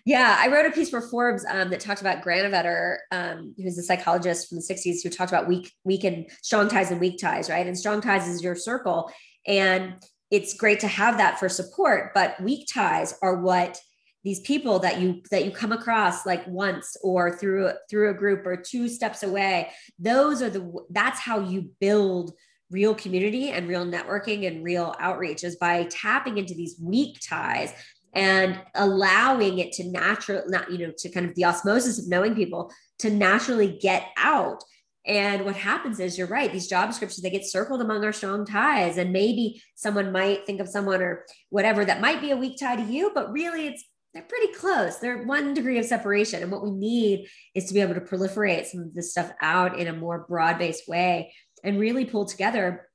Yeah, 0.06 0.38
I 0.40 0.48
wrote 0.48 0.66
a 0.66 0.72
piece 0.72 0.90
for 0.90 1.02
Forbes 1.02 1.46
um, 1.50 1.70
that 1.70 1.82
talked 1.82 2.02
about 2.02 2.24
Granovetter, 2.24 2.98
um, 3.12 3.54
who's 3.58 3.78
a 3.78 3.84
psychologist 3.84 4.48
from 4.48 4.58
the 4.58 4.64
60s 4.64 5.04
who 5.04 5.10
talked 5.10 5.32
about 5.32 5.48
weak, 5.48 5.74
weak 5.84 6.04
and 6.04 6.30
strong 6.42 6.70
ties 6.70 6.92
and 6.92 7.02
weak 7.02 7.20
ties, 7.20 7.50
right? 7.50 7.68
And 7.68 7.78
strong 7.78 8.00
ties 8.00 8.28
is 8.28 8.42
your 8.42 8.56
circle. 8.56 9.12
And 9.46 9.96
it's 10.32 10.54
great 10.54 10.80
to 10.82 10.88
have 10.88 11.18
that 11.18 11.40
for 11.40 11.50
support, 11.50 12.14
but 12.14 12.40
weak 12.42 12.68
ties 12.74 13.14
are 13.22 13.42
what 13.42 13.80
these 14.24 14.40
people 14.42 14.80
that 14.80 15.02
you 15.02 15.22
that 15.32 15.46
you 15.46 15.52
come 15.52 15.72
across 15.72 16.26
like 16.26 16.46
once 16.48 16.96
or 17.04 17.36
through 17.36 17.72
through 17.90 18.10
a 18.10 18.14
group 18.14 18.46
or 18.46 18.56
two 18.56 18.88
steps 18.88 19.24
away 19.24 19.70
those 20.00 20.42
are 20.42 20.50
the 20.50 20.74
that's 20.92 21.20
how 21.20 21.40
you 21.40 21.70
build 21.80 22.34
real 22.72 22.96
community 22.96 23.50
and 23.50 23.68
real 23.68 23.86
networking 23.86 24.48
and 24.48 24.64
real 24.64 24.96
outreach 25.00 25.44
is 25.44 25.56
by 25.58 25.84
tapping 25.86 26.38
into 26.38 26.56
these 26.56 26.78
weak 26.82 27.18
ties 27.28 27.74
and 28.16 28.60
allowing 28.76 29.60
it 29.60 29.72
to 29.72 29.84
natural 29.86 30.44
not 30.48 30.72
you 30.72 30.78
know 30.80 30.94
to 30.98 31.10
kind 31.10 31.28
of 31.28 31.36
the 31.36 31.46
osmosis 31.46 32.00
of 32.00 32.08
knowing 32.08 32.36
people 32.36 32.72
to 33.00 33.10
naturally 33.10 33.78
get 33.82 34.08
out. 34.18 34.64
And 35.06 35.44
what 35.44 35.58
happens 35.58 36.00
is 36.00 36.18
you're 36.18 36.28
right 36.28 36.52
these 36.52 36.68
job 36.68 36.90
descriptions 36.90 37.22
they 37.22 37.30
get 37.30 37.46
circled 37.46 37.82
among 37.82 38.06
our 38.06 38.14
strong 38.14 38.46
ties 38.46 38.98
and 38.98 39.12
maybe 39.12 39.62
someone 39.76 40.14
might 40.14 40.46
think 40.46 40.62
of 40.62 40.70
someone 40.70 41.02
or 41.02 41.26
whatever 41.50 41.84
that 41.84 42.00
might 42.00 42.22
be 42.22 42.32
a 42.32 42.38
weak 42.38 42.58
tie 42.58 42.78
to 42.78 42.84
you 42.84 43.12
but 43.14 43.30
really 43.34 43.68
it's 43.68 43.84
they're 44.14 44.24
pretty 44.24 44.54
close 44.54 44.98
they're 44.98 45.24
one 45.24 45.54
degree 45.54 45.80
of 45.80 45.86
separation 45.86 46.42
and 46.42 46.52
what 46.52 46.64
we 46.64 46.72
need 46.72 47.28
is 47.56 47.66
to 47.66 47.74
be 47.74 47.82
able 47.82 47.96
to 47.96 48.02
proliferate 48.02 48.66
some 48.66 48.82
of 48.82 48.94
this 48.94 49.12
stuff 49.12 49.32
out 49.42 49.80
in 49.80 49.88
a 49.88 49.94
more 49.94 50.26
broad-based 50.28 50.88
way 50.88 51.34
and 51.64 51.80
really 51.80 52.06
pull 52.06 52.26
together 52.26 52.88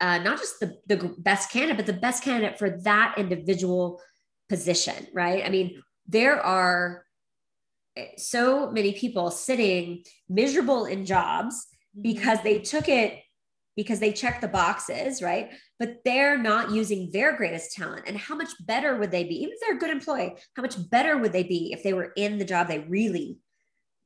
uh, 0.00 0.18
not 0.18 0.38
just 0.38 0.60
the, 0.60 0.76
the 0.86 1.14
best 1.18 1.50
candidate 1.50 1.76
but 1.76 1.86
the 1.86 2.00
best 2.00 2.22
candidate 2.22 2.58
for 2.58 2.70
that 2.82 3.14
individual 3.16 4.00
position, 4.48 5.06
right? 5.12 5.44
I 5.44 5.50
mean, 5.50 5.82
there 6.06 6.40
are 6.40 7.04
so 8.16 8.70
many 8.70 8.92
people 8.92 9.30
sitting 9.30 10.04
miserable 10.28 10.84
in 10.84 11.06
jobs 11.06 11.66
mm-hmm. 11.96 12.02
because 12.02 12.38
they 12.42 12.58
took 12.58 12.88
it 12.88 13.20
because 13.76 14.00
they 14.00 14.12
check 14.12 14.40
the 14.40 14.48
boxes, 14.48 15.22
right? 15.22 15.50
But 15.78 15.98
they're 16.04 16.38
not 16.38 16.70
using 16.70 17.10
their 17.12 17.36
greatest 17.36 17.72
talent. 17.72 18.04
And 18.06 18.16
how 18.16 18.34
much 18.34 18.50
better 18.60 18.96
would 18.96 19.10
they 19.10 19.24
be, 19.24 19.36
even 19.36 19.52
if 19.52 19.60
they're 19.60 19.76
a 19.76 19.78
good 19.78 19.90
employee, 19.90 20.34
how 20.54 20.62
much 20.62 20.76
better 20.90 21.18
would 21.18 21.32
they 21.32 21.42
be 21.42 21.72
if 21.72 21.82
they 21.82 21.92
were 21.92 22.12
in 22.16 22.38
the 22.38 22.44
job 22.44 22.68
they 22.68 22.80
really 22.80 23.38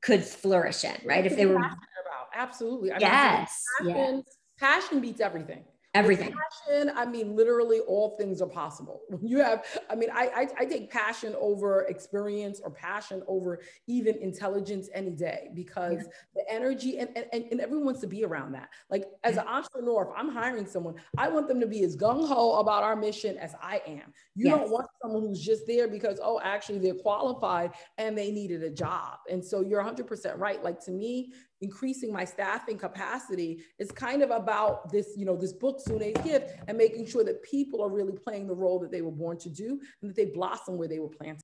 could 0.03 0.25
flourish 0.25 0.85
in, 0.85 0.97
right? 1.05 1.25
If 1.25 1.37
they 1.37 1.47
were 1.47 1.57
about 1.57 2.29
absolutely. 2.35 2.93
I 2.93 2.99
yes. 2.99 3.63
Mean, 3.81 3.95
passion, 3.95 4.17
yes. 4.17 4.37
passion 4.59 5.01
beats 5.01 5.21
everything 5.21 5.65
everything. 5.95 6.33
passion 6.33 6.93
i 6.95 7.05
mean 7.05 7.35
literally 7.35 7.81
all 7.81 8.17
things 8.17 8.41
are 8.41 8.49
possible. 8.49 9.03
When 9.09 9.27
you 9.27 9.39
have 9.39 9.65
i 9.89 9.95
mean 9.95 10.11
I, 10.13 10.31
I, 10.35 10.49
I 10.61 10.65
take 10.65 10.91
passion 10.91 11.35
over 11.41 11.83
experience 11.83 12.61
or 12.63 12.71
passion 12.71 13.23
over 13.27 13.61
even 13.87 14.17
intelligence 14.17 14.89
any 14.95 15.11
day 15.11 15.51
because 15.55 15.99
yeah. 15.99 16.13
the 16.37 16.53
energy 16.53 16.99
and, 16.99 17.09
and 17.17 17.45
and 17.51 17.61
everyone 17.61 17.87
wants 17.87 18.01
to 18.01 18.07
be 18.07 18.25
around 18.25 18.53
that. 18.53 18.69
Like 18.89 19.07
as 19.25 19.37
an 19.37 19.47
entrepreneur 19.47 20.03
if 20.05 20.11
i'm 20.17 20.29
hiring 20.29 20.67
someone 20.67 20.95
i 21.19 21.29
want 21.29 21.49
them 21.49 21.61
to 21.61 21.67
be 21.67 21.83
as 21.83 21.97
gung-ho 21.97 22.61
about 22.61 22.83
our 22.83 22.97
mission 22.97 23.37
as 23.39 23.55
i 23.63 23.83
am. 23.87 24.13
You 24.37 24.47
yes. 24.47 24.59
don't 24.59 24.71
want 24.71 24.87
someone 25.03 25.23
who's 25.23 25.45
just 25.45 25.67
there 25.67 25.89
because 25.89 26.21
oh 26.23 26.41
actually 26.43 26.79
they're 26.79 26.95
qualified 26.95 27.73
and 27.99 28.17
they 28.17 28.31
needed 28.31 28.63
a 28.63 28.71
job. 28.71 29.19
And 29.31 29.45
so 29.45 29.61
you're 29.61 29.83
100% 29.83 30.39
right. 30.39 30.63
Like 30.63 30.81
to 30.85 30.91
me 30.91 31.33
increasing 31.61 32.13
my 32.13 32.25
staffing 32.25 32.79
capacity 32.79 33.63
is 33.79 33.91
kind 33.91 34.23
of 34.23 34.31
about 34.31 34.91
this, 34.91 35.15
you 35.17 35.25
know, 35.25 35.37
this 35.37 35.53
book, 35.53 35.81
Sunne's 35.81 36.17
Gift, 36.23 36.55
and 36.69 36.77
making 36.77 37.07
sure 37.07 37.25
that 37.25 37.43
people 37.43 37.83
are 37.83 37.91
really 37.91 38.13
playing 38.13 38.47
the 38.47 38.55
role 38.55 38.79
that 38.81 38.91
they 38.91 39.03
were 39.03 39.11
born 39.11 39.39
to 39.39 39.49
do 39.49 39.81
and 40.01 40.11
that 40.11 40.17
they 40.17 40.27
blossom 40.27 40.77
where 40.77 40.89
they 40.89 40.99
were 40.99 41.09
planted. 41.09 41.43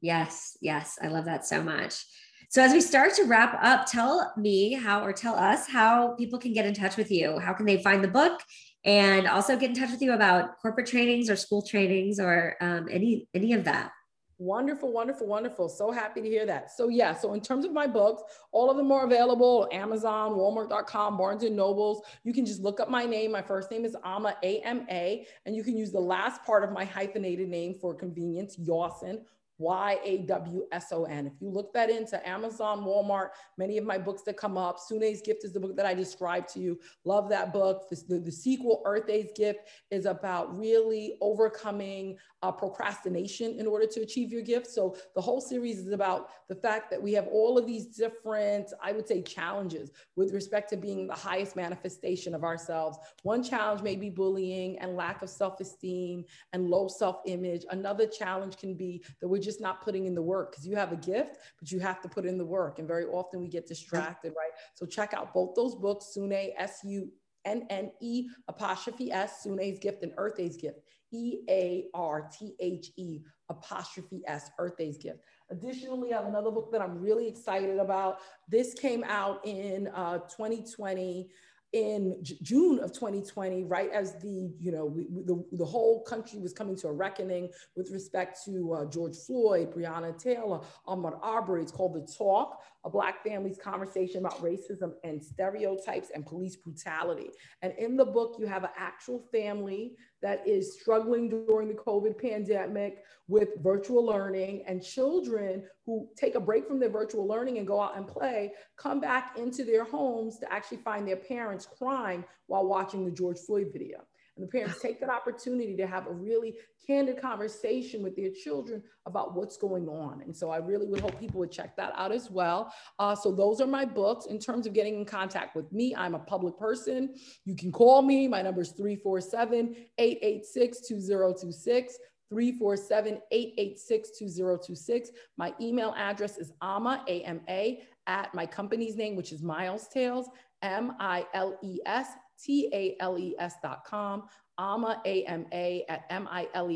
Yes, 0.00 0.58
yes, 0.60 0.98
I 1.00 1.08
love 1.08 1.24
that 1.24 1.46
so 1.46 1.62
much. 1.62 2.04
So 2.50 2.62
as 2.62 2.72
we 2.72 2.80
start 2.80 3.14
to 3.14 3.24
wrap 3.24 3.58
up, 3.62 3.86
tell 3.86 4.32
me 4.36 4.74
how 4.74 5.02
or 5.02 5.12
tell 5.12 5.34
us 5.34 5.66
how 5.66 6.14
people 6.16 6.38
can 6.38 6.52
get 6.52 6.66
in 6.66 6.74
touch 6.74 6.96
with 6.96 7.10
you. 7.10 7.38
How 7.38 7.52
can 7.52 7.66
they 7.66 7.82
find 7.82 8.04
the 8.04 8.08
book 8.08 8.40
and 8.84 9.26
also 9.26 9.56
get 9.56 9.70
in 9.70 9.76
touch 9.76 9.90
with 9.90 10.02
you 10.02 10.12
about 10.12 10.60
corporate 10.60 10.86
trainings 10.86 11.30
or 11.30 11.36
school 11.36 11.62
trainings 11.62 12.20
or 12.20 12.56
um, 12.60 12.86
any 12.90 13.26
any 13.34 13.54
of 13.54 13.64
that? 13.64 13.92
Wonderful, 14.38 14.92
wonderful, 14.92 15.28
wonderful. 15.28 15.68
So 15.68 15.92
happy 15.92 16.20
to 16.20 16.28
hear 16.28 16.44
that. 16.46 16.72
So 16.72 16.88
yeah, 16.88 17.14
so 17.14 17.34
in 17.34 17.40
terms 17.40 17.64
of 17.64 17.72
my 17.72 17.86
books, 17.86 18.22
all 18.50 18.68
of 18.68 18.76
them 18.76 18.90
are 18.90 19.04
available 19.04 19.68
Amazon, 19.70 20.32
Walmart.com, 20.32 21.16
Barnes 21.16 21.44
and 21.44 21.54
Nobles. 21.54 22.02
You 22.24 22.32
can 22.32 22.44
just 22.44 22.60
look 22.60 22.80
up 22.80 22.90
my 22.90 23.04
name. 23.04 23.30
My 23.30 23.42
first 23.42 23.70
name 23.70 23.84
is 23.84 23.96
Ama, 24.04 24.36
A-M-A, 24.42 25.26
and 25.46 25.54
you 25.54 25.62
can 25.62 25.76
use 25.76 25.92
the 25.92 26.00
last 26.00 26.42
part 26.42 26.64
of 26.64 26.72
my 26.72 26.84
hyphenated 26.84 27.48
name 27.48 27.74
for 27.80 27.94
convenience, 27.94 28.56
Yawson, 28.56 29.20
Y 29.58 29.98
A 30.04 30.18
W 30.18 30.66
S 30.72 30.92
O 30.92 31.04
N. 31.04 31.26
If 31.26 31.34
you 31.40 31.48
look 31.48 31.72
that 31.74 31.90
into 31.90 32.26
Amazon, 32.28 32.80
Walmart, 32.84 33.28
many 33.56 33.78
of 33.78 33.84
my 33.84 33.98
books 33.98 34.22
that 34.22 34.36
come 34.36 34.58
up, 34.58 34.78
Sunne's 34.78 35.22
Gift 35.22 35.44
is 35.44 35.52
the 35.52 35.60
book 35.60 35.76
that 35.76 35.86
I 35.86 35.94
described 35.94 36.48
to 36.54 36.60
you. 36.60 36.78
Love 37.04 37.28
that 37.30 37.52
book. 37.52 37.88
The, 37.88 38.02
the, 38.08 38.18
the 38.20 38.32
sequel, 38.32 38.82
Earthe's 38.84 39.30
Gift, 39.36 39.60
is 39.90 40.06
about 40.06 40.56
really 40.58 41.16
overcoming 41.20 42.16
uh, 42.42 42.52
procrastination 42.52 43.58
in 43.58 43.66
order 43.66 43.86
to 43.86 44.00
achieve 44.00 44.32
your 44.32 44.42
gift. 44.42 44.66
So 44.66 44.96
the 45.14 45.20
whole 45.20 45.40
series 45.40 45.78
is 45.78 45.92
about 45.92 46.30
the 46.48 46.54
fact 46.54 46.90
that 46.90 47.02
we 47.02 47.12
have 47.12 47.26
all 47.28 47.56
of 47.56 47.66
these 47.66 47.86
different, 47.86 48.72
I 48.82 48.92
would 48.92 49.08
say, 49.08 49.22
challenges 49.22 49.90
with 50.16 50.34
respect 50.34 50.68
to 50.70 50.76
being 50.76 51.06
the 51.06 51.14
highest 51.14 51.56
manifestation 51.56 52.34
of 52.34 52.44
ourselves. 52.44 52.98
One 53.22 53.42
challenge 53.42 53.82
may 53.82 53.96
be 53.96 54.10
bullying 54.10 54.78
and 54.80 54.96
lack 54.96 55.22
of 55.22 55.30
self 55.30 55.60
esteem 55.60 56.24
and 56.52 56.68
low 56.68 56.88
self 56.88 57.20
image. 57.26 57.64
Another 57.70 58.06
challenge 58.06 58.56
can 58.56 58.74
be 58.74 59.02
that 59.20 59.28
we're 59.28 59.43
just 59.44 59.60
not 59.60 59.82
putting 59.82 60.06
in 60.06 60.14
the 60.14 60.22
work 60.22 60.50
because 60.50 60.66
you 60.66 60.76
have 60.76 60.92
a 60.92 60.96
gift, 60.96 61.38
but 61.58 61.70
you 61.70 61.78
have 61.80 62.00
to 62.02 62.08
put 62.08 62.26
in 62.26 62.38
the 62.38 62.44
work. 62.44 62.78
And 62.78 62.88
very 62.88 63.04
often 63.04 63.40
we 63.40 63.48
get 63.48 63.66
distracted, 63.66 64.30
right? 64.36 64.52
So 64.74 64.86
check 64.86 65.14
out 65.14 65.32
both 65.32 65.54
those 65.54 65.74
books, 65.74 66.14
Sunne, 66.14 66.50
S 66.56 66.80
U 66.84 67.10
N 67.44 67.66
N 67.70 67.90
E 68.00 68.28
apostrophe 68.48 69.12
S, 69.12 69.44
Sunne's 69.44 69.78
Gift 69.78 70.02
and 70.02 70.12
Earthe's 70.16 70.56
Gift, 70.56 70.80
E 71.12 71.40
A 71.48 71.86
R 71.94 72.28
T 72.36 72.54
H 72.60 72.90
E 72.96 73.20
apostrophe 73.50 74.22
S, 74.26 74.50
Earthe's 74.58 74.96
Gift. 74.96 75.18
Additionally, 75.50 76.12
I 76.12 76.18
have 76.18 76.26
another 76.26 76.50
book 76.50 76.72
that 76.72 76.80
I'm 76.80 76.98
really 76.98 77.28
excited 77.28 77.78
about. 77.78 78.18
This 78.48 78.74
came 78.74 79.04
out 79.04 79.46
in 79.46 79.88
uh, 79.88 80.18
2020 80.20 81.28
in 81.74 82.16
J- 82.22 82.38
June 82.40 82.78
of 82.78 82.92
2020, 82.92 83.64
right 83.64 83.90
as 83.90 84.14
the 84.22 84.54
you 84.60 84.70
know 84.70 84.86
we, 84.86 85.08
the, 85.26 85.44
the 85.52 85.64
whole 85.64 86.04
country 86.04 86.38
was 86.38 86.52
coming 86.52 86.76
to 86.76 86.86
a 86.86 86.92
reckoning 86.92 87.50
with 87.76 87.90
respect 87.90 88.38
to 88.44 88.72
uh, 88.72 88.84
George 88.86 89.16
Floyd, 89.16 89.74
Breonna 89.74 90.16
Taylor, 90.16 90.60
Ahmaud 90.86 91.18
Arbery. 91.20 91.62
It's 91.62 91.72
called 91.72 91.94
The 91.94 92.12
Talk: 92.16 92.62
A 92.84 92.90
Black 92.90 93.24
Family's 93.24 93.58
Conversation 93.58 94.24
About 94.24 94.40
Racism 94.40 94.92
and 95.02 95.22
Stereotypes 95.22 96.10
and 96.14 96.24
Police 96.24 96.56
Brutality. 96.56 97.30
And 97.60 97.74
in 97.76 97.96
the 97.96 98.06
book, 98.06 98.36
you 98.38 98.46
have 98.46 98.62
an 98.62 98.70
actual 98.78 99.26
family 99.32 99.96
that 100.24 100.48
is 100.48 100.72
struggling 100.80 101.28
during 101.28 101.68
the 101.68 101.74
COVID 101.74 102.18
pandemic 102.18 103.04
with 103.28 103.50
virtual 103.62 104.02
learning 104.06 104.64
and 104.66 104.82
children 104.82 105.62
who 105.84 106.08
take 106.16 106.34
a 106.34 106.40
break 106.40 106.66
from 106.66 106.80
their 106.80 106.88
virtual 106.88 107.28
learning 107.28 107.58
and 107.58 107.66
go 107.66 107.78
out 107.78 107.94
and 107.94 108.08
play, 108.08 108.50
come 108.78 109.00
back 109.00 109.36
into 109.36 109.64
their 109.64 109.84
homes 109.84 110.38
to 110.38 110.50
actually 110.50 110.78
find 110.78 111.06
their 111.06 111.16
parents 111.16 111.68
crying 111.78 112.24
while 112.46 112.66
watching 112.66 113.04
the 113.04 113.10
George 113.10 113.38
Floyd 113.38 113.68
video. 113.70 114.02
And 114.36 114.46
the 114.46 114.50
parents 114.50 114.80
take 114.80 115.00
that 115.00 115.10
opportunity 115.10 115.76
to 115.76 115.86
have 115.86 116.06
a 116.06 116.12
really 116.12 116.54
candid 116.86 117.20
conversation 117.20 118.02
with 118.02 118.16
their 118.16 118.30
children 118.30 118.82
about 119.06 119.34
what's 119.34 119.56
going 119.56 119.88
on. 119.88 120.22
And 120.22 120.36
so 120.36 120.50
I 120.50 120.56
really 120.56 120.86
would 120.86 121.00
hope 121.00 121.18
people 121.20 121.40
would 121.40 121.52
check 121.52 121.76
that 121.76 121.92
out 121.96 122.12
as 122.12 122.30
well. 122.30 122.72
Uh, 122.98 123.14
so 123.14 123.30
those 123.32 123.60
are 123.60 123.66
my 123.66 123.84
books. 123.84 124.26
In 124.26 124.38
terms 124.38 124.66
of 124.66 124.72
getting 124.72 124.96
in 124.96 125.04
contact 125.04 125.54
with 125.54 125.70
me, 125.72 125.94
I'm 125.94 126.14
a 126.14 126.18
public 126.18 126.58
person. 126.58 127.14
You 127.44 127.54
can 127.54 127.70
call 127.70 128.02
me. 128.02 128.26
My 128.26 128.42
number 128.42 128.62
is 128.62 128.72
347 128.72 129.76
886 129.98 130.88
2026. 130.88 131.98
347 132.30 133.20
886 133.30 134.18
2026. 134.18 135.10
My 135.36 135.54
email 135.60 135.94
address 135.96 136.38
is 136.38 136.52
ama, 136.62 137.04
A-M-A, 137.06 137.82
at 138.06 138.34
my 138.34 138.46
company's 138.46 138.96
name, 138.96 139.14
which 139.14 139.32
is 139.32 139.42
Miles 139.42 139.88
Tales, 139.88 140.28
M 140.62 140.94
I 140.98 141.26
L 141.34 141.58
E 141.62 141.78
S 141.86 142.08
T 142.42 142.70
A 142.72 142.96
L 143.00 143.18
E 143.18 143.34
S 143.38 143.54
dot 143.62 143.84
com. 143.84 144.24
AMA, 144.58 145.00
A-M-A 145.04 145.84
at 145.88 146.04
M-I-L-E-S-T-A-L-E-S 146.10 146.68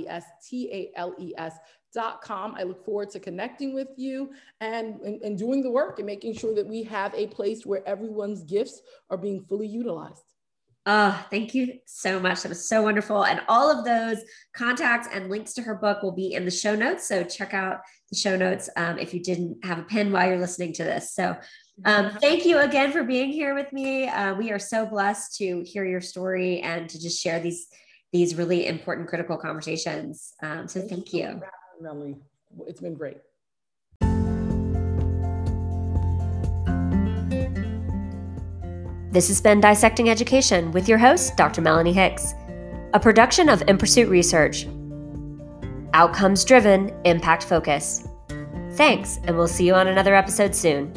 dot 1.94 2.20
com. 2.22 2.54
I 2.56 2.64
look 2.64 2.84
forward 2.84 3.10
to 3.10 3.20
connecting 3.20 3.72
with 3.74 3.88
you 3.96 4.30
and, 4.60 5.00
and, 5.00 5.22
and 5.22 5.38
doing 5.38 5.62
the 5.62 5.70
work 5.70 5.98
and 5.98 6.06
making 6.06 6.34
sure 6.34 6.54
that 6.54 6.66
we 6.66 6.82
have 6.84 7.14
a 7.14 7.28
place 7.28 7.64
where 7.64 7.86
everyone's 7.88 8.42
gifts 8.42 8.82
are 9.10 9.16
being 9.16 9.44
fully 9.48 9.68
utilized. 9.68 10.24
Oh, 10.86 11.26
thank 11.30 11.54
you 11.54 11.74
so 11.84 12.18
much. 12.18 12.42
That 12.42 12.48
was 12.48 12.66
so 12.66 12.82
wonderful. 12.82 13.24
And 13.26 13.42
all 13.46 13.70
of 13.70 13.84
those 13.84 14.24
contacts 14.56 15.06
and 15.12 15.28
links 15.28 15.52
to 15.54 15.62
her 15.62 15.74
book 15.74 16.02
will 16.02 16.12
be 16.12 16.32
in 16.32 16.46
the 16.46 16.50
show 16.50 16.74
notes. 16.74 17.06
So 17.06 17.24
check 17.24 17.52
out 17.52 17.80
the 18.10 18.16
show 18.16 18.36
notes 18.36 18.70
um, 18.76 18.98
if 18.98 19.12
you 19.12 19.22
didn't 19.22 19.62
have 19.64 19.78
a 19.78 19.82
pen 19.82 20.10
while 20.10 20.26
you're 20.28 20.38
listening 20.38 20.72
to 20.74 20.84
this. 20.84 21.12
So 21.14 21.36
um, 21.84 22.10
thank 22.20 22.44
you 22.44 22.58
again 22.58 22.92
for 22.92 23.04
being 23.04 23.30
here 23.30 23.54
with 23.54 23.72
me. 23.72 24.08
Uh, 24.08 24.34
we 24.34 24.50
are 24.50 24.58
so 24.58 24.86
blessed 24.86 25.36
to 25.36 25.62
hear 25.62 25.84
your 25.84 26.00
story 26.00 26.60
and 26.60 26.88
to 26.90 27.00
just 27.00 27.22
share 27.22 27.40
these 27.40 27.68
these 28.12 28.36
really 28.36 28.66
important, 28.66 29.06
critical 29.06 29.36
conversations. 29.36 30.32
Um, 30.42 30.66
so 30.66 30.80
thank, 30.80 30.90
thank 30.90 31.12
you. 31.12 31.42
Melanie, 31.80 32.16
it's 32.66 32.80
been 32.80 32.94
great. 32.94 33.18
This 39.10 39.28
has 39.28 39.40
been 39.40 39.60
Dissecting 39.60 40.10
Education 40.10 40.70
with 40.72 40.88
your 40.88 40.98
host, 40.98 41.36
Dr. 41.36 41.60
Melanie 41.60 41.92
Hicks, 41.92 42.34
a 42.94 43.00
production 43.00 43.48
of 43.48 43.62
In 43.62 43.78
Pursuit 43.78 44.08
Research. 44.08 44.66
Outcomes 45.94 46.44
driven, 46.44 46.94
impact 47.04 47.44
focus. 47.44 48.06
Thanks, 48.72 49.18
and 49.24 49.36
we'll 49.36 49.48
see 49.48 49.66
you 49.66 49.74
on 49.74 49.88
another 49.88 50.14
episode 50.14 50.54
soon. 50.54 50.92